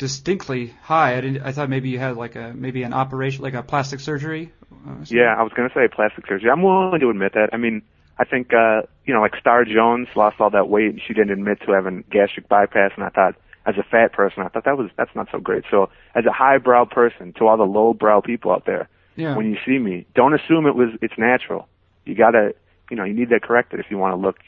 distinctly 0.00 0.74
high. 0.82 1.16
I 1.16 1.20
didn't. 1.20 1.42
I 1.42 1.52
thought 1.52 1.68
maybe 1.68 1.90
you 1.90 1.98
had 1.98 2.16
like 2.16 2.34
a 2.34 2.52
maybe 2.56 2.82
an 2.82 2.94
operation, 2.94 3.42
like 3.44 3.54
a 3.54 3.62
plastic 3.62 4.00
surgery. 4.00 4.50
Uh. 4.72 5.04
Yeah, 5.04 5.34
I 5.38 5.42
was 5.42 5.52
gonna 5.54 5.68
say 5.74 5.86
plastic 5.94 6.26
surgery. 6.26 6.50
I'm 6.50 6.62
willing 6.62 6.98
to 6.98 7.10
admit 7.10 7.34
that. 7.34 7.50
I 7.52 7.58
mean, 7.58 7.82
I 8.18 8.24
think 8.24 8.52
uh, 8.54 8.82
you 9.04 9.12
know, 9.14 9.20
like 9.20 9.36
Star 9.38 9.64
Jones 9.64 10.08
lost 10.16 10.40
all 10.40 10.50
that 10.50 10.68
weight 10.68 10.86
and 10.90 11.00
she 11.06 11.12
didn't 11.12 11.30
admit 11.32 11.60
to 11.66 11.72
having 11.72 12.02
gastric 12.10 12.48
bypass 12.48 12.92
and 12.96 13.04
I 13.04 13.10
thought 13.10 13.34
as 13.66 13.74
a 13.76 13.82
fat 13.82 14.14
person, 14.14 14.42
I 14.42 14.48
thought 14.48 14.64
that 14.64 14.78
was 14.78 14.90
that's 14.96 15.14
not 15.14 15.28
so 15.30 15.38
great. 15.38 15.64
So 15.70 15.90
as 16.14 16.24
a 16.24 16.32
highbrow 16.32 16.86
person, 16.86 17.34
to 17.34 17.46
all 17.46 17.58
the 17.58 17.64
lowbrow 17.64 18.22
people 18.22 18.52
out 18.52 18.64
there, 18.64 18.88
Yeah. 19.16 19.36
when 19.36 19.50
you 19.50 19.58
see 19.66 19.78
me, 19.78 20.06
don't 20.14 20.32
assume 20.34 20.66
it 20.66 20.74
was 20.74 20.88
it's 21.02 21.18
natural. 21.18 21.68
You 22.06 22.14
gotta 22.14 22.54
you 22.90 22.96
know, 22.96 23.04
you 23.04 23.12
need 23.12 23.28
that 23.28 23.42
corrected 23.42 23.78
if 23.80 23.86
you 23.90 23.98
want 23.98 24.12
to 24.14 24.16
look 24.16 24.38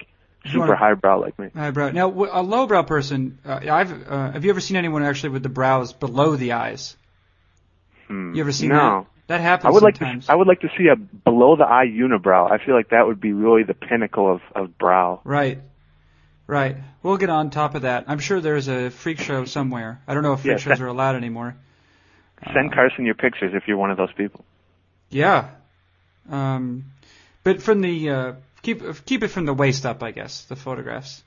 super 0.50 0.74
highbrow 0.74 1.20
like 1.20 1.38
me. 1.38 1.48
Highbrow. 1.54 1.90
Now, 1.90 2.08
a 2.08 2.42
lowbrow 2.42 2.82
person. 2.84 3.38
Uh, 3.44 3.60
I've. 3.70 4.08
Uh, 4.08 4.32
have 4.32 4.44
you 4.44 4.50
ever 4.50 4.60
seen 4.60 4.76
anyone 4.76 5.02
actually 5.02 5.30
with 5.30 5.42
the 5.42 5.48
brows 5.48 5.92
below 5.92 6.36
the 6.36 6.52
eyes? 6.52 6.96
Hmm. 8.08 8.34
You 8.34 8.42
ever 8.42 8.52
seen 8.52 8.70
no. 8.70 8.76
that? 8.76 9.06
That 9.28 9.40
happens 9.40 9.66
I 9.66 9.70
would 9.70 9.82
like 9.82 9.98
to. 9.98 10.20
I 10.28 10.34
would 10.34 10.48
like 10.48 10.60
to 10.60 10.68
see 10.76 10.88
a 10.88 10.96
below 10.96 11.56
the 11.56 11.64
eye 11.64 11.86
unibrow. 11.86 12.50
I 12.50 12.58
feel 12.64 12.74
like 12.74 12.90
that 12.90 13.06
would 13.06 13.20
be 13.20 13.32
really 13.32 13.62
the 13.62 13.74
pinnacle 13.74 14.30
of 14.30 14.40
of 14.54 14.76
brow. 14.78 15.20
Right. 15.24 15.60
Right. 16.46 16.76
We'll 17.02 17.16
get 17.16 17.30
on 17.30 17.50
top 17.50 17.74
of 17.74 17.82
that. 17.82 18.04
I'm 18.08 18.18
sure 18.18 18.40
there's 18.40 18.68
a 18.68 18.90
freak 18.90 19.20
show 19.20 19.44
somewhere. 19.44 20.02
I 20.06 20.14
don't 20.14 20.22
know 20.22 20.34
if 20.34 20.40
freak 20.40 20.52
Yeah, 20.52 20.56
shows 20.58 20.78
that- 20.78 20.84
are 20.84 20.88
allowed 20.88 21.16
anymore. 21.16 21.54
Send 22.52 22.72
Uh, 22.72 22.74
Carson 22.74 23.06
your 23.06 23.14
pictures 23.14 23.52
if 23.54 23.68
you're 23.68 23.76
one 23.76 23.92
of 23.92 23.96
those 23.96 24.12
people. 24.12 24.44
Yeah. 25.08 25.50
Um, 26.28 26.86
but 27.44 27.62
from 27.62 27.80
the 27.80 28.10
uh, 28.10 28.32
keep 28.62 29.04
keep 29.04 29.22
it 29.22 29.28
from 29.28 29.46
the 29.46 29.54
waist 29.54 29.84
up, 29.84 30.02
I 30.02 30.10
guess. 30.12 30.44
The 30.44 30.56
photographs. 30.56 31.22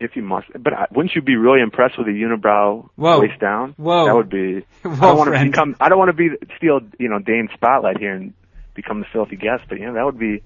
If 0.00 0.14
you 0.14 0.22
must, 0.22 0.46
but 0.56 0.72
I, 0.72 0.86
wouldn't 0.92 1.16
you 1.16 1.22
be 1.22 1.34
really 1.34 1.60
impressed 1.60 1.98
with 1.98 2.06
a 2.06 2.12
unibrow 2.12 2.88
Whoa. 2.94 3.20
waist 3.20 3.40
down? 3.40 3.74
Whoa. 3.76 4.06
That 4.06 4.14
would 4.14 4.30
be. 4.30 4.64
I 4.84 4.96
don't 5.00 5.18
want 5.18 5.34
to 5.34 5.44
become. 5.44 5.76
I 5.80 5.88
don't 5.88 5.98
want 5.98 6.10
to 6.10 6.12
be 6.12 6.30
steal 6.56 6.80
you 7.00 7.08
know 7.08 7.18
Dayn's 7.18 7.50
spotlight 7.54 7.98
here 7.98 8.14
and 8.14 8.32
become 8.74 9.00
the 9.00 9.06
filthy 9.12 9.34
guest. 9.34 9.64
But 9.68 9.80
you 9.80 9.86
know 9.86 9.94
that 9.94 10.04
would 10.04 10.18
be. 10.18 10.42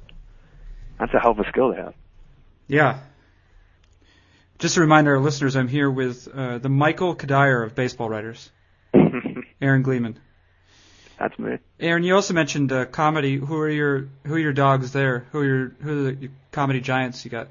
That's 0.99 1.13
a 1.13 1.19
hell 1.19 1.33
of 1.33 1.39
a 1.39 1.49
skill 1.49 1.75
to 1.75 1.83
have. 1.83 1.95
Yeah. 2.67 3.01
Just 4.59 4.77
to 4.77 4.81
remind 4.81 5.09
our 5.09 5.19
listeners, 5.19 5.57
I'm 5.57 5.69
here 5.69 5.91
with 5.91 6.29
uh, 6.33 6.59
the 6.59 6.69
Michael 6.69 7.17
Kadire 7.17 7.67
of 7.67 7.75
baseball 7.75 8.09
writers, 8.09 8.49
Aaron 9.61 9.83
Gleeman. 9.83 10.19
That's 11.23 11.39
me. 11.39 11.59
Aaron, 11.79 12.03
you 12.03 12.17
also 12.17 12.35
mentioned 12.35 12.73
uh, 12.73 12.85
comedy. 12.85 13.37
Who 13.37 13.57
are 13.59 13.69
your 13.69 14.09
who 14.25 14.35
are 14.35 14.39
your 14.41 14.53
dogs 14.53 14.91
there? 14.91 15.25
Who 15.31 15.39
are 15.39 15.45
your 15.45 15.69
who 15.81 15.91
are 16.09 16.13
the 16.13 16.31
comedy 16.51 16.81
giants 16.81 17.25
you 17.25 17.31
got? 17.31 17.47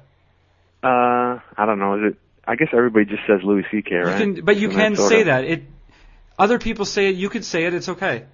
Uh, 0.82 1.40
I 1.56 1.64
don't 1.64 1.78
know. 1.78 1.94
Is 1.94 2.12
it? 2.12 2.18
I 2.46 2.56
guess 2.56 2.68
everybody 2.74 3.06
just 3.06 3.22
says 3.26 3.40
Louis 3.42 3.64
C.K. 3.70 3.94
Right? 3.94 4.12
You 4.12 4.34
can, 4.34 4.44
but 4.44 4.58
you 4.58 4.68
can 4.68 4.94
say 4.96 5.20
of- 5.20 5.26
that. 5.28 5.44
It. 5.44 5.62
Other 6.38 6.58
people 6.58 6.84
say 6.84 7.08
it. 7.08 7.16
You 7.16 7.30
could 7.30 7.46
say 7.46 7.64
it. 7.64 7.72
It's 7.72 7.88
okay. 7.88 8.26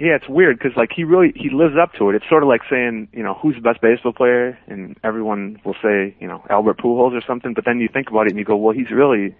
Yeah, 0.00 0.16
it's 0.16 0.28
weird 0.28 0.58
because 0.58 0.74
like 0.78 0.90
he 0.96 1.04
really 1.04 1.34
he 1.36 1.50
lives 1.50 1.74
up 1.78 1.92
to 1.98 2.08
it. 2.08 2.14
It's 2.14 2.28
sort 2.30 2.42
of 2.42 2.48
like 2.48 2.62
saying 2.70 3.08
you 3.12 3.22
know 3.22 3.34
who's 3.34 3.54
the 3.54 3.60
best 3.60 3.82
baseball 3.82 4.14
player, 4.14 4.58
and 4.66 4.96
everyone 5.04 5.60
will 5.62 5.76
say 5.82 6.16
you 6.20 6.26
know 6.26 6.42
Albert 6.48 6.78
Pujols 6.78 7.12
or 7.12 7.22
something. 7.26 7.52
But 7.52 7.66
then 7.66 7.80
you 7.80 7.88
think 7.92 8.08
about 8.08 8.28
it 8.28 8.30
and 8.30 8.38
you 8.38 8.46
go, 8.46 8.56
well, 8.56 8.74
he's 8.74 8.90
really 8.90 9.34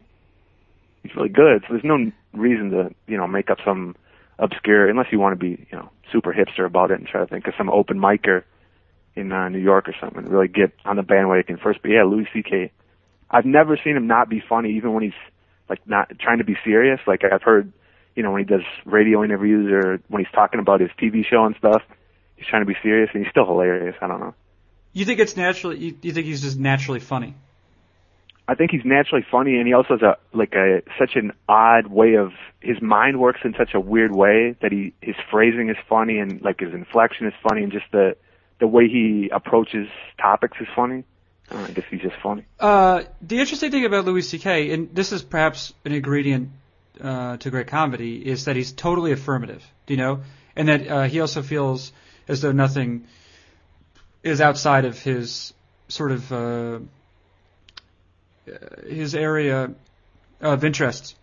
he's 1.03 1.14
really 1.16 1.31
good. 1.31 1.62
So 1.62 1.68
there's 1.71 1.85
no 1.85 2.12
reason 2.35 2.73
to 2.73 2.90
you 3.07 3.16
know 3.16 3.27
make 3.27 3.49
up 3.49 3.57
some 3.64 3.97
obscure, 4.38 4.88
unless 4.88 5.07
you 5.11 5.18
want 5.18 5.38
to 5.38 5.44
be, 5.44 5.66
you 5.70 5.79
know, 5.79 5.90
super 6.12 6.33
hipster 6.33 6.64
about 6.64 6.90
it 6.90 6.98
and 6.98 7.07
try 7.07 7.20
to 7.20 7.27
think 7.27 7.46
of 7.46 7.55
some 7.59 7.68
open 7.68 7.98
micer 7.98 8.44
in 9.14 9.33
uh, 9.33 9.48
New 9.48 9.59
York 9.59 9.88
or 9.88 9.94
something. 10.01 10.24
Really 10.27 10.48
get 10.48 10.72
on 10.85 10.96
the 10.96 11.03
bandwagon 11.03 11.59
first. 11.62 11.81
But 11.83 11.90
yeah, 11.90 12.05
Louis 12.05 12.29
C.K. 12.33 12.70
I've 13.31 13.44
never 13.44 13.79
seen 13.83 13.96
him 13.96 14.07
not 14.07 14.29
be 14.29 14.42
funny, 14.48 14.77
even 14.77 14.92
when 14.92 15.03
he's 15.03 15.12
like 15.68 15.87
not 15.87 16.11
trying 16.18 16.38
to 16.38 16.44
be 16.44 16.57
serious. 16.64 17.01
Like 17.07 17.22
I've 17.24 17.42
heard, 17.42 17.72
you 18.14 18.22
know, 18.22 18.31
when 18.31 18.40
he 18.40 18.46
does 18.46 18.62
radio 18.85 19.24
interviews 19.24 19.70
or 19.72 20.01
when 20.09 20.24
he's 20.24 20.33
talking 20.33 20.61
about 20.61 20.81
his 20.81 20.90
TV 21.01 21.24
show 21.27 21.44
and 21.44 21.55
stuff, 21.57 21.83
he's 22.37 22.46
trying 22.46 22.62
to 22.62 22.66
be 22.66 22.77
serious 22.83 23.11
and 23.12 23.24
he's 23.24 23.31
still 23.31 23.46
hilarious. 23.46 23.96
I 24.01 24.07
don't 24.07 24.20
know. 24.20 24.35
You 24.92 25.05
think 25.05 25.20
it's 25.20 25.37
naturally? 25.37 25.79
You, 25.79 25.96
you 26.01 26.12
think 26.12 26.27
he's 26.27 26.40
just 26.40 26.59
naturally 26.59 27.01
funny? 27.01 27.35
I 28.49 28.55
think 28.55 28.71
he's 28.71 28.85
naturally 28.85 29.25
funny, 29.31 29.59
and 29.59 29.67
he 29.67 29.75
also 29.75 29.99
has 29.99 30.03
a 30.03 30.17
like 30.33 30.55
a 30.55 30.83
such 30.99 31.17
an 31.17 31.33
odd 31.49 31.89
way 31.89 32.15
of 32.15 32.33
his 32.61 32.81
mind 32.81 33.21
works 33.21 33.41
in 33.45 33.55
such 33.59 33.75
a 33.75 33.81
weird 33.81 34.11
way 34.11 34.57
that 34.63 34.73
he 34.73 34.95
his 35.03 35.17
phrasing 35.31 35.69
is 35.69 35.77
funny 35.87 36.19
and 36.19 36.41
like 36.41 36.61
his 36.61 36.73
inflection 36.73 37.27
is 37.27 37.35
funny 37.47 37.63
and 37.63 37.71
just 37.71 37.85
the 37.93 38.17
the 38.59 38.67
way 38.67 38.89
he 38.89 39.29
approaches 39.31 39.87
topics 40.19 40.57
is 40.61 40.67
funny. 40.75 41.05
Uh, 41.51 41.59
I 41.69 41.71
guess 41.73 41.85
he's 41.91 42.01
just 42.01 42.17
funny. 42.23 42.45
Uh, 42.59 43.03
the 43.21 43.39
interesting 43.39 43.71
thing 43.71 43.85
about 43.85 44.07
Louis 44.07 44.23
C.K. 44.23 44.73
and 44.73 44.95
this 44.95 45.13
is 45.13 45.23
perhaps 45.23 45.75
an 45.85 45.93
ingredient 45.93 46.51
uh, 47.01 47.37
to 47.37 47.51
great 47.51 47.67
comedy 47.67 48.17
is 48.17 48.47
that 48.47 48.57
he's 48.57 48.73
totally 48.73 49.13
affirmative. 49.13 49.63
Do 49.87 49.95
you 49.95 49.99
know? 49.99 50.21
And 50.57 50.69
that 50.69 50.89
uh, 50.89 51.03
he 51.05 51.21
also 51.21 51.43
feels 51.43 51.93
as 52.27 52.41
though 52.41 52.53
nothing 52.53 53.07
is 54.23 54.41
outside 54.41 54.85
of 54.85 54.99
his 54.99 55.53
sort 55.89 56.13
of 56.13 56.33
uh, 56.33 56.81
his 58.87 59.15
area 59.15 59.71
of 60.41 60.65
interest, 60.65 61.17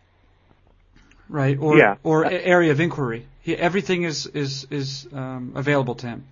right? 1.29 1.57
Or 1.59 1.77
Yeah. 1.77 1.95
or 2.03 2.25
area 2.25 2.71
of 2.71 2.79
inquiry. 2.79 3.25
He, 3.41 3.55
everything 3.55 4.03
is 4.03 4.25
is 4.27 4.67
is 4.71 5.07
um, 5.13 5.53
available 5.55 5.95
to 5.95 6.07
him. 6.07 6.25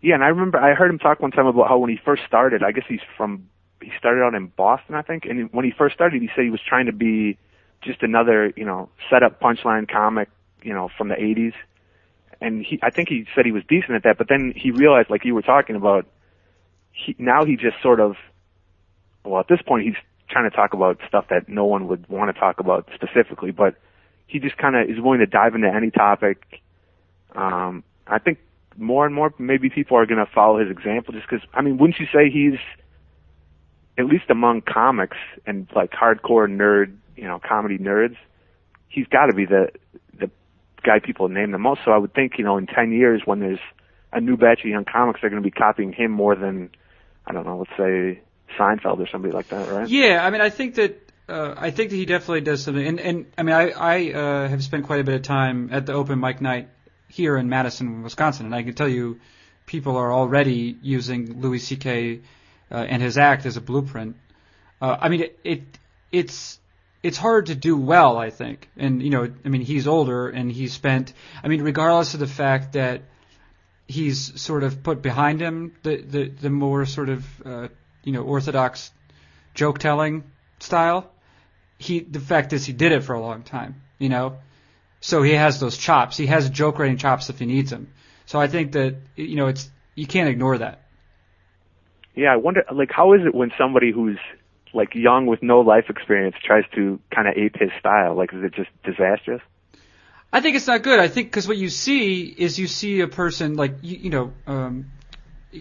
Yeah, 0.00 0.14
and 0.14 0.24
I 0.24 0.28
remember 0.28 0.58
I 0.58 0.74
heard 0.74 0.90
him 0.90 0.98
talk 0.98 1.20
one 1.20 1.30
time 1.30 1.46
about 1.46 1.68
how 1.68 1.78
when 1.78 1.90
he 1.90 1.96
first 2.04 2.22
started, 2.26 2.62
I 2.62 2.72
guess 2.72 2.84
he's 2.88 3.00
from 3.16 3.48
he 3.80 3.90
started 3.98 4.22
out 4.22 4.34
in 4.34 4.46
Boston, 4.46 4.94
I 4.94 5.02
think, 5.02 5.24
and 5.24 5.52
when 5.52 5.64
he 5.64 5.70
first 5.70 5.94
started, 5.94 6.20
he 6.22 6.28
said 6.34 6.44
he 6.44 6.50
was 6.50 6.60
trying 6.66 6.86
to 6.86 6.92
be 6.92 7.36
just 7.82 8.02
another, 8.02 8.52
you 8.56 8.64
know, 8.64 8.88
set 9.10 9.22
up 9.22 9.40
punchline 9.40 9.90
comic, 9.90 10.28
you 10.62 10.72
know, 10.72 10.88
from 10.96 11.08
the 11.08 11.14
80s. 11.14 11.52
And 12.40 12.64
he 12.64 12.78
I 12.82 12.90
think 12.90 13.08
he 13.08 13.26
said 13.34 13.44
he 13.46 13.52
was 13.52 13.62
decent 13.68 13.92
at 13.92 14.02
that, 14.04 14.18
but 14.18 14.28
then 14.28 14.52
he 14.54 14.70
realized 14.70 15.10
like 15.10 15.24
you 15.24 15.34
were 15.34 15.42
talking 15.42 15.76
about 15.76 16.06
he 16.92 17.14
now 17.18 17.44
he 17.44 17.56
just 17.56 17.80
sort 17.82 18.00
of 18.00 18.16
well, 19.24 19.40
at 19.40 19.48
this 19.48 19.60
point 19.62 19.84
he's 19.84 19.96
trying 20.28 20.48
to 20.48 20.54
talk 20.54 20.74
about 20.74 20.98
stuff 21.06 21.26
that 21.30 21.48
no 21.48 21.64
one 21.64 21.88
would 21.88 22.08
want 22.08 22.34
to 22.34 22.38
talk 22.38 22.60
about 22.60 22.88
specifically, 22.94 23.50
but 23.50 23.76
he 24.26 24.38
just 24.38 24.56
kind 24.56 24.76
of 24.76 24.88
is 24.88 25.00
willing 25.00 25.20
to 25.20 25.26
dive 25.26 25.54
into 25.54 25.68
any 25.68 25.90
topic. 25.90 26.60
Um, 27.34 27.84
I 28.06 28.18
think 28.18 28.38
more 28.76 29.06
and 29.06 29.14
more 29.14 29.32
maybe 29.38 29.70
people 29.70 29.96
are 29.96 30.06
going 30.06 30.24
to 30.24 30.30
follow 30.32 30.58
his 30.58 30.70
example 30.70 31.12
just 31.12 31.26
because, 31.28 31.46
I 31.52 31.62
mean, 31.62 31.78
wouldn't 31.78 31.98
you 31.98 32.06
say 32.12 32.30
he's, 32.30 32.58
at 33.96 34.06
least 34.06 34.24
among 34.28 34.62
comics 34.62 35.16
and 35.46 35.68
like 35.74 35.92
hardcore 35.92 36.48
nerd, 36.48 36.96
you 37.16 37.24
know, 37.24 37.40
comedy 37.46 37.78
nerds, 37.78 38.16
he's 38.88 39.06
got 39.06 39.26
to 39.26 39.34
be 39.34 39.44
the, 39.44 39.68
the 40.18 40.30
guy 40.82 40.98
people 40.98 41.28
name 41.28 41.52
the 41.52 41.58
most. 41.58 41.82
So 41.84 41.92
I 41.92 41.98
would 41.98 42.12
think, 42.12 42.32
you 42.38 42.44
know, 42.44 42.56
in 42.56 42.66
10 42.66 42.92
years 42.92 43.22
when 43.24 43.40
there's 43.40 43.60
a 44.12 44.20
new 44.20 44.36
batch 44.36 44.60
of 44.60 44.66
young 44.66 44.84
comics, 44.84 45.20
they're 45.20 45.30
going 45.30 45.42
to 45.42 45.46
be 45.46 45.52
copying 45.52 45.92
him 45.92 46.10
more 46.10 46.34
than, 46.34 46.70
I 47.26 47.32
don't 47.32 47.46
know, 47.46 47.58
let's 47.58 47.70
say 47.78 48.20
Seinfeld 48.58 48.98
or 48.98 49.08
somebody 49.08 49.32
like 49.32 49.48
that, 49.48 49.70
right? 49.70 49.88
Yeah, 49.88 50.24
I 50.24 50.30
mean, 50.30 50.40
I 50.40 50.50
think 50.50 50.76
that 50.76 51.10
uh, 51.28 51.54
I 51.56 51.70
think 51.70 51.90
that 51.90 51.96
he 51.96 52.06
definitely 52.06 52.42
does 52.42 52.62
something. 52.62 52.86
And 52.86 53.00
and 53.00 53.26
I 53.38 53.42
mean, 53.42 53.54
I 53.54 53.70
I 53.70 54.12
uh, 54.12 54.48
have 54.48 54.62
spent 54.62 54.86
quite 54.86 55.00
a 55.00 55.04
bit 55.04 55.14
of 55.14 55.22
time 55.22 55.70
at 55.72 55.86
the 55.86 55.92
open 55.92 56.20
mic 56.20 56.40
night 56.40 56.68
here 57.08 57.36
in 57.36 57.48
Madison, 57.48 58.02
Wisconsin, 58.02 58.46
and 58.46 58.54
I 58.54 58.62
can 58.62 58.74
tell 58.74 58.88
you, 58.88 59.20
people 59.66 59.96
are 59.96 60.12
already 60.12 60.76
using 60.82 61.40
Louis 61.40 61.58
C.K. 61.58 62.20
Uh, 62.70 62.76
and 62.76 63.02
his 63.02 63.18
act 63.18 63.46
as 63.46 63.56
a 63.56 63.60
blueprint. 63.60 64.16
Uh, 64.80 64.96
I 65.00 65.08
mean, 65.08 65.22
it, 65.22 65.38
it 65.44 65.62
it's 66.10 66.58
it's 67.02 67.18
hard 67.18 67.46
to 67.46 67.54
do 67.54 67.76
well, 67.76 68.16
I 68.16 68.30
think. 68.30 68.68
And 68.76 69.02
you 69.02 69.10
know, 69.10 69.30
I 69.44 69.48
mean, 69.48 69.60
he's 69.60 69.86
older 69.86 70.28
and 70.28 70.50
he's 70.50 70.72
spent. 70.72 71.12
I 71.42 71.48
mean, 71.48 71.62
regardless 71.62 72.14
of 72.14 72.20
the 72.20 72.26
fact 72.26 72.72
that 72.72 73.02
he's 73.86 74.40
sort 74.40 74.62
of 74.62 74.82
put 74.82 75.02
behind 75.02 75.40
him 75.40 75.74
the 75.82 75.96
the, 75.96 76.28
the 76.28 76.50
more 76.50 76.86
sort 76.86 77.10
of 77.10 77.24
uh, 77.44 77.68
you 78.04 78.12
know 78.12 78.22
orthodox 78.22 78.92
joke 79.54 79.78
telling 79.78 80.24
style. 80.60 81.10
He 81.78 82.00
the 82.00 82.20
fact 82.20 82.52
is 82.52 82.64
he 82.64 82.72
did 82.72 82.92
it 82.92 83.02
for 83.02 83.14
a 83.14 83.20
long 83.20 83.42
time, 83.42 83.82
you 83.98 84.08
know. 84.08 84.38
So 85.00 85.22
he 85.22 85.32
has 85.32 85.60
those 85.60 85.76
chops. 85.76 86.16
He 86.16 86.26
has 86.26 86.48
joke 86.48 86.78
writing 86.78 86.96
chops 86.96 87.28
if 87.28 87.38
he 87.38 87.46
needs 87.46 87.70
them. 87.70 87.92
So 88.26 88.40
I 88.40 88.46
think 88.46 88.72
that 88.72 88.96
you 89.16 89.36
know 89.36 89.48
it's 89.48 89.68
you 89.94 90.06
can't 90.06 90.28
ignore 90.28 90.58
that. 90.58 90.80
Yeah, 92.14 92.32
I 92.32 92.36
wonder, 92.36 92.64
like, 92.72 92.90
how 92.92 93.12
is 93.14 93.22
it 93.26 93.34
when 93.34 93.50
somebody 93.58 93.90
who's 93.90 94.18
like 94.72 94.94
young 94.94 95.26
with 95.26 95.42
no 95.42 95.60
life 95.60 95.86
experience 95.88 96.36
tries 96.44 96.64
to 96.74 97.00
kind 97.14 97.28
of 97.28 97.34
ape 97.36 97.56
his 97.58 97.70
style? 97.78 98.14
Like, 98.14 98.32
is 98.32 98.42
it 98.44 98.54
just 98.54 98.70
disastrous? 98.84 99.42
I 100.32 100.40
think 100.40 100.56
it's 100.56 100.66
not 100.66 100.82
good. 100.82 100.98
I 100.98 101.08
think 101.08 101.28
because 101.28 101.46
what 101.46 101.56
you 101.56 101.68
see 101.68 102.22
is 102.22 102.58
you 102.58 102.66
see 102.66 103.00
a 103.00 103.08
person 103.08 103.54
like 103.54 103.76
you, 103.82 103.98
you 103.98 104.10
know 104.10 104.32
um, 104.46 104.90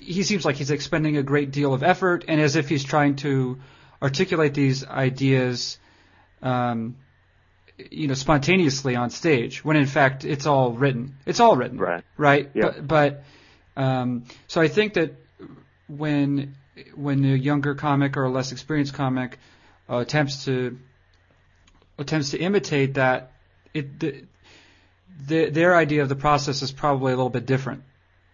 he 0.01 0.23
seems 0.23 0.43
like 0.43 0.55
he's 0.55 0.71
expending 0.71 1.17
a 1.17 1.23
great 1.23 1.51
deal 1.51 1.73
of 1.73 1.83
effort 1.83 2.25
and 2.27 2.41
as 2.41 2.55
if 2.55 2.67
he's 2.67 2.83
trying 2.83 3.15
to 3.17 3.59
articulate 4.01 4.53
these 4.53 4.83
ideas 4.85 5.77
um, 6.41 6.95
you 7.91 8.07
know 8.07 8.13
spontaneously 8.15 8.95
on 8.95 9.09
stage 9.09 9.63
when 9.63 9.77
in 9.77 9.85
fact 9.85 10.25
it's 10.25 10.45
all 10.45 10.71
written 10.71 11.15
it's 11.25 11.39
all 11.39 11.55
written 11.55 11.77
Right. 11.77 12.03
right 12.17 12.49
Yeah. 12.53 12.71
but, 12.71 12.87
but 12.87 13.23
um, 13.81 14.25
so 14.47 14.61
I 14.61 14.67
think 14.67 14.95
that 14.95 15.15
when 15.87 16.55
when 16.95 17.23
a 17.25 17.35
younger 17.35 17.75
comic 17.75 18.17
or 18.17 18.23
a 18.23 18.29
less 18.29 18.51
experienced 18.51 18.93
comic 18.95 19.37
uh, 19.89 19.97
attempts 19.97 20.45
to 20.45 20.77
attempts 21.99 22.31
to 22.31 22.37
imitate 22.39 22.95
that 22.95 23.31
it 23.73 23.99
the, 23.99 24.23
the, 25.27 25.49
their 25.49 25.75
idea 25.75 26.01
of 26.01 26.09
the 26.09 26.15
process 26.15 26.61
is 26.63 26.71
probably 26.71 27.13
a 27.13 27.15
little 27.15 27.29
bit 27.29 27.45
different 27.45 27.83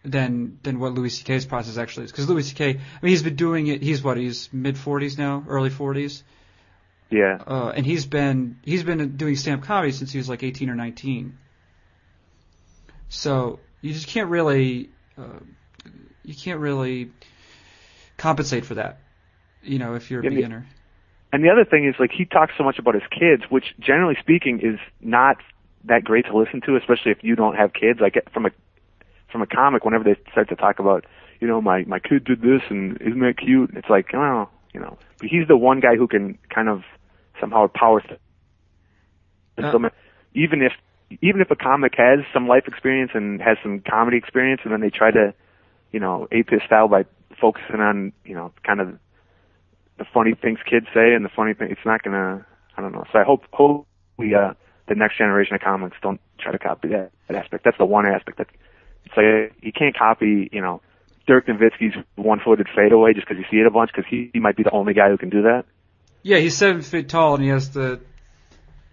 than 0.04 0.60
than 0.64 0.80
what 0.80 0.94
Louis 0.94 1.10
C.K.'s 1.10 1.46
process 1.46 1.78
actually 1.78 2.06
is. 2.06 2.12
Because 2.12 2.30
Louis 2.30 2.44
C.K. 2.48 2.70
I 2.70 2.74
mean, 2.74 2.80
he's 3.10 3.24
been 3.24 3.36
doing 3.36 3.68
it. 3.68 3.82
He's 3.82 4.02
what? 4.04 4.18
He's 4.18 4.50
mid 4.54 4.76
40s 4.76 5.18
now, 5.18 5.44
early 5.48 5.70
40s, 5.70 6.24
Yeah. 7.10 7.38
uh, 7.46 7.74
and 7.76 7.86
he's 7.86 8.06
been 8.06 8.58
he's 8.64 8.84
been 8.84 9.18
doing 9.18 9.36
stand-up 9.36 9.66
comedy 9.68 9.92
since 9.92 10.12
he 10.12 10.18
was 10.18 10.30
like 10.30 10.44
18 10.44 10.70
or 10.70 10.76
19. 10.76 11.38
So 13.10 13.60
you 13.82 13.94
just 13.94 14.08
can't 14.08 14.30
really 14.30 14.90
uh, 15.18 15.40
you 16.24 16.36
can't 16.36 16.60
really 16.60 17.12
compensate 18.18 18.66
for 18.66 18.76
that. 18.76 19.00
You 19.64 19.80
know, 19.80 19.96
if 19.96 20.10
you're 20.12 20.22
a 20.22 20.24
the- 20.24 20.30
beginner. 20.36 20.68
And 21.32 21.44
the 21.44 21.50
other 21.50 21.64
thing 21.64 21.86
is, 21.88 21.94
like, 22.00 22.10
he 22.12 22.26
talks 22.26 22.54
so 22.58 22.64
much 22.64 22.80
about 22.80 22.96
his 22.96 23.04
kids, 23.12 23.44
which 23.52 23.76
generally 23.80 24.16
speaking 24.20 24.62
is 24.64 24.80
not 25.00 25.38
that 25.84 26.04
great 26.04 26.26
to 26.26 26.36
listen 26.36 26.60
to, 26.62 26.76
especially 26.76 27.12
if 27.12 27.20
you 27.24 27.36
don't 27.36 27.54
have 27.56 27.72
kids. 27.72 28.00
Like, 28.00 28.16
from 28.34 28.48
a 28.48 28.50
from 29.32 29.42
a 29.42 29.48
comic, 29.48 29.86
whenever 29.86 30.04
they 30.04 30.16
start 30.32 30.50
to 30.50 30.56
talk 30.56 30.80
about, 30.80 31.06
you 31.40 31.48
know, 31.48 31.62
my 31.62 31.84
my 31.86 32.00
kid 32.00 32.26
did 32.26 32.42
this 32.42 32.62
and 32.70 32.98
isn't 33.02 33.20
that 33.20 33.38
cute? 33.38 33.72
It's 33.76 33.90
like, 33.90 34.08
oh, 34.14 34.50
you 34.74 34.80
know, 34.80 34.98
but 35.20 35.30
he's 35.30 35.48
the 35.48 35.58
one 35.58 35.80
guy 35.80 35.96
who 35.96 36.08
can 36.08 36.38
kind 36.54 36.70
of 36.70 36.84
somehow 37.40 37.68
power 37.68 38.02
through. 38.02 38.18
Uh. 39.58 39.90
even 40.34 40.62
if 40.62 40.74
even 41.22 41.42
if 41.42 41.52
a 41.52 41.56
comic 41.56 41.94
has 41.98 42.20
some 42.34 42.48
life 42.48 42.64
experience 42.68 43.12
and 43.14 43.42
has 43.42 43.58
some 43.64 43.82
comedy 43.82 44.18
experience, 44.18 44.62
and 44.64 44.72
then 44.72 44.82
they 44.82 44.90
try 44.90 45.12
to, 45.12 45.34
you 45.92 46.00
know, 46.00 46.28
ape 46.32 46.50
his 46.50 46.62
style 46.66 46.88
by 46.88 47.06
focusing 47.40 47.80
on, 47.80 48.14
you 48.24 48.36
know, 48.36 48.54
kind 48.64 48.80
of 48.80 48.98
the 49.98 50.06
funny 50.14 50.34
things 50.34 50.60
kids 50.70 50.86
say 50.94 51.14
and 51.14 51.26
the 51.26 51.30
funny 51.30 51.54
thing. 51.54 51.70
It's 51.72 51.86
not 51.86 52.04
gonna. 52.04 52.46
I 52.78 52.82
don't 52.82 52.94
know. 52.94 53.04
So 53.12 53.20
I 53.20 53.24
hope 53.24 53.44
hope 53.52 53.88
we 54.18 54.34
uh 54.34 54.54
the 54.88 54.96
next 54.96 55.18
generation 55.18 55.56
of 55.56 55.62
comics 55.62 55.98
don't 56.02 56.20
try 56.40 56.52
to 56.52 56.60
copy 56.60 56.88
that, 56.90 57.12
that 57.28 57.38
aspect. 57.38 57.64
That's 57.64 57.78
the 57.78 57.86
one 57.86 58.06
aspect 58.06 58.38
that 58.38 58.48
it's 59.10 59.18
like 59.18 59.64
you 59.64 59.72
can't 59.72 59.98
copy. 59.98 60.50
You 60.52 60.62
know, 60.62 60.82
Dirk 61.28 61.48
Nowitzki's 61.48 61.96
one-footed 62.16 62.68
fadeaway 62.76 63.14
just 63.14 63.28
because 63.28 63.40
you 63.40 63.46
see 63.52 63.58
it 63.58 63.68
a 63.68 63.72
bunch 63.72 63.92
because 63.96 64.10
he, 64.10 64.32
he 64.34 64.40
might 64.40 64.56
be 64.56 64.64
the 64.64 64.72
only 64.72 64.94
guy 64.94 65.10
who 65.10 65.18
can 65.18 65.30
do 65.30 65.44
that. 65.44 65.66
Yeah, 66.24 66.38
he's 66.38 66.58
seven 66.58 66.82
feet 66.82 67.08
tall 67.08 67.36
and 67.36 67.44
he 67.44 67.50
has 67.50 67.70
the, 67.70 68.02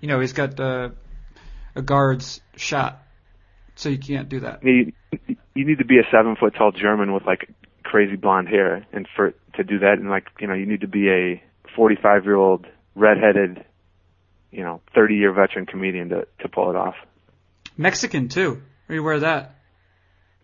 you 0.01 0.09
know, 0.09 0.21
he's 0.21 0.33
got 0.33 0.61
uh, 0.61 0.91
a 1.75 1.83
guard's 1.83 2.41
shot, 2.57 3.03
so 3.75 3.89
you 3.89 3.99
can't 3.99 4.29
do 4.29 4.41
that. 4.41 4.63
You, 4.63 4.93
you 5.55 5.65
need 5.65 5.79
to 5.79 5.85
be 5.85 5.99
a 5.99 6.05
seven 6.11 6.37
foot 6.37 6.55
tall 6.57 6.73
German 6.73 7.13
with 7.13 7.25
like 7.25 7.51
crazy 7.83 8.17
blonde 8.17 8.49
hair, 8.49 8.87
and 8.93 9.09
for 9.17 9.33
to 9.55 9.65
do 9.65 9.79
that, 9.79 9.95
and 9.99 10.11
like 10.11 10.27
you 10.39 10.47
know, 10.47 10.55
you 10.55 10.67
need 10.67 10.83
to 10.83 10.89
be 10.89 11.09
a 11.09 11.43
45 11.75 12.25
year 12.25 12.37
old 12.37 12.67
redheaded, 12.95 13.65
you 14.51 14.63
know, 14.63 14.81
30 14.95 15.15
year 15.15 15.33
veteran 15.33 15.67
comedian 15.67 16.11
to 16.11 16.27
to 16.41 16.49
pull 16.49 16.71
it 16.71 16.77
off. 16.77 16.97
Mexican 17.77 18.29
too. 18.29 18.63
Where 18.87 18.97
you 18.97 19.03
wear 19.03 19.21
that? 19.21 19.56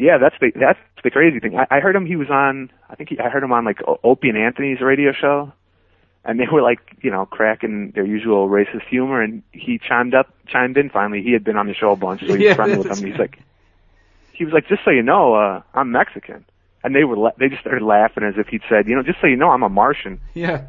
Yeah, 0.03 0.19
that's 0.19 0.35
the 0.41 0.51
that's 0.59 0.79
the 1.05 1.11
crazy 1.11 1.39
thing. 1.39 1.57
I, 1.57 1.77
I 1.77 1.81
heard 1.81 1.95
him. 1.95 2.07
He 2.07 2.17
was 2.17 2.29
on. 2.29 2.71
I 2.91 2.97
think 2.97 3.11
he, 3.11 3.19
I 3.21 3.29
heard 3.29 3.43
him 3.45 3.53
on 3.53 3.65
like 3.65 3.79
Opie 4.03 4.29
and 4.31 4.37
Anthony's 4.39 4.81
radio 4.81 5.13
show, 5.13 5.53
and 6.25 6.41
they 6.41 6.45
were 6.53 6.61
like, 6.63 6.81
you 7.03 7.11
know, 7.11 7.25
cracking 7.27 7.93
their 7.95 8.05
usual 8.05 8.49
racist 8.49 8.87
humor, 8.91 9.23
and 9.23 9.43
he 9.53 9.79
chimed 9.79 10.15
up, 10.15 10.35
chimed 10.49 10.77
in 10.77 10.91
finally. 10.91 11.23
He 11.23 11.33
had 11.33 11.45
been 11.45 11.57
on 11.57 11.67
the 11.69 11.75
show 11.75 11.93
a 11.93 11.97
bunch, 11.97 12.21
so 12.21 12.27
he 12.27 12.33
was 12.33 12.41
Yeah, 12.43 12.55
friendly 12.57 12.79
with 12.79 12.89
them. 12.89 13.05
He's 13.05 13.19
like, 13.19 13.39
he 14.33 14.45
was 14.45 14.53
like, 14.53 14.67
just 14.67 14.83
so 14.85 14.91
you 14.91 15.03
know, 15.05 15.35
uh, 15.35 15.63
I'm 15.75 15.93
Mexican, 15.93 16.45
and 16.83 16.95
they 16.97 17.05
were, 17.05 17.17
la- 17.17 17.37
they 17.39 17.49
just 17.49 17.61
started 17.61 17.85
laughing 17.85 18.25
as 18.25 18.35
if 18.37 18.49
he'd 18.49 18.63
said, 18.69 18.89
you 18.89 18.97
know, 18.97 19.03
just 19.05 19.21
so 19.21 19.29
you 19.29 19.37
know, 19.37 19.51
I'm 19.51 19.63
a 19.63 19.69
Martian, 19.69 20.21
Yeah. 20.35 20.63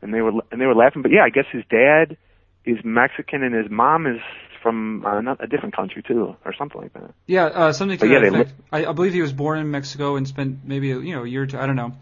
and 0.00 0.14
they 0.14 0.20
were, 0.20 0.32
and 0.52 0.60
they 0.60 0.66
were 0.66 0.74
laughing. 0.76 1.02
But 1.02 1.10
yeah, 1.10 1.24
I 1.24 1.30
guess 1.30 1.46
his 1.50 1.64
dad 1.68 2.16
is 2.64 2.78
Mexican, 2.84 3.42
and 3.42 3.52
his 3.54 3.70
mom 3.70 4.06
is 4.06 4.20
from 4.66 5.06
uh, 5.06 5.20
not 5.20 5.42
a 5.42 5.46
different 5.46 5.76
country 5.76 6.02
too, 6.02 6.34
or 6.44 6.52
something 6.58 6.80
like 6.80 6.92
that. 6.94 7.14
Yeah, 7.26 7.44
uh, 7.44 7.72
something 7.72 7.96
to 7.98 8.04
But 8.04 8.12
yeah, 8.12 8.18
that 8.20 8.32
they 8.32 8.40
effect. 8.40 8.60
I, 8.72 8.86
I 8.86 8.92
believe 8.92 9.12
he 9.12 9.22
was 9.22 9.32
born 9.32 9.60
in 9.60 9.70
Mexico 9.70 10.16
and 10.16 10.26
spent 10.26 10.58
maybe 10.64 10.90
a, 10.90 10.98
you 10.98 11.14
know 11.14 11.22
a 11.22 11.28
year 11.28 11.42
or 11.44 11.46
two. 11.46 11.56
I 11.58 11.66
don't 11.66 11.76
know. 11.76 11.92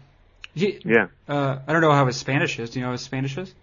He, 0.55 0.79
Yeah. 0.83 1.07
uh, 1.29 1.59
I 1.67 1.71
don't 1.73 1.81
know 1.81 1.91
how 1.91 2.07
his 2.07 2.15
Spanish 2.17 2.57
is. 2.57 2.71
Do 2.71 2.79
you 2.79 2.83
know 2.83 2.87
how 2.87 2.93
his 2.93 3.01
Spanish 3.01 3.37
is? 3.37 3.53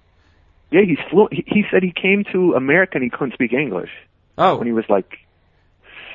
Yeah, 0.70 0.82
he's 0.86 0.98
fluent. 1.11 1.32
He, 1.34 1.42
he 1.46 1.64
said 1.72 1.82
he 1.82 1.90
came 1.92 2.24
to 2.32 2.55
America 2.55 2.92
and 2.94 3.03
he 3.03 3.11
couldn't 3.11 3.34
speak 3.34 3.53
English 3.53 3.90
Oh, 4.38 4.57
when 4.59 4.66
he 4.68 4.72
was 4.72 4.84
like 4.88 5.18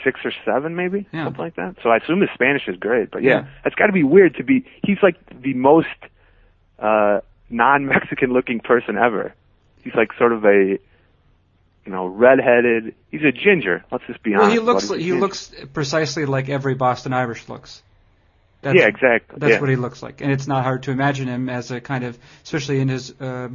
six 0.05 0.21
or 0.23 0.31
seven, 0.45 0.75
maybe 0.77 1.05
Yeah. 1.11 1.25
something 1.25 1.41
like 1.43 1.55
that. 1.57 1.75
So 1.83 1.89
I 1.89 1.97
assume 1.97 2.21
his 2.21 2.29
Spanish 2.35 2.67
is 2.69 2.77
great. 2.77 3.11
But 3.11 3.21
yeah, 3.23 3.31
Yeah. 3.41 3.47
it's 3.65 3.75
got 3.75 3.87
to 3.87 3.91
be 3.93 4.03
weird 4.03 4.35
to 4.37 4.43
be. 4.45 4.65
He's 4.83 4.99
like 5.03 5.17
the 5.41 5.53
most 5.55 5.87
uh 6.79 7.19
non-Mexican 7.49 8.31
looking 8.31 8.59
person 8.61 8.97
ever. 8.97 9.33
He's 9.83 9.93
like 9.95 10.13
sort 10.17 10.31
of 10.31 10.45
a 10.45 10.79
you 11.87 11.93
know 11.93 12.05
redheaded. 12.05 12.93
He's 13.09 13.21
a 13.23 13.31
ginger. 13.31 13.85
Let's 13.89 14.03
just 14.07 14.21
be 14.21 14.31
well, 14.31 14.41
honest. 14.41 14.53
he 14.53 14.59
looks 14.59 14.89
a 14.89 14.97
he 14.97 15.05
ginger. 15.05 15.19
looks 15.21 15.51
precisely 15.73 16.25
like 16.25 16.49
every 16.49 16.75
Boston 16.75 17.13
Irish 17.13 17.47
looks. 17.47 17.81
That's, 18.61 18.77
yeah, 18.77 18.87
exactly. 18.87 19.37
That's 19.39 19.53
yeah. 19.53 19.59
what 19.61 19.69
he 19.69 19.77
looks 19.77 20.03
like, 20.03 20.19
and 20.19 20.29
it's 20.29 20.47
not 20.47 20.65
hard 20.65 20.83
to 20.83 20.91
imagine 20.91 21.29
him 21.29 21.47
as 21.47 21.71
a 21.71 21.79
kind 21.79 22.03
of, 22.03 22.19
especially 22.43 22.81
in 22.81 22.89
his 22.89 23.13
uh, 23.21 23.47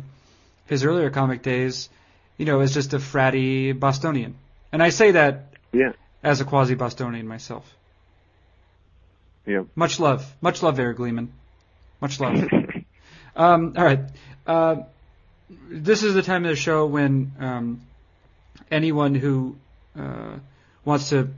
his 0.66 0.82
earlier 0.82 1.10
comic 1.10 1.42
days, 1.42 1.90
you 2.38 2.46
know, 2.46 2.60
as 2.60 2.72
just 2.72 2.94
a 2.94 2.98
fratty 2.98 3.78
Bostonian. 3.78 4.34
And 4.72 4.82
I 4.82 4.88
say 4.88 5.10
that 5.10 5.52
Yeah. 5.72 5.92
as 6.22 6.40
a 6.40 6.46
quasi 6.46 6.74
Bostonian 6.74 7.28
myself. 7.28 7.70
Yeah. 9.44 9.64
Much 9.74 10.00
love, 10.00 10.24
much 10.40 10.62
love, 10.62 10.78
Eric 10.78 10.96
Gleeman. 10.96 11.32
Much 12.00 12.18
love. 12.18 12.48
Um, 13.34 13.72
all 13.78 13.84
right. 13.84 14.00
Uh, 14.46 14.76
this 15.70 16.02
is 16.02 16.12
the 16.12 16.20
time 16.20 16.44
of 16.44 16.50
the 16.50 16.56
show 16.56 16.84
when 16.84 17.32
um, 17.40 17.80
anyone 18.70 19.14
who 19.14 19.56
uh, 19.98 20.36
wants 20.84 21.10
to 21.10 21.28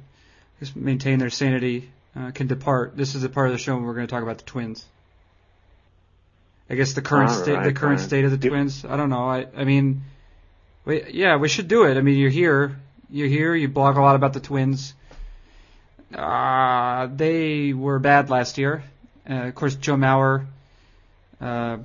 just 0.60 0.76
maintain 0.76 1.18
their 1.18 1.30
sanity 1.30 1.90
uh, 2.16 2.30
can 2.30 2.46
depart. 2.46 2.96
This 2.96 3.14
is 3.14 3.22
the 3.22 3.28
part 3.28 3.48
of 3.48 3.52
the 3.52 3.58
show 3.58 3.74
when 3.74 3.84
we're 3.84 3.94
going 3.94 4.06
to 4.06 4.10
talk 4.10 4.22
about 4.22 4.38
the 4.38 4.44
twins. 4.44 4.84
I 6.70 6.76
guess 6.76 6.94
the 6.94 7.02
current 7.02 7.30
All 7.30 7.36
state, 7.36 7.62
the 7.62 7.72
current 7.72 8.00
fine. 8.00 8.08
state 8.08 8.24
of 8.24 8.30
the 8.30 8.38
Yep. 8.38 8.48
twins. 8.50 8.84
I 8.84 8.96
don't 8.96 9.10
know. 9.10 9.28
I, 9.28 9.46
I 9.56 9.64
mean, 9.64 10.02
we, 10.84 11.04
yeah, 11.10 11.36
we 11.36 11.48
should 11.48 11.68
do 11.68 11.84
it. 11.84 11.96
I 11.96 12.00
mean, 12.00 12.16
you're 12.16 12.30
here, 12.30 12.80
you're 13.10 13.28
here. 13.28 13.54
You 13.54 13.68
blog 13.68 13.96
a 13.96 14.00
lot 14.00 14.16
about 14.16 14.32
the 14.32 14.40
twins. 14.40 14.94
Uh, 16.14 17.08
they 17.14 17.72
were 17.72 17.98
bad 17.98 18.30
last 18.30 18.56
year. 18.58 18.82
Uh, 19.28 19.34
of 19.48 19.54
course, 19.54 19.74
Joe 19.74 19.96
Mauer 19.96 20.46
uh, 21.40 21.78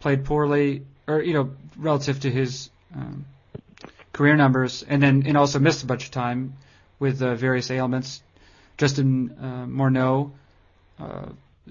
played 0.00 0.24
poorly, 0.24 0.82
or 1.06 1.22
you 1.22 1.34
know, 1.34 1.50
relative 1.76 2.20
to 2.20 2.30
his 2.30 2.70
um, 2.94 3.26
career 4.16 4.34
numbers, 4.34 4.82
and 4.82 5.02
then 5.02 5.24
and 5.26 5.36
also 5.36 5.58
missed 5.58 5.84
a 5.84 5.86
bunch 5.86 6.04
of 6.06 6.10
time 6.10 6.54
with 6.98 7.22
uh, 7.22 7.34
various 7.34 7.70
ailments. 7.70 8.22
Justin 8.78 9.36
uh, 9.38 9.66
Morneau, 9.66 10.32
uh, 10.98 11.26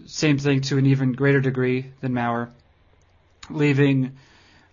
same 0.05 0.37
thing 0.37 0.61
to 0.61 0.77
an 0.77 0.85
even 0.85 1.13
greater 1.13 1.41
degree 1.41 1.91
than 2.01 2.13
Mauer, 2.13 2.49
leaving 3.49 4.17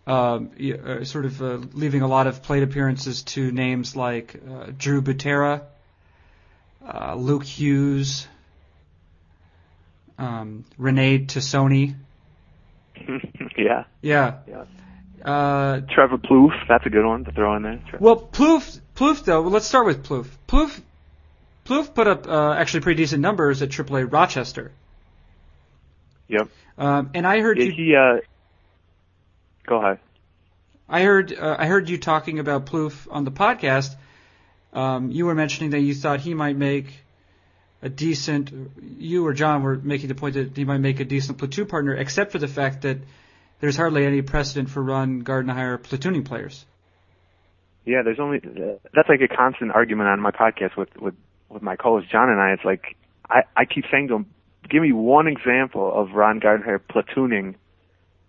um, 0.07 0.51
uh, 0.61 1.05
sort 1.05 1.25
of 1.25 1.41
uh, 1.41 1.59
leaving 1.73 2.03
a 2.03 2.09
lot 2.09 2.27
of 2.27 2.43
plate 2.43 2.63
appearances 2.63 3.23
to 3.23 3.51
names 3.51 3.97
like 3.97 4.35
uh, 4.37 4.67
Drew 4.77 5.01
Butera, 5.01 5.63
uh, 6.87 7.15
Luke 7.15 7.45
Hughes, 7.45 8.27
um, 10.19 10.65
Rene 10.77 11.21
Tosoni. 11.21 11.95
yeah. 13.57 13.85
Yeah. 14.03 14.39
Yeah. 14.47 14.65
Uh, 15.25 15.81
Trevor 15.95 16.19
Plouffe, 16.19 16.67
that's 16.69 16.85
a 16.85 16.91
good 16.91 17.07
one 17.07 17.25
to 17.25 17.33
throw 17.33 17.55
in 17.57 17.63
there. 17.63 17.81
Tre- 17.89 17.99
well, 18.01 18.17
Plouffe, 18.21 18.81
Plouffe 18.97 19.25
though. 19.25 19.43
Let's 19.43 19.67
start 19.67 19.87
with 19.87 20.03
Plouffe. 20.05 20.29
Plouffe, 20.49 20.81
Plouffe 21.65 21.95
put 21.95 22.09
up 22.09 22.27
uh, 22.27 22.53
actually 22.55 22.81
pretty 22.81 23.03
decent 23.03 23.21
numbers 23.23 23.63
at 23.63 23.69
AAA 23.69 24.13
Rochester. 24.13 24.73
Yep. 26.29 26.49
Um, 26.79 27.11
and 27.15 27.27
I 27.27 27.41
heard 27.41 27.59
Yeah, 27.59 27.65
you. 27.67 27.73
he 27.73 27.95
uh 27.97 28.17
go 29.67 29.77
ahead. 29.77 29.99
I 30.89 31.03
heard 31.03 31.33
uh, 31.33 31.57
I 31.59 31.67
heard 31.67 31.89
you 31.89 31.99
talking 31.99 32.39
about 32.39 32.67
Plouffe 32.67 33.07
on 33.11 33.25
the 33.25 33.31
podcast. 33.33 33.95
Um, 34.73 35.11
you 35.11 35.27
were 35.27 35.35
mentioning 35.35 35.71
that 35.71 35.81
you 35.81 35.95
thought 35.95 36.21
he 36.21 36.35
might 36.35 36.57
make 36.57 36.87
a 37.83 37.89
decent. 37.89 38.51
You 38.99 39.27
or 39.27 39.35
John 39.35 39.63
were 39.63 39.77
making 39.77 40.09
the 40.09 40.15
point 40.15 40.35
that 40.35 40.57
he 40.57 40.65
might 40.65 40.79
make 40.79 40.99
a 41.01 41.05
decent 41.05 41.39
platoon 41.39 41.67
partner, 41.67 41.95
except 41.95 42.33
for 42.33 42.39
the 42.39 42.49
fact 42.49 42.83
that 42.83 42.99
there's 43.63 43.77
hardly 43.77 44.05
any 44.05 44.23
precedent 44.23 44.69
for 44.69 44.83
Ron 44.83 45.23
Gardenhire 45.23 45.79
platooning 45.79 46.25
players. 46.25 46.67
Yeah, 47.87 48.03
there's 48.05 48.19
only 48.19 48.41
that's 48.41 49.09
like 49.09 49.21
a 49.21 49.29
constant 49.29 49.71
argument 49.71 50.09
on 50.09 50.21
my 50.21 50.33
podcast 50.33 50.77
with 50.77 50.89
with 51.01 51.15
with 51.49 51.63
my 51.63 51.77
co-host 51.77 52.11
John 52.11 52.29
and 52.29 52.41
I. 52.41 52.53
It's 52.55 52.65
like 52.65 52.97
I 53.31 53.43
I 53.57 53.65
keep 53.65 53.85
saying 53.91 54.09
to 54.09 54.17
him, 54.17 54.27
give 54.69 54.83
me 54.83 54.93
one 54.93 55.29
example 55.29 55.93
of 55.95 56.11
Ron 56.11 56.41
Gardenhire 56.41 56.81
platooning, 56.81 57.55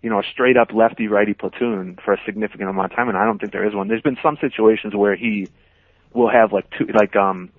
you 0.02 0.10
know, 0.10 0.20
a 0.20 0.22
straight 0.32 0.56
up 0.56 0.72
lefty 0.72 1.08
righty 1.08 1.34
platoon 1.34 1.98
for 2.04 2.14
a 2.14 2.18
significant 2.24 2.70
amount 2.70 2.92
of 2.92 2.96
time, 2.96 3.08
and 3.08 3.18
I 3.18 3.24
don't 3.24 3.40
think 3.40 3.50
there 3.50 3.66
is 3.66 3.74
one. 3.74 3.88
There's 3.88 4.02
been 4.02 4.18
some 4.22 4.38
situations 4.40 4.94
where 4.94 5.16
he 5.16 5.48
will 6.12 6.30
have 6.30 6.52
like 6.52 6.70
two 6.78 6.86
like 6.94 7.16
um 7.16 7.50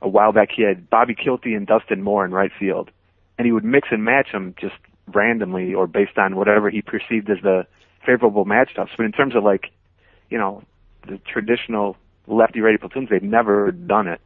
a 0.00 0.08
while 0.08 0.30
back 0.30 0.50
he 0.54 0.62
had 0.62 0.88
Bobby 0.88 1.16
Kielty 1.16 1.56
and 1.56 1.66
Dustan 1.66 2.00
Mohr 2.00 2.24
in 2.24 2.30
right 2.30 2.52
field, 2.60 2.92
and 3.36 3.44
he 3.44 3.50
would 3.50 3.64
mix 3.64 3.88
and 3.90 4.04
match 4.04 4.30
them 4.30 4.54
just 4.60 4.76
randomly 5.14 5.74
or 5.74 5.86
based 5.86 6.18
on 6.18 6.36
whatever 6.36 6.70
he 6.70 6.82
perceived 6.82 7.30
as 7.30 7.38
the 7.42 7.66
favorable 8.04 8.44
matchups. 8.44 8.90
But 8.96 9.06
in 9.06 9.12
terms 9.12 9.34
of 9.36 9.44
like, 9.44 9.66
you 10.30 10.38
know, 10.38 10.62
the 11.06 11.18
traditional 11.18 11.96
lefty 12.26 12.60
righty 12.60 12.78
platoons, 12.78 13.08
they've 13.10 13.22
never 13.22 13.72
done 13.72 14.08
it. 14.08 14.20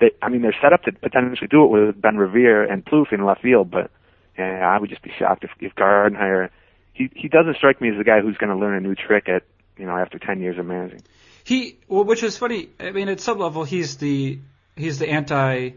They, 0.00 0.10
I 0.22 0.28
mean, 0.28 0.42
they're 0.42 0.56
set 0.62 0.72
up 0.72 0.84
to 0.84 0.92
potentially 0.92 1.48
do 1.48 1.64
it 1.64 1.68
with 1.68 2.00
Ben 2.00 2.16
Revere 2.16 2.64
and 2.64 2.84
Plouffe 2.84 3.12
in 3.12 3.24
left 3.24 3.42
field, 3.42 3.70
but 3.70 3.90
yeah, 4.38 4.68
I 4.68 4.78
would 4.78 4.90
just 4.90 5.02
be 5.02 5.10
shocked 5.18 5.44
if 5.44 5.50
if 5.60 5.74
Gardenhire. 5.74 6.50
He 6.92 7.10
he 7.14 7.28
doesn't 7.28 7.56
strike 7.56 7.80
me 7.80 7.90
as 7.90 7.98
the 7.98 8.04
guy 8.04 8.20
who's 8.20 8.36
going 8.36 8.50
to 8.50 8.56
learn 8.56 8.76
a 8.76 8.80
new 8.80 8.94
trick 8.94 9.28
at 9.28 9.42
you 9.76 9.86
know 9.86 9.96
after 9.96 10.18
ten 10.18 10.40
years 10.40 10.58
of 10.58 10.66
managing. 10.66 11.02
He, 11.44 11.78
well, 11.88 12.04
which 12.04 12.22
is 12.22 12.36
funny. 12.36 12.68
I 12.78 12.92
mean, 12.92 13.08
at 13.08 13.20
some 13.20 13.38
level, 13.38 13.64
he's 13.64 13.96
the 13.96 14.38
he's 14.76 14.98
the 14.98 15.08
anti 15.08 15.70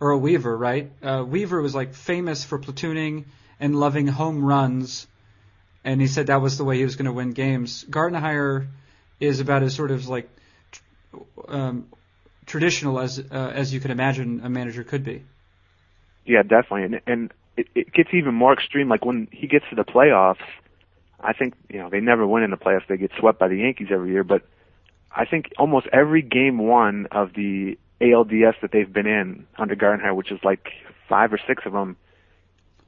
Earl 0.00 0.18
Weaver, 0.18 0.56
right? 0.56 0.90
Uh, 1.02 1.24
Weaver 1.26 1.60
was 1.62 1.74
like 1.74 1.94
famous 1.94 2.44
for 2.44 2.58
platooning 2.58 3.24
and 3.60 3.74
loving 3.74 4.06
home 4.06 4.44
runs, 4.44 5.06
and 5.84 6.00
he 6.00 6.06
said 6.06 6.28
that 6.28 6.40
was 6.40 6.58
the 6.58 6.64
way 6.64 6.76
he 6.76 6.84
was 6.84 6.96
going 6.96 7.06
to 7.06 7.12
win 7.12 7.32
games. 7.32 7.84
Gardenhire 7.88 8.66
is 9.20 9.40
about 9.40 9.62
as 9.62 9.74
sort 9.74 9.90
of 9.90 10.08
like 10.08 10.28
um, 11.48 11.88
traditional 12.46 12.98
as 12.98 13.18
uh, 13.18 13.52
as 13.54 13.72
you 13.72 13.80
can 13.80 13.90
imagine 13.90 14.40
a 14.44 14.48
manager 14.48 14.84
could 14.84 15.04
be. 15.04 15.24
Yeah, 16.24 16.42
definitely, 16.42 16.84
and 16.84 17.00
and 17.06 17.32
it, 17.56 17.68
it 17.74 17.92
gets 17.92 18.10
even 18.12 18.34
more 18.34 18.52
extreme. 18.52 18.88
Like 18.88 19.04
when 19.04 19.28
he 19.32 19.46
gets 19.46 19.64
to 19.70 19.76
the 19.76 19.84
playoffs, 19.84 20.44
I 21.20 21.32
think 21.32 21.54
you 21.68 21.78
know 21.78 21.90
they 21.90 22.00
never 22.00 22.26
win 22.26 22.42
in 22.42 22.50
the 22.50 22.56
playoffs. 22.56 22.86
They 22.88 22.96
get 22.96 23.10
swept 23.18 23.38
by 23.38 23.48
the 23.48 23.56
Yankees 23.56 23.88
every 23.90 24.10
year, 24.10 24.24
but 24.24 24.42
I 25.10 25.24
think 25.24 25.52
almost 25.58 25.86
every 25.92 26.22
game 26.22 26.58
one 26.58 27.06
of 27.10 27.32
the 27.34 27.78
ALDS 28.00 28.60
that 28.62 28.70
they've 28.72 28.92
been 28.92 29.06
in 29.06 29.46
under 29.56 29.74
Gardenhire, 29.74 30.14
which 30.14 30.30
is 30.30 30.38
like 30.44 30.68
five 31.08 31.32
or 31.32 31.38
six 31.46 31.64
of 31.66 31.72
them, 31.72 31.96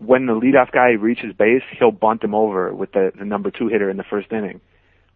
when 0.01 0.27
the 0.27 0.33
leadoff 0.33 0.73
guy 0.73 0.93
reaches 0.93 1.35
base, 1.35 1.63
he'll 1.79 1.91
bunt 1.91 2.25
him 2.25 2.35
over 2.35 2.75
with 2.75 2.93
the, 2.93 3.13
the 3.19 3.25
number 3.25 3.51
two 3.51 3.69
hitter 3.69 3.91
in 3.91 3.99
the 3.99 4.05
first 4.05 4.33
inning, 4.33 4.61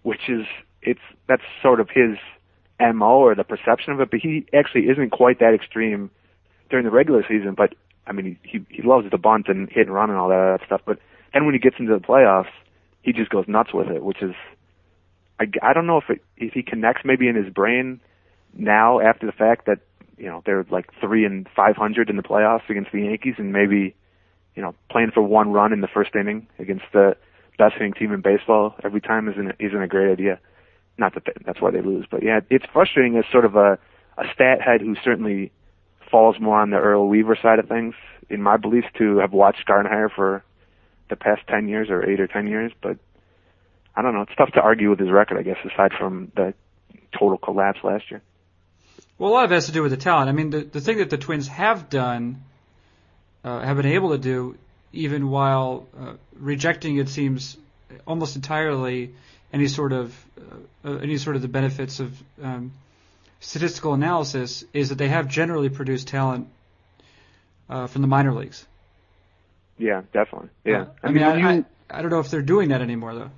which 0.03 0.28
is 0.28 0.47
it's 0.82 1.01
that's 1.26 1.43
sort 1.62 1.80
of 1.80 1.89
his 1.89 2.18
mo 2.78 3.18
or 3.18 3.35
the 3.35 3.45
perception 3.45 3.95
of 3.95 4.01
it. 4.01 4.11
But 4.11 4.20
he 4.20 4.47
actually 4.53 4.82
isn't 4.82 5.11
quite 5.11 5.41
that 5.41 5.55
extreme 5.55 6.11
during 6.68 6.85
the 6.85 6.91
regular 6.91 7.22
season. 7.26 7.55
But 7.57 7.74
I 8.07 8.12
mean, 8.12 8.39
he 8.43 8.64
he, 8.68 8.82
loves 8.82 9.11
the 9.11 9.16
bunt 9.16 9.49
and 9.49 9.70
hit 9.70 9.87
and 9.87 9.95
run 9.95 10.11
and 10.11 10.18
all 10.18 10.28
that 10.28 10.61
stuff. 10.66 10.82
But 10.85 10.99
then 11.32 11.47
when 11.47 11.55
he 11.55 11.61
gets 11.61 11.76
into 11.78 11.95
the 11.95 12.05
playoffs, 12.05 12.53
he 13.01 13.14
just 13.14 13.30
goes 13.30 13.47
nuts 13.49 13.72
with 13.72 13.89
it, 13.89 14.05
which 14.05 14.22
is 14.22 14.35
I, 15.41 15.47
I 15.62 15.72
don't 15.72 15.87
know 15.87 15.99
if 15.99 16.11
it, 16.11 16.22
if 16.37 16.53
he 16.53 16.62
connects 16.62 17.03
maybe 17.07 17.26
in 17.26 17.37
his 17.37 17.53
brain 17.53 18.01
now 18.55 19.01
after 19.01 19.24
the 19.24 19.32
fact 19.32 19.64
that 19.64 19.78
you 20.18 20.26
know 20.26 20.43
they're 20.45 20.66
like 20.70 20.91
three 21.01 21.24
and 21.24 21.49
five 21.57 21.76
hundred 21.76 22.11
in 22.11 22.16
the 22.16 22.22
playoffs 22.22 22.68
against 22.68 22.93
the 22.93 23.01
Yankees, 23.01 23.37
and 23.39 23.51
maybe 23.51 23.95
you 24.55 24.62
know 24.62 24.74
playing 24.90 25.11
for 25.12 25.22
one 25.22 25.52
run 25.52 25.72
in 25.72 25.80
the 25.80 25.88
first 25.88 26.14
inning 26.14 26.46
against 26.59 26.84
the 26.92 27.16
best 27.59 27.74
hitting 27.74 27.92
team 27.92 28.12
in 28.12 28.20
baseball 28.20 28.74
every 28.82 29.00
time 29.00 29.28
isn't 29.28 29.52
isn't 29.59 29.82
a 29.82 29.88
great 29.88 30.11
idea. 30.12 30.38
Not 30.96 31.14
that 31.14 31.24
that's 31.44 31.61
why 31.61 31.70
they 31.70 31.80
lose, 31.80 32.07
but 32.11 32.22
yeah, 32.22 32.40
it's 32.50 32.66
frustrating 32.72 33.16
as 33.16 33.24
sort 33.30 33.44
of 33.44 33.57
a 33.57 33.78
a 34.16 34.24
stat 34.32 34.61
head 34.61 34.80
who 34.80 34.94
certainly 35.02 35.50
falls 36.11 36.36
more 36.38 36.61
on 36.61 36.70
the 36.70 36.76
Earl 36.76 37.09
Weaver 37.09 37.36
side 37.40 37.59
of 37.59 37.68
things, 37.68 37.94
in 38.30 38.40
my 38.40 38.57
beliefs, 38.57 38.86
to 38.98 39.18
have 39.18 39.32
watched 39.32 39.66
Gardenhire 39.66 40.09
for 40.14 40.44
the 41.11 41.16
past 41.16 41.42
ten 41.48 41.68
years 41.68 41.90
or 41.90 42.09
eight 42.09 42.20
or 42.20 42.26
ten 42.26 42.46
years, 42.46 42.72
but 42.80 42.98
I 43.96 44.02
don't 44.02 44.14
know. 44.14 44.22
It's 44.22 44.34
tough 44.36 44.52
to 44.52 44.61
argue 44.61 44.90
with 44.90 44.98
his 44.98 45.11
record, 45.11 45.38
I 45.38 45.42
guess, 45.42 45.59
aside 45.64 45.92
from 45.98 46.32
the 46.36 46.55
total 47.18 47.38
collapse 47.38 47.80
last 47.82 48.11
year. 48.11 48.22
Well, 49.18 49.30
a 49.30 49.32
lot 49.32 49.44
of 49.44 49.52
it 49.52 49.55
has 49.55 49.66
to 49.66 49.72
do 49.72 49.82
with 49.82 49.92
the 49.92 49.96
talent. 49.96 50.28
I 50.28 50.32
mean, 50.32 50.50
the 50.50 50.64
the 50.64 50.80
thing 50.80 50.98
that 50.98 51.11
the 51.11 51.18
Twins 51.18 51.48
have 51.48 51.88
done, 51.88 52.42
uh, 53.45 53.61
have 53.61 53.76
been 53.76 53.86
able 53.86 54.11
to 54.11 54.18
do, 54.18 54.57
even 54.92 55.28
while 55.28 55.86
uh, 55.99 56.14
rejecting, 56.38 56.97
it 56.97 57.09
seems, 57.09 57.57
almost 58.07 58.36
entirely 58.36 59.14
any 59.53 59.68
sort 59.68 59.92
of 59.92 60.14
uh, 60.38 60.88
uh, 60.88 60.97
any 60.97 61.16
sort 61.18 61.36
of 61.36 61.42
the 61.42 61.49
benefits 61.49 62.01
of 62.01 62.12
um, 62.42 62.72
statistical 63.40 63.95
analysis, 63.95 64.64
is 64.72 64.88
that 64.88 64.97
they 64.97 65.09
have 65.09 65.28
generally 65.28 65.68
produced 65.68 66.09
talent 66.09 66.49
uh, 67.68 67.86
from 67.86 68.03
the 68.03 68.09
minor 68.09 68.32
leagues. 68.32 68.66
Yeah, 69.78 70.03
definitely. 70.12 70.51
Yeah. 70.64 70.82
Uh, 70.82 70.86
I, 71.03 71.11
mean, 71.11 71.22
I, 71.22 71.36
you, 71.36 71.47
I, 71.47 71.64
I 71.99 72.03
don't 72.03 72.11
know 72.11 72.20
if 72.20 72.30
they're 72.30 72.42
doing 72.42 72.70
that 72.70 72.80
anymore 72.80 73.14
though. 73.14 73.30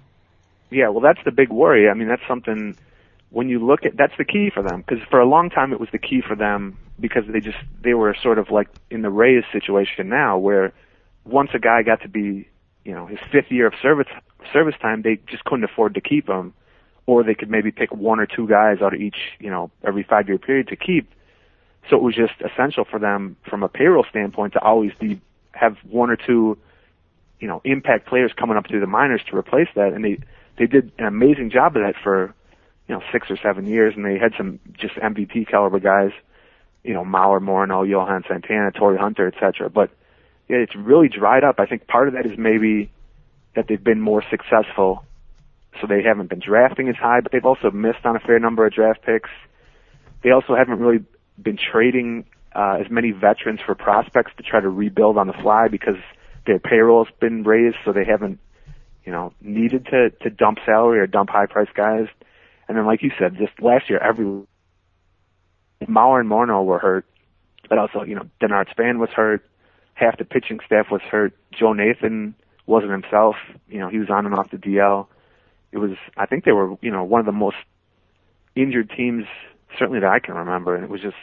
Yeah, 0.70 0.88
well, 0.88 1.00
that's 1.00 1.20
the 1.24 1.30
big 1.30 1.50
worry. 1.50 1.88
I 1.88 1.94
mean, 1.94 2.08
that's 2.08 2.26
something 2.28 2.76
when 3.36 3.50
you 3.50 3.58
look 3.58 3.84
at 3.84 3.94
that's 3.98 4.16
the 4.16 4.24
key 4.24 4.48
for 4.48 4.62
them 4.62 4.80
because 4.80 5.04
for 5.10 5.20
a 5.20 5.28
long 5.28 5.50
time 5.50 5.70
it 5.70 5.78
was 5.78 5.90
the 5.92 5.98
key 5.98 6.22
for 6.26 6.34
them 6.34 6.78
because 6.98 7.24
they 7.30 7.38
just 7.38 7.58
they 7.82 7.92
were 7.92 8.16
sort 8.22 8.38
of 8.38 8.50
like 8.50 8.66
in 8.90 9.02
the 9.02 9.10
Rays 9.10 9.44
situation 9.52 10.08
now 10.08 10.38
where 10.38 10.72
once 11.26 11.50
a 11.52 11.58
guy 11.58 11.82
got 11.82 12.00
to 12.00 12.08
be 12.08 12.48
you 12.86 12.94
know 12.94 13.04
his 13.04 13.18
fifth 13.30 13.50
year 13.50 13.66
of 13.66 13.74
service 13.82 14.06
service 14.54 14.74
time 14.80 15.02
they 15.02 15.18
just 15.26 15.44
couldn't 15.44 15.64
afford 15.64 15.92
to 15.96 16.00
keep 16.00 16.26
him. 16.26 16.54
Or 17.04 17.22
they 17.22 17.34
could 17.34 17.50
maybe 17.50 17.70
pick 17.70 17.94
one 17.94 18.20
or 18.20 18.26
two 18.26 18.48
guys 18.48 18.78
out 18.80 18.94
of 18.94 19.00
each 19.00 19.18
you 19.38 19.50
know 19.50 19.70
every 19.86 20.02
five 20.02 20.28
year 20.28 20.38
period 20.38 20.68
to 20.68 20.76
keep. 20.76 21.12
So 21.90 21.96
it 21.96 22.02
was 22.02 22.14
just 22.14 22.32
essential 22.40 22.86
for 22.90 22.98
them 22.98 23.36
from 23.48 23.62
a 23.62 23.68
payroll 23.68 24.06
standpoint 24.08 24.54
to 24.54 24.62
always 24.62 24.92
be 24.98 25.20
have 25.52 25.76
one 25.90 26.08
or 26.08 26.16
two 26.16 26.56
you 27.38 27.48
know 27.48 27.60
impact 27.64 28.08
players 28.08 28.32
coming 28.34 28.56
up 28.56 28.66
through 28.66 28.80
the 28.80 28.86
minors 28.86 29.20
to 29.30 29.36
replace 29.36 29.68
that. 29.74 29.92
And 29.92 30.02
they 30.02 30.20
they 30.56 30.66
did 30.66 30.90
an 30.98 31.04
amazing 31.04 31.50
job 31.50 31.76
of 31.76 31.82
that 31.82 31.96
for 32.02 32.34
you 32.88 32.94
know 32.94 33.02
six 33.12 33.30
or 33.30 33.36
seven 33.42 33.66
years, 33.66 33.94
and 33.96 34.04
they 34.04 34.18
had 34.18 34.32
some 34.36 34.60
just 34.78 34.94
MVP 34.94 35.48
caliber 35.50 35.80
guys, 35.80 36.10
you 36.84 36.94
know 36.94 37.04
Mauer, 37.04 37.40
Morneau, 37.40 37.88
Johan 37.88 38.22
Santana, 38.28 38.70
Torii 38.70 38.98
Hunter, 38.98 39.26
etc. 39.28 39.70
But 39.70 39.90
yeah, 40.48 40.58
it's 40.58 40.76
really 40.76 41.08
dried 41.08 41.44
up. 41.44 41.56
I 41.58 41.66
think 41.66 41.86
part 41.86 42.08
of 42.08 42.14
that 42.14 42.26
is 42.26 42.38
maybe 42.38 42.90
that 43.54 43.66
they've 43.68 43.82
been 43.82 44.00
more 44.00 44.22
successful, 44.30 45.04
so 45.80 45.86
they 45.86 46.02
haven't 46.02 46.28
been 46.28 46.40
drafting 46.40 46.88
as 46.88 46.96
high, 46.96 47.20
but 47.20 47.32
they've 47.32 47.44
also 47.44 47.70
missed 47.70 48.04
on 48.04 48.16
a 48.16 48.20
fair 48.20 48.38
number 48.38 48.66
of 48.66 48.72
draft 48.72 49.02
picks. 49.02 49.30
They 50.22 50.30
also 50.30 50.54
haven't 50.54 50.78
really 50.78 51.04
been 51.42 51.58
trading 51.58 52.26
uh, 52.54 52.78
as 52.80 52.90
many 52.90 53.10
veterans 53.10 53.60
for 53.64 53.74
prospects 53.74 54.32
to 54.36 54.42
try 54.42 54.60
to 54.60 54.68
rebuild 54.68 55.18
on 55.18 55.26
the 55.26 55.34
fly 55.34 55.68
because 55.68 55.96
their 56.46 56.58
payroll's 56.58 57.08
been 57.20 57.42
raised, 57.42 57.76
so 57.84 57.92
they 57.92 58.04
haven't, 58.04 58.38
you 59.04 59.12
know, 59.12 59.32
needed 59.40 59.86
to 59.86 60.10
to 60.22 60.30
dump 60.30 60.58
salary 60.64 61.00
or 61.00 61.06
dump 61.06 61.30
high 61.30 61.46
price 61.46 61.68
guys. 61.74 62.06
And 62.68 62.76
then, 62.76 62.86
like 62.86 63.02
you 63.02 63.10
said, 63.18 63.36
just 63.38 63.60
last 63.60 63.88
year, 63.88 63.98
every 63.98 64.24
Mauer 65.84 66.20
and 66.20 66.28
Morneau 66.28 66.64
were 66.64 66.78
hurt, 66.78 67.06
but 67.68 67.78
also, 67.78 68.02
you 68.02 68.14
know, 68.14 68.28
Denard 68.40 68.70
Span 68.70 68.98
was 68.98 69.10
hurt. 69.10 69.44
Half 69.94 70.18
the 70.18 70.24
pitching 70.24 70.60
staff 70.66 70.86
was 70.90 71.00
hurt. 71.02 71.32
Joe 71.58 71.72
Nathan 71.72 72.34
wasn't 72.66 72.92
himself. 72.92 73.36
You 73.68 73.78
know, 73.78 73.88
he 73.88 73.98
was 73.98 74.10
on 74.10 74.26
and 74.26 74.34
off 74.34 74.50
the 74.50 74.58
DL. 74.58 75.06
It 75.72 75.78
was, 75.78 75.92
I 76.16 76.26
think 76.26 76.44
they 76.44 76.52
were, 76.52 76.76
you 76.80 76.90
know, 76.90 77.04
one 77.04 77.20
of 77.20 77.26
the 77.26 77.32
most 77.32 77.56
injured 78.54 78.90
teams, 78.90 79.24
certainly 79.78 80.00
that 80.00 80.10
I 80.10 80.18
can 80.18 80.34
remember. 80.34 80.74
And 80.74 80.84
it 80.84 80.90
was 80.90 81.00
just, 81.00 81.16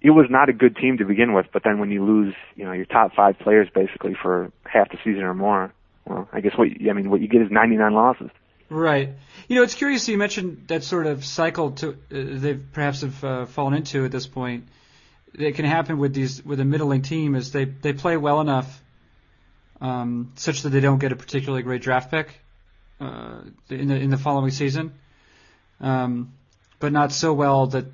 it 0.00 0.10
was 0.10 0.26
not 0.30 0.48
a 0.48 0.52
good 0.52 0.76
team 0.76 0.98
to 0.98 1.04
begin 1.04 1.32
with. 1.32 1.46
But 1.52 1.62
then 1.64 1.78
when 1.78 1.90
you 1.90 2.04
lose, 2.04 2.34
you 2.54 2.64
know, 2.64 2.72
your 2.72 2.84
top 2.84 3.14
five 3.14 3.38
players 3.38 3.68
basically 3.74 4.14
for 4.20 4.52
half 4.64 4.90
the 4.90 4.98
season 5.02 5.22
or 5.22 5.34
more, 5.34 5.72
well, 6.06 6.28
I 6.32 6.40
guess 6.40 6.52
what 6.56 6.68
I 6.68 6.92
mean, 6.92 7.10
what 7.10 7.20
you 7.20 7.28
get 7.28 7.42
is 7.42 7.50
99 7.50 7.92
losses. 7.92 8.30
Right. 8.68 9.10
You 9.48 9.56
know, 9.56 9.62
it's 9.62 9.74
curious. 9.74 10.08
You 10.08 10.18
mentioned 10.18 10.64
that 10.68 10.82
sort 10.82 11.06
of 11.06 11.24
cycle 11.24 11.72
to 11.72 11.90
uh, 11.90 11.94
they 12.10 12.54
perhaps 12.54 13.02
have 13.02 13.24
uh, 13.24 13.46
fallen 13.46 13.74
into 13.74 14.04
at 14.04 14.10
this 14.10 14.26
point. 14.26 14.66
It 15.34 15.54
can 15.54 15.64
happen 15.64 15.98
with 15.98 16.14
these 16.14 16.44
with 16.44 16.58
a 16.60 16.64
middling 16.64 17.02
team 17.02 17.34
is 17.34 17.52
they 17.52 17.64
they 17.64 17.92
play 17.92 18.16
well 18.16 18.40
enough, 18.40 18.82
um, 19.80 20.32
such 20.34 20.62
that 20.62 20.70
they 20.70 20.80
don't 20.80 20.98
get 20.98 21.12
a 21.12 21.16
particularly 21.16 21.62
great 21.62 21.82
draft 21.82 22.10
pick 22.10 22.40
uh, 23.00 23.40
in 23.68 23.88
the 23.88 23.96
in 23.96 24.10
the 24.10 24.16
following 24.16 24.50
season, 24.50 24.92
um, 25.80 26.32
but 26.80 26.90
not 26.92 27.12
so 27.12 27.32
well 27.32 27.68
that 27.68 27.84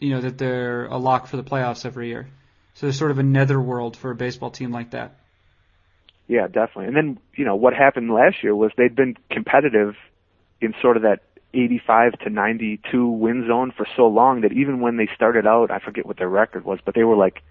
you 0.00 0.10
know 0.10 0.20
that 0.20 0.36
they're 0.36 0.84
a 0.86 0.98
lock 0.98 1.28
for 1.28 1.38
the 1.38 1.44
playoffs 1.44 1.86
every 1.86 2.08
year. 2.08 2.28
So 2.74 2.86
there's 2.86 2.98
sort 2.98 3.10
of 3.10 3.18
a 3.18 3.22
netherworld 3.22 3.96
for 3.96 4.10
a 4.10 4.14
baseball 4.14 4.50
team 4.50 4.70
like 4.70 4.90
that. 4.90 5.16
Yeah, 6.28 6.46
definitely. 6.46 6.86
And 6.86 6.96
then, 6.96 7.18
you 7.34 7.44
know, 7.44 7.56
what 7.56 7.74
happened 7.74 8.08
last 8.08 8.44
year 8.44 8.54
was 8.54 8.70
they'd 8.76 8.94
been 8.94 9.16
competitive 9.30 9.96
in 10.60 10.74
sort 10.80 10.96
of 10.96 11.02
that 11.02 11.20
85 11.52 12.18
to 12.20 12.30
92 12.30 13.08
win 13.08 13.46
zone 13.46 13.72
for 13.76 13.86
so 13.96 14.06
long 14.06 14.42
that 14.42 14.52
even 14.52 14.80
when 14.80 14.96
they 14.96 15.08
started 15.14 15.46
out, 15.46 15.70
I 15.70 15.78
forget 15.78 16.06
what 16.06 16.16
their 16.16 16.28
record 16.28 16.64
was, 16.64 16.78
but 16.84 16.94
they 16.94 17.04
were 17.04 17.16
like 17.16 17.42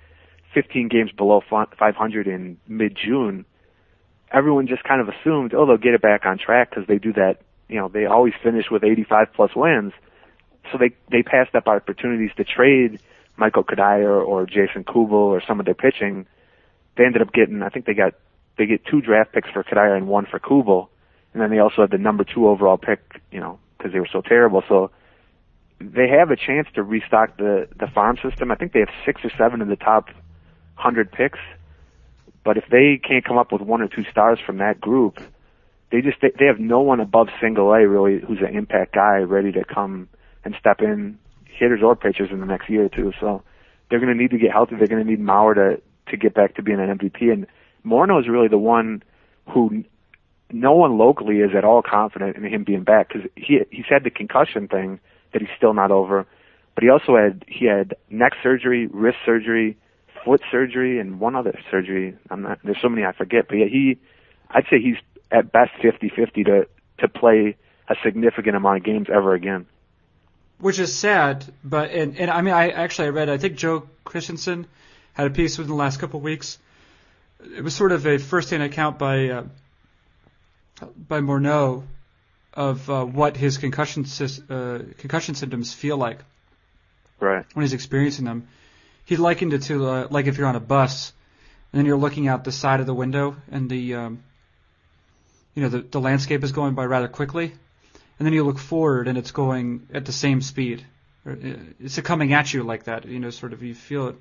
15 0.53 0.87
games 0.87 1.11
below 1.11 1.41
500 1.41 2.27
in 2.27 2.57
mid-June. 2.67 3.45
Everyone 4.31 4.67
just 4.67 4.83
kind 4.83 5.01
of 5.01 5.09
assumed, 5.09 5.53
oh, 5.53 5.65
they'll 5.65 5.77
get 5.77 5.93
it 5.93 6.01
back 6.01 6.25
on 6.25 6.37
track 6.37 6.69
because 6.69 6.87
they 6.87 6.97
do 6.97 7.13
that. 7.13 7.41
You 7.67 7.77
know, 7.77 7.87
they 7.87 8.05
always 8.05 8.33
finish 8.41 8.65
with 8.71 8.83
85 8.83 9.27
plus 9.33 9.55
wins. 9.55 9.93
So 10.71 10.77
they 10.77 10.91
they 11.09 11.23
passed 11.23 11.55
up 11.55 11.67
opportunities 11.67 12.31
to 12.37 12.43
trade 12.43 13.01
Michael 13.37 13.63
Cuddyer 13.63 14.25
or 14.25 14.45
Jason 14.45 14.83
Kubel 14.83 15.17
or 15.17 15.41
some 15.45 15.59
of 15.59 15.65
their 15.65 15.75
pitching. 15.75 16.27
They 16.95 17.05
ended 17.05 17.21
up 17.21 17.33
getting, 17.33 17.63
I 17.63 17.69
think 17.69 17.85
they 17.85 17.93
got 17.93 18.13
they 18.57 18.65
get 18.65 18.85
two 18.85 19.01
draft 19.01 19.31
picks 19.33 19.49
for 19.49 19.63
Cuddyer 19.63 19.95
and 19.95 20.07
one 20.07 20.25
for 20.25 20.39
Kubel 20.39 20.89
and 21.39 21.45
then 21.49 21.57
they 21.57 21.61
also 21.61 21.83
had 21.83 21.91
the 21.91 21.97
number 21.97 22.25
two 22.25 22.49
overall 22.49 22.77
pick, 22.77 23.21
you 23.31 23.39
know, 23.39 23.59
because 23.77 23.93
they 23.93 23.99
were 23.99 24.09
so 24.11 24.21
terrible. 24.21 24.61
So 24.67 24.91
they 25.79 26.09
have 26.09 26.31
a 26.31 26.35
chance 26.35 26.67
to 26.75 26.83
restock 26.83 27.37
the 27.37 27.69
the 27.79 27.87
farm 27.87 28.17
system. 28.21 28.51
I 28.51 28.55
think 28.55 28.73
they 28.73 28.79
have 28.79 28.89
six 29.05 29.21
or 29.23 29.31
seven 29.37 29.61
of 29.61 29.69
the 29.69 29.77
top 29.77 30.09
hundred 30.75 31.13
picks, 31.13 31.39
but 32.43 32.57
if 32.57 32.65
they 32.69 32.99
can't 33.01 33.23
come 33.23 33.37
up 33.37 33.53
with 33.53 33.61
one 33.61 33.81
or 33.81 33.87
two 33.87 34.03
stars 34.11 34.39
from 34.45 34.57
that 34.57 34.81
group, 34.81 35.21
they 35.91 36.01
just 36.01 36.17
they, 36.21 36.31
they 36.37 36.45
have 36.45 36.59
no 36.59 36.81
one 36.81 36.99
above 36.99 37.29
single 37.39 37.71
A 37.71 37.87
really 37.87 38.19
who's 38.19 38.39
an 38.39 38.53
impact 38.53 38.95
guy 38.95 39.19
ready 39.19 39.53
to 39.53 39.63
come 39.63 40.09
and 40.43 40.55
step 40.59 40.81
in, 40.81 41.17
hitters 41.45 41.81
or 41.81 41.95
pitchers 41.95 42.31
in 42.31 42.41
the 42.41 42.45
next 42.45 42.69
year 42.69 42.85
or 42.85 42.89
two. 42.89 43.13
So 43.21 43.43
they're 43.89 43.99
going 43.99 44.11
to 44.11 44.21
need 44.21 44.31
to 44.31 44.37
get 44.37 44.51
healthy. 44.51 44.75
They're 44.75 44.87
going 44.87 45.05
to 45.05 45.09
need 45.09 45.21
Mauer 45.21 45.55
to 45.55 45.81
to 46.11 46.17
get 46.17 46.33
back 46.33 46.55
to 46.55 46.63
being 46.63 46.81
an 46.81 46.97
MVP, 46.97 47.31
and 47.31 47.47
Morneau 47.85 48.19
is 48.19 48.27
really 48.27 48.49
the 48.49 48.57
one 48.57 49.03
who 49.47 49.85
no 50.51 50.73
one 50.73 50.97
locally 50.97 51.37
is 51.37 51.51
at 51.55 51.63
all 51.63 51.81
confident 51.81 52.35
in 52.35 52.43
him 52.43 52.63
being 52.63 52.83
back 52.83 53.09
because 53.09 53.29
he 53.35 53.59
he's 53.71 53.85
had 53.87 54.03
the 54.03 54.09
concussion 54.09 54.67
thing 54.67 54.99
that 55.33 55.41
he's 55.41 55.51
still 55.57 55.73
not 55.73 55.91
over, 55.91 56.25
but 56.75 56.83
he 56.83 56.89
also 56.89 57.15
had 57.15 57.45
he 57.47 57.65
had 57.65 57.95
neck 58.09 58.33
surgery, 58.41 58.87
wrist 58.87 59.17
surgery, 59.25 59.77
foot 60.23 60.41
surgery, 60.51 60.99
and 60.99 61.19
one 61.19 61.35
other 61.35 61.57
surgery. 61.69 62.17
I'm 62.29 62.41
not 62.41 62.59
there's 62.63 62.81
so 62.81 62.89
many 62.89 63.05
I 63.05 63.11
forget, 63.11 63.47
but 63.47 63.55
yeah, 63.55 63.65
he 63.65 63.99
I'd 64.49 64.65
say 64.69 64.79
he's 64.81 64.97
at 65.31 65.51
best 65.51 65.71
50-50 65.83 66.45
to 66.45 66.67
to 66.99 67.07
play 67.07 67.55
a 67.87 67.95
significant 68.03 68.55
amount 68.55 68.77
of 68.77 68.83
games 68.83 69.07
ever 69.13 69.33
again. 69.33 69.67
Which 70.59 70.79
is 70.79 70.93
sad, 70.93 71.45
but 71.63 71.91
and 71.91 72.17
and 72.19 72.31
I 72.31 72.41
mean 72.41 72.53
I 72.53 72.69
actually 72.69 73.07
I 73.07 73.11
read 73.11 73.29
I 73.29 73.37
think 73.37 73.55
Joe 73.55 73.87
Christensen 74.03 74.65
had 75.13 75.27
a 75.27 75.29
piece 75.29 75.57
within 75.57 75.69
the 75.69 75.77
last 75.77 75.99
couple 75.99 76.19
of 76.19 76.23
weeks. 76.23 76.57
It 77.55 77.63
was 77.63 77.73
sort 77.73 77.91
of 77.91 78.05
a 78.05 78.17
first-hand 78.17 78.63
account 78.63 78.97
by. 78.97 79.29
Uh, 79.29 79.43
by 81.07 81.19
Morneau 81.21 81.83
of 82.53 82.89
uh, 82.89 83.05
what 83.05 83.37
his 83.37 83.57
concussion 83.57 84.05
uh, 84.49 84.79
concussion 84.97 85.35
symptoms 85.35 85.73
feel 85.73 85.97
like. 85.97 86.19
Right. 87.19 87.45
When 87.53 87.63
he's 87.63 87.73
experiencing 87.73 88.25
them, 88.25 88.47
he 89.05 89.17
likened 89.17 89.53
it 89.53 89.63
to 89.63 89.87
uh, 89.87 90.07
like 90.09 90.27
if 90.27 90.37
you're 90.37 90.47
on 90.47 90.55
a 90.55 90.61
bus 90.61 91.13
and 91.71 91.79
then 91.79 91.85
you're 91.85 91.97
looking 91.97 92.27
out 92.27 92.43
the 92.43 92.51
side 92.51 92.79
of 92.79 92.85
the 92.85 92.93
window 92.93 93.35
and 93.51 93.69
the 93.69 93.95
um, 93.95 94.23
you 95.55 95.63
know 95.63 95.69
the 95.69 95.81
the 95.81 95.99
landscape 95.99 96.43
is 96.43 96.51
going 96.51 96.75
by 96.75 96.85
rather 96.85 97.07
quickly, 97.07 97.51
and 98.17 98.25
then 98.25 98.33
you 98.33 98.43
look 98.43 98.59
forward 98.59 99.07
and 99.07 99.17
it's 99.17 99.31
going 99.31 99.87
at 99.93 100.05
the 100.05 100.11
same 100.11 100.41
speed. 100.41 100.85
Uh, 101.27 101.35
it's 101.79 101.99
coming 101.99 102.33
at 102.33 102.53
you 102.53 102.63
like 102.63 102.85
that. 102.85 103.05
You 103.05 103.19
know, 103.19 103.29
sort 103.29 103.53
of 103.53 103.61
you 103.61 103.75
feel 103.75 104.07
it 104.07 104.15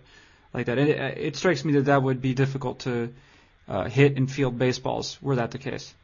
like 0.53 0.67
that. 0.67 0.79
It, 0.79 0.89
it 1.19 1.37
strikes 1.37 1.65
me 1.65 1.75
that 1.75 1.87
that 1.87 2.03
would 2.03 2.21
be 2.21 2.35
difficult 2.35 2.81
to 2.81 3.13
uh, 3.69 3.85
hit 3.85 4.17
and 4.17 4.31
field 4.31 4.59
baseballs 4.59 5.19
were 5.23 5.37
that 5.37 5.51
the 5.51 5.59
case. 5.59 5.95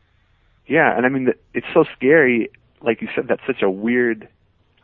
Yeah, 0.67 0.97
and 0.97 1.05
I 1.05 1.09
mean, 1.09 1.29
it's 1.53 1.67
so 1.75 1.85
scary. 1.97 2.51
Like 2.81 3.03
you 3.03 3.09
said, 3.15 3.27
that's 3.29 3.43
such 3.47 3.63
a 3.63 3.71
weird. 3.71 4.29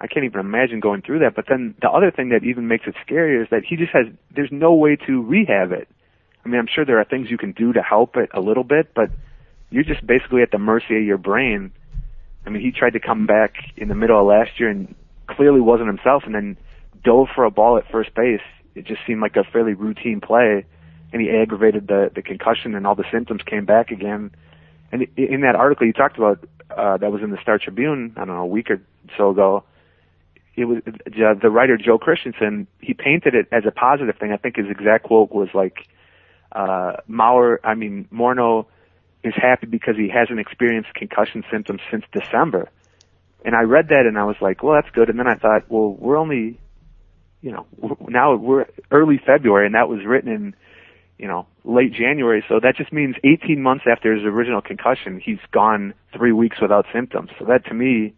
I 0.00 0.06
can't 0.06 0.24
even 0.24 0.40
imagine 0.40 0.80
going 0.80 1.02
through 1.02 1.20
that. 1.20 1.34
But 1.34 1.46
then 1.48 1.74
the 1.80 1.90
other 1.90 2.10
thing 2.10 2.30
that 2.30 2.44
even 2.44 2.68
makes 2.68 2.86
it 2.86 2.94
scarier 3.06 3.42
is 3.42 3.48
that 3.50 3.62
he 3.68 3.76
just 3.76 3.92
has. 3.92 4.06
There's 4.34 4.52
no 4.52 4.74
way 4.74 4.96
to 5.06 5.22
rehab 5.22 5.72
it. 5.72 5.88
I 6.44 6.48
mean, 6.48 6.58
I'm 6.58 6.68
sure 6.72 6.84
there 6.84 6.98
are 7.00 7.04
things 7.04 7.30
you 7.30 7.38
can 7.38 7.52
do 7.52 7.72
to 7.72 7.82
help 7.82 8.16
it 8.16 8.30
a 8.32 8.40
little 8.40 8.64
bit, 8.64 8.94
but 8.94 9.10
you're 9.70 9.84
just 9.84 10.06
basically 10.06 10.42
at 10.42 10.50
the 10.50 10.58
mercy 10.58 10.96
of 10.96 11.04
your 11.04 11.18
brain. 11.18 11.72
I 12.46 12.50
mean, 12.50 12.62
he 12.62 12.72
tried 12.72 12.94
to 12.94 13.00
come 13.00 13.26
back 13.26 13.56
in 13.76 13.88
the 13.88 13.94
middle 13.94 14.18
of 14.18 14.26
last 14.26 14.58
year 14.58 14.70
and 14.70 14.94
clearly 15.26 15.60
wasn't 15.60 15.88
himself, 15.88 16.22
and 16.24 16.34
then 16.34 16.56
dove 17.04 17.28
for 17.34 17.44
a 17.44 17.50
ball 17.50 17.76
at 17.76 17.90
first 17.90 18.14
base. 18.14 18.40
It 18.74 18.86
just 18.86 19.00
seemed 19.06 19.20
like 19.20 19.36
a 19.36 19.44
fairly 19.44 19.74
routine 19.74 20.20
play, 20.20 20.64
and 21.12 21.20
he 21.20 21.30
aggravated 21.30 21.88
the 21.88 22.10
the 22.14 22.22
concussion, 22.22 22.74
and 22.74 22.86
all 22.86 22.94
the 22.94 23.04
symptoms 23.12 23.42
came 23.44 23.66
back 23.66 23.90
again 23.90 24.30
and 24.92 25.06
in 25.16 25.42
that 25.42 25.54
article, 25.54 25.86
you 25.86 25.92
talked 25.92 26.18
about 26.18 26.44
uh, 26.76 26.96
that 26.98 27.10
was 27.10 27.22
in 27.22 27.30
the 27.30 27.38
Star 27.40 27.58
Tribune, 27.58 28.12
I 28.16 28.24
don't 28.24 28.36
know, 28.36 28.42
a 28.42 28.46
week 28.46 28.70
or 28.70 28.80
so 29.16 29.30
ago, 29.30 29.64
it 30.56 30.64
was 30.64 30.78
uh, 30.86 31.34
the 31.40 31.50
writer 31.50 31.76
Joe 31.76 31.98
Christensen. 31.98 32.66
He 32.80 32.94
painted 32.94 33.34
it 33.34 33.46
as 33.52 33.64
a 33.66 33.70
positive 33.70 34.16
thing. 34.18 34.32
I 34.32 34.36
think 34.36 34.56
his 34.56 34.66
exact 34.68 35.04
quote 35.04 35.30
was 35.30 35.48
like, 35.54 35.88
uh, 36.52 36.96
"Mauer, 37.08 37.58
I 37.64 37.74
mean 37.74 38.08
Morneau, 38.12 38.66
is 39.22 39.34
happy 39.34 39.66
because 39.66 39.96
he 39.96 40.08
hasn't 40.08 40.40
experienced 40.40 40.92
concussion 40.94 41.44
symptoms 41.50 41.80
since 41.90 42.04
December." 42.12 42.68
And 43.44 43.54
I 43.54 43.62
read 43.62 43.88
that 43.88 44.04
and 44.06 44.18
I 44.18 44.24
was 44.24 44.36
like, 44.40 44.62
"Well, 44.62 44.74
that's 44.74 44.92
good." 44.94 45.08
And 45.08 45.18
then 45.18 45.26
I 45.26 45.36
thought, 45.36 45.70
"Well, 45.70 45.92
we're 45.92 46.18
only, 46.18 46.58
you 47.40 47.52
know, 47.52 47.66
now 48.08 48.34
we're 48.34 48.66
early 48.90 49.18
February, 49.24 49.66
and 49.66 49.74
that 49.74 49.88
was 49.88 50.04
written 50.04 50.30
in." 50.32 50.54
You 51.20 51.28
know, 51.28 51.46
late 51.64 51.92
January. 51.92 52.42
So 52.48 52.60
that 52.62 52.76
just 52.76 52.92
means 52.92 53.14
18 53.24 53.62
months 53.62 53.84
after 53.90 54.14
his 54.14 54.24
original 54.24 54.62
concussion, 54.62 55.20
he's 55.22 55.38
gone 55.52 55.92
three 56.16 56.32
weeks 56.32 56.56
without 56.62 56.86
symptoms. 56.92 57.30
So 57.38 57.44
that 57.44 57.66
to 57.66 57.74
me 57.74 58.14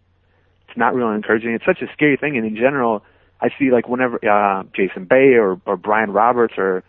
it's 0.69 0.79
not 0.79 0.95
really 0.95 1.15
encouraging. 1.15 1.51
It's 1.51 1.67
such 1.67 1.83
a 1.83 1.93
scary 1.93 2.17
thing, 2.17 2.37
and 2.37 2.47
in 2.47 2.57
general, 2.57 3.03
I 3.41 3.49
see 3.59 3.71
like 3.71 3.89
whenever 3.89 4.17
uh, 4.25 4.63
Jason 4.75 5.05
Bay 5.05 5.35
or 5.35 5.61
or 5.67 5.77
Brian 5.77 6.13
Roberts 6.13 6.55
or 6.57 6.85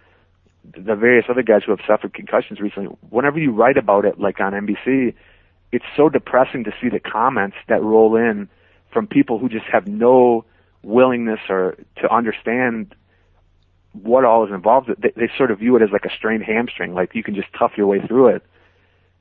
the 0.63 0.95
various 0.95 1.25
other 1.29 1.41
guys 1.41 1.63
who 1.65 1.71
have 1.71 1.81
suffered 1.85 2.13
concussions 2.13 2.61
recently, 2.61 2.95
whenever 3.09 3.39
you 3.39 3.51
write 3.51 3.75
about 3.75 4.05
it, 4.05 4.19
like 4.19 4.39
on 4.39 4.53
NBC, 4.53 5.13
it's 5.73 5.83
so 5.97 6.07
depressing 6.07 6.63
to 6.63 6.71
see 6.81 6.87
the 6.87 6.99
comments 6.99 7.57
that 7.67 7.81
roll 7.81 8.15
in 8.15 8.47
from 8.93 9.07
people 9.07 9.39
who 9.39 9.49
just 9.49 9.65
have 9.65 9.87
no 9.87 10.45
willingness 10.83 11.39
or 11.49 11.75
to 12.01 12.13
understand 12.13 12.95
what 13.93 14.25
all 14.25 14.45
is 14.45 14.51
involved. 14.51 14.89
They, 14.97 15.13
they 15.15 15.31
sort 15.37 15.51
of 15.51 15.59
view 15.59 15.75
it 15.75 15.81
as 15.81 15.89
like 15.91 16.05
a 16.05 16.13
strained 16.15 16.43
hamstring, 16.43 16.93
like 16.93 17.15
you 17.15 17.23
can 17.23 17.35
just 17.35 17.47
tough 17.57 17.71
your 17.77 17.87
way 17.87 18.05
through 18.05 18.35
it. 18.35 18.43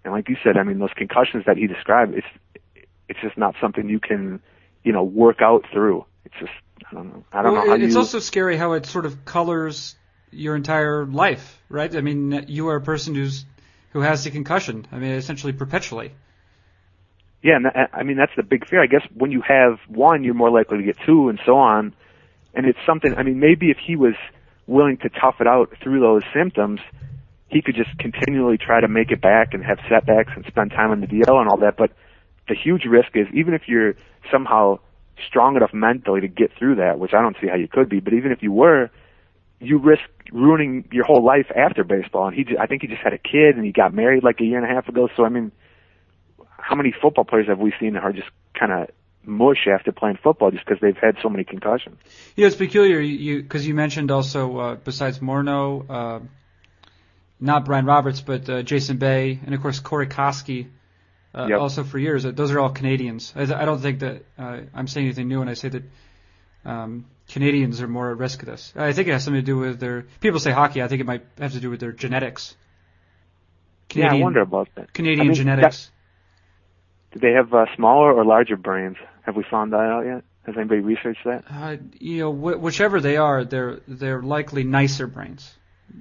And 0.04 0.12
like 0.12 0.28
you 0.28 0.36
said, 0.42 0.56
I 0.56 0.64
mean, 0.64 0.78
those 0.78 0.92
concussions 0.96 1.44
that 1.46 1.56
he 1.56 1.66
described, 1.66 2.14
it's 2.14 2.26
it's 3.08 3.20
just 3.20 3.36
not 3.36 3.54
something 3.60 3.88
you 3.88 4.00
can 4.00 4.40
you 4.82 4.92
know, 4.92 5.02
work 5.02 5.40
out 5.40 5.64
through. 5.72 6.04
It's 6.24 6.34
just, 6.38 6.52
I 6.90 6.94
don't 6.94 7.08
know. 7.08 7.24
I 7.32 7.42
don't 7.42 7.52
well, 7.52 7.64
know 7.64 7.70
how 7.70 7.76
It's 7.76 7.94
you... 7.94 7.98
also 7.98 8.18
scary 8.18 8.56
how 8.56 8.72
it 8.72 8.86
sort 8.86 9.06
of 9.06 9.24
colors 9.24 9.96
your 10.30 10.56
entire 10.56 11.06
life, 11.06 11.60
right? 11.68 11.94
I 11.94 12.00
mean, 12.00 12.46
you 12.48 12.68
are 12.68 12.76
a 12.76 12.80
person 12.80 13.14
who's 13.14 13.44
who 13.90 14.00
has 14.00 14.24
the 14.24 14.30
concussion. 14.30 14.86
I 14.90 14.98
mean, 14.98 15.12
essentially 15.12 15.52
perpetually. 15.52 16.12
Yeah, 17.42 17.56
and 17.56 17.66
that, 17.66 17.90
I 17.92 18.02
mean 18.04 18.16
that's 18.16 18.32
the 18.36 18.42
big 18.42 18.66
fear. 18.66 18.82
I 18.82 18.86
guess 18.86 19.02
when 19.14 19.30
you 19.30 19.42
have 19.42 19.78
one, 19.88 20.24
you're 20.24 20.34
more 20.34 20.50
likely 20.50 20.78
to 20.78 20.84
get 20.84 20.96
two, 21.04 21.28
and 21.28 21.38
so 21.44 21.58
on. 21.58 21.94
And 22.54 22.66
it's 22.66 22.78
something. 22.86 23.14
I 23.14 23.22
mean, 23.22 23.40
maybe 23.40 23.70
if 23.70 23.76
he 23.84 23.96
was 23.96 24.14
willing 24.66 24.98
to 24.98 25.08
tough 25.08 25.36
it 25.40 25.46
out 25.46 25.72
through 25.82 26.00
those 26.00 26.22
symptoms, 26.34 26.80
he 27.48 27.62
could 27.62 27.74
just 27.74 27.96
continually 27.98 28.56
try 28.56 28.80
to 28.80 28.88
make 28.88 29.10
it 29.10 29.20
back 29.20 29.52
and 29.52 29.64
have 29.64 29.78
setbacks 29.88 30.32
and 30.34 30.44
spend 30.46 30.70
time 30.70 30.90
on 30.90 31.00
the 31.00 31.06
DL 31.06 31.40
and 31.40 31.48
all 31.48 31.58
that. 31.58 31.76
But 31.76 31.90
the 32.48 32.54
huge 32.54 32.84
risk 32.84 33.10
is 33.14 33.26
even 33.34 33.54
if 33.54 33.62
you're 33.66 33.94
somehow 34.30 34.78
strong 35.28 35.56
enough 35.56 35.74
mentally 35.74 36.20
to 36.20 36.28
get 36.28 36.50
through 36.58 36.76
that, 36.76 36.98
which 36.98 37.12
I 37.12 37.20
don't 37.20 37.36
see 37.40 37.48
how 37.48 37.56
you 37.56 37.68
could 37.68 37.88
be, 37.88 38.00
but 38.00 38.14
even 38.14 38.32
if 38.32 38.42
you 38.42 38.52
were, 38.52 38.90
you 39.60 39.78
risk 39.78 40.02
ruining 40.32 40.88
your 40.90 41.04
whole 41.04 41.24
life 41.24 41.46
after 41.54 41.84
baseball. 41.84 42.26
And 42.26 42.34
he, 42.34 42.44
just, 42.44 42.58
I 42.58 42.66
think 42.66 42.82
he 42.82 42.88
just 42.88 43.02
had 43.02 43.12
a 43.12 43.18
kid 43.18 43.56
and 43.56 43.64
he 43.64 43.72
got 43.72 43.94
married 43.94 44.24
like 44.24 44.40
a 44.40 44.44
year 44.44 44.58
and 44.58 44.70
a 44.70 44.74
half 44.74 44.88
ago. 44.88 45.08
So 45.16 45.24
I 45.24 45.28
mean, 45.28 45.52
how 46.58 46.74
many 46.74 46.92
football 47.00 47.24
players 47.24 47.48
have 47.48 47.58
we 47.58 47.72
seen 47.78 47.94
that 47.94 48.02
are 48.02 48.12
just 48.12 48.28
kind 48.58 48.72
of 48.72 48.88
mush 49.24 49.66
after 49.72 49.92
playing 49.92 50.18
football 50.22 50.50
just 50.50 50.64
because 50.64 50.80
they've 50.80 50.96
had 50.96 51.16
so 51.22 51.28
many 51.28 51.44
concussions? 51.44 51.98
Yeah, 52.36 52.46
it's 52.46 52.56
peculiar. 52.56 53.00
You 53.00 53.42
because 53.42 53.66
you, 53.66 53.74
mentioned 53.74 54.10
also 54.10 54.58
uh, 54.58 54.74
besides 54.76 55.18
Morneau, 55.20 55.86
uh, 55.88 56.20
not 57.40 57.64
Brian 57.64 57.86
Roberts, 57.86 58.20
but 58.20 58.48
uh, 58.48 58.62
Jason 58.62 58.96
Bay, 58.98 59.38
and 59.44 59.54
of 59.54 59.62
course 59.62 59.80
Corey 59.80 60.06
Koskie 60.06 60.68
uh, 61.34 61.46
yep. 61.48 61.60
also 61.60 61.84
for 61.84 61.98
years. 61.98 62.24
Those 62.24 62.50
are 62.50 62.60
all 62.60 62.70
Canadians. 62.70 63.32
I, 63.36 63.42
I 63.42 63.64
don't 63.64 63.80
think 63.80 64.00
that 64.00 64.24
uh, 64.38 64.60
I'm 64.74 64.86
saying 64.86 65.06
anything 65.06 65.28
new 65.28 65.38
when 65.38 65.48
I 65.48 65.54
say 65.54 65.68
that 65.68 65.82
um, 66.64 67.06
Canadians 67.28 67.80
are 67.80 67.88
more 67.88 68.10
at 68.10 68.18
risk 68.18 68.42
of 68.42 68.48
this. 68.48 68.72
I 68.76 68.92
think 68.92 69.08
it 69.08 69.12
has 69.12 69.24
something 69.24 69.40
to 69.40 69.46
do 69.46 69.56
with 69.56 69.80
their. 69.80 70.06
People 70.20 70.40
say 70.40 70.50
hockey. 70.50 70.82
I 70.82 70.88
think 70.88 71.00
it 71.00 71.06
might 71.06 71.24
have 71.38 71.52
to 71.52 71.60
do 71.60 71.70
with 71.70 71.80
their 71.80 71.92
genetics. 71.92 72.56
Canadian, 73.88 74.14
yeah, 74.14 74.20
I 74.20 74.24
wonder 74.24 74.40
about 74.40 74.68
that. 74.76 74.92
Canadian 74.92 75.20
I 75.20 75.24
mean, 75.24 75.34
genetics. 75.34 75.86
That, 75.86 75.92
do 77.14 77.26
they 77.26 77.34
have 77.34 77.52
uh, 77.52 77.66
smaller 77.76 78.12
or 78.12 78.24
larger 78.24 78.56
brains? 78.56 78.96
Have 79.22 79.36
we 79.36 79.44
found 79.50 79.72
that 79.72 79.78
out 79.78 80.04
yet? 80.04 80.24
Has 80.46 80.56
anybody 80.56 80.80
researched 80.80 81.24
that? 81.24 81.44
Uh, 81.48 81.76
you 81.98 82.18
know, 82.18 82.32
wh- 82.32 82.60
whichever 82.60 83.00
they 83.00 83.16
are, 83.16 83.44
they're 83.44 83.80
they're 83.86 84.22
likely 84.22 84.64
nicer 84.64 85.06
brains, 85.06 85.54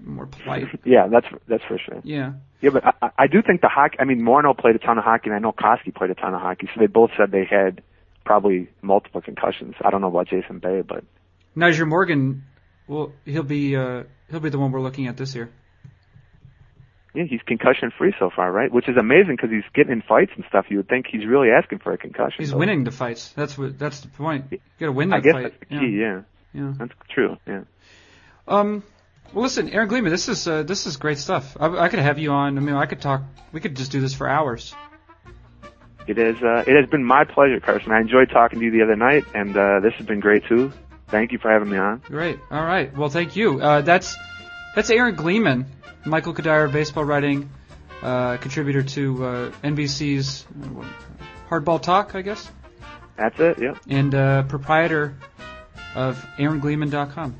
more 0.03 0.25
polite. 0.25 0.65
yeah, 0.85 1.07
that's 1.07 1.27
that's 1.47 1.63
for 1.67 1.77
sure. 1.77 2.01
Yeah. 2.03 2.33
Yeah, 2.61 2.71
but 2.71 2.83
I, 3.01 3.09
I 3.17 3.27
do 3.27 3.41
think 3.41 3.61
the 3.61 3.69
hockey. 3.69 3.97
I 3.99 4.05
mean, 4.05 4.21
Morneau 4.21 4.57
played 4.57 4.75
a 4.75 4.79
ton 4.79 4.97
of 4.97 5.03
hockey, 5.03 5.29
and 5.29 5.35
I 5.35 5.39
know 5.39 5.51
Koskie 5.51 5.93
played 5.93 6.11
a 6.11 6.15
ton 6.15 6.33
of 6.33 6.41
hockey. 6.41 6.67
So 6.73 6.79
they 6.79 6.87
both 6.87 7.11
said 7.17 7.31
they 7.31 7.45
had 7.45 7.81
probably 8.25 8.69
multiple 8.81 9.21
concussions. 9.21 9.75
I 9.83 9.89
don't 9.89 10.01
know 10.01 10.07
about 10.07 10.27
Jason 10.27 10.59
Bay, 10.59 10.81
but 10.81 11.03
Nyjer 11.57 11.87
Morgan, 11.87 12.43
well, 12.87 13.13
he'll 13.25 13.43
be 13.43 13.75
uh, 13.75 14.03
he'll 14.29 14.39
be 14.39 14.49
the 14.49 14.59
one 14.59 14.71
we're 14.71 14.81
looking 14.81 15.07
at 15.07 15.17
this 15.17 15.35
year. 15.35 15.51
Yeah, 17.13 17.23
he's 17.29 17.41
concussion 17.45 17.91
free 17.97 18.13
so 18.19 18.29
far, 18.33 18.51
right? 18.51 18.71
Which 18.71 18.87
is 18.87 18.95
amazing 18.97 19.35
because 19.35 19.49
he's 19.49 19.63
getting 19.73 19.91
in 19.91 20.01
fights 20.01 20.31
and 20.35 20.45
stuff. 20.47 20.65
You 20.69 20.77
would 20.77 20.87
think 20.87 21.07
he's 21.11 21.25
really 21.25 21.49
asking 21.49 21.79
for 21.79 21.91
a 21.91 21.97
concussion. 21.97 22.35
He's 22.39 22.53
winning 22.53 22.85
the 22.85 22.91
fights. 22.91 23.33
That's 23.35 23.57
what. 23.57 23.77
That's 23.77 23.99
the 23.99 24.07
point. 24.07 24.45
You 24.49 24.59
got 24.79 24.85
to 24.85 24.91
win 24.93 25.09
that 25.09 25.17
I 25.17 25.19
guess 25.19 25.33
fight. 25.33 25.43
that's 25.43 25.59
the 25.59 25.65
key. 25.65 25.97
Yeah. 25.99 26.21
yeah. 26.53 26.61
yeah. 26.61 26.73
That's 26.77 26.93
true. 27.09 27.37
Yeah. 27.45 27.63
Um, 28.47 28.83
well, 29.33 29.43
listen, 29.43 29.69
Aaron 29.69 29.87
Gleeman, 29.87 30.11
this 30.11 30.29
is 30.29 30.47
uh, 30.47 30.63
this 30.63 30.85
is 30.85 30.97
great 30.97 31.17
stuff. 31.17 31.55
I, 31.59 31.67
I 31.67 31.89
could 31.89 31.99
have 31.99 32.17
you 32.17 32.31
on. 32.31 32.57
I 32.57 32.61
mean, 32.61 32.75
I 32.75 32.85
could 32.85 33.01
talk. 33.01 33.23
We 33.51 33.59
could 33.59 33.75
just 33.75 33.91
do 33.91 33.99
this 33.99 34.13
for 34.13 34.29
hours. 34.29 34.73
It 36.07 36.17
is. 36.17 36.37
Uh, 36.41 36.63
it 36.67 36.75
has 36.79 36.89
been 36.89 37.03
my 37.03 37.23
pleasure, 37.25 37.59
Carson. 37.59 37.91
I 37.91 38.01
enjoyed 38.01 38.29
talking 38.29 38.59
to 38.59 38.65
you 38.65 38.71
the 38.71 38.83
other 38.83 38.95
night, 38.95 39.25
and 39.33 39.55
uh, 39.55 39.79
this 39.81 39.93
has 39.97 40.05
been 40.05 40.19
great 40.19 40.43
too. 40.47 40.71
Thank 41.09 41.31
you 41.31 41.37
for 41.37 41.51
having 41.51 41.69
me 41.69 41.77
on. 41.77 41.99
Great. 42.05 42.39
All 42.49 42.63
right. 42.63 42.95
Well, 42.95 43.09
thank 43.09 43.35
you. 43.35 43.61
Uh, 43.61 43.81
that's 43.81 44.15
that's 44.75 44.89
Aaron 44.89 45.15
Gleeman, 45.15 45.65
Michael 46.05 46.33
Cuddyer, 46.33 46.71
baseball 46.71 47.03
writing 47.05 47.49
uh, 48.01 48.37
contributor 48.37 48.83
to 48.83 49.25
uh, 49.25 49.51
NBC's 49.63 50.45
Hardball 51.49 51.81
Talk, 51.81 52.15
I 52.15 52.21
guess. 52.21 52.49
That's 53.17 53.39
it. 53.39 53.61
Yep. 53.61 53.77
And 53.87 54.15
uh, 54.15 54.43
proprietor 54.43 55.15
of 55.95 56.17
AaronGleeman.com. 56.37 57.35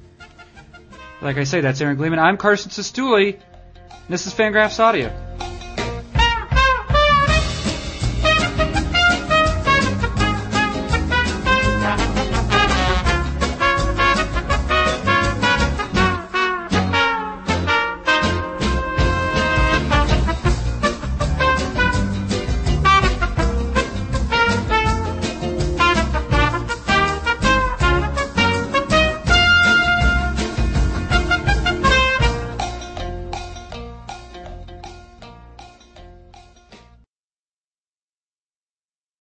Like 1.21 1.37
I 1.37 1.43
say, 1.43 1.61
that's 1.61 1.79
Aaron 1.81 1.97
Gleeman. 1.97 2.19
I'm 2.19 2.37
Carson 2.37 2.71
Cistulli. 2.71 3.39
This 4.09 4.27
is 4.27 4.33
Fangraphs 4.33 4.79
Audio. 4.79 5.30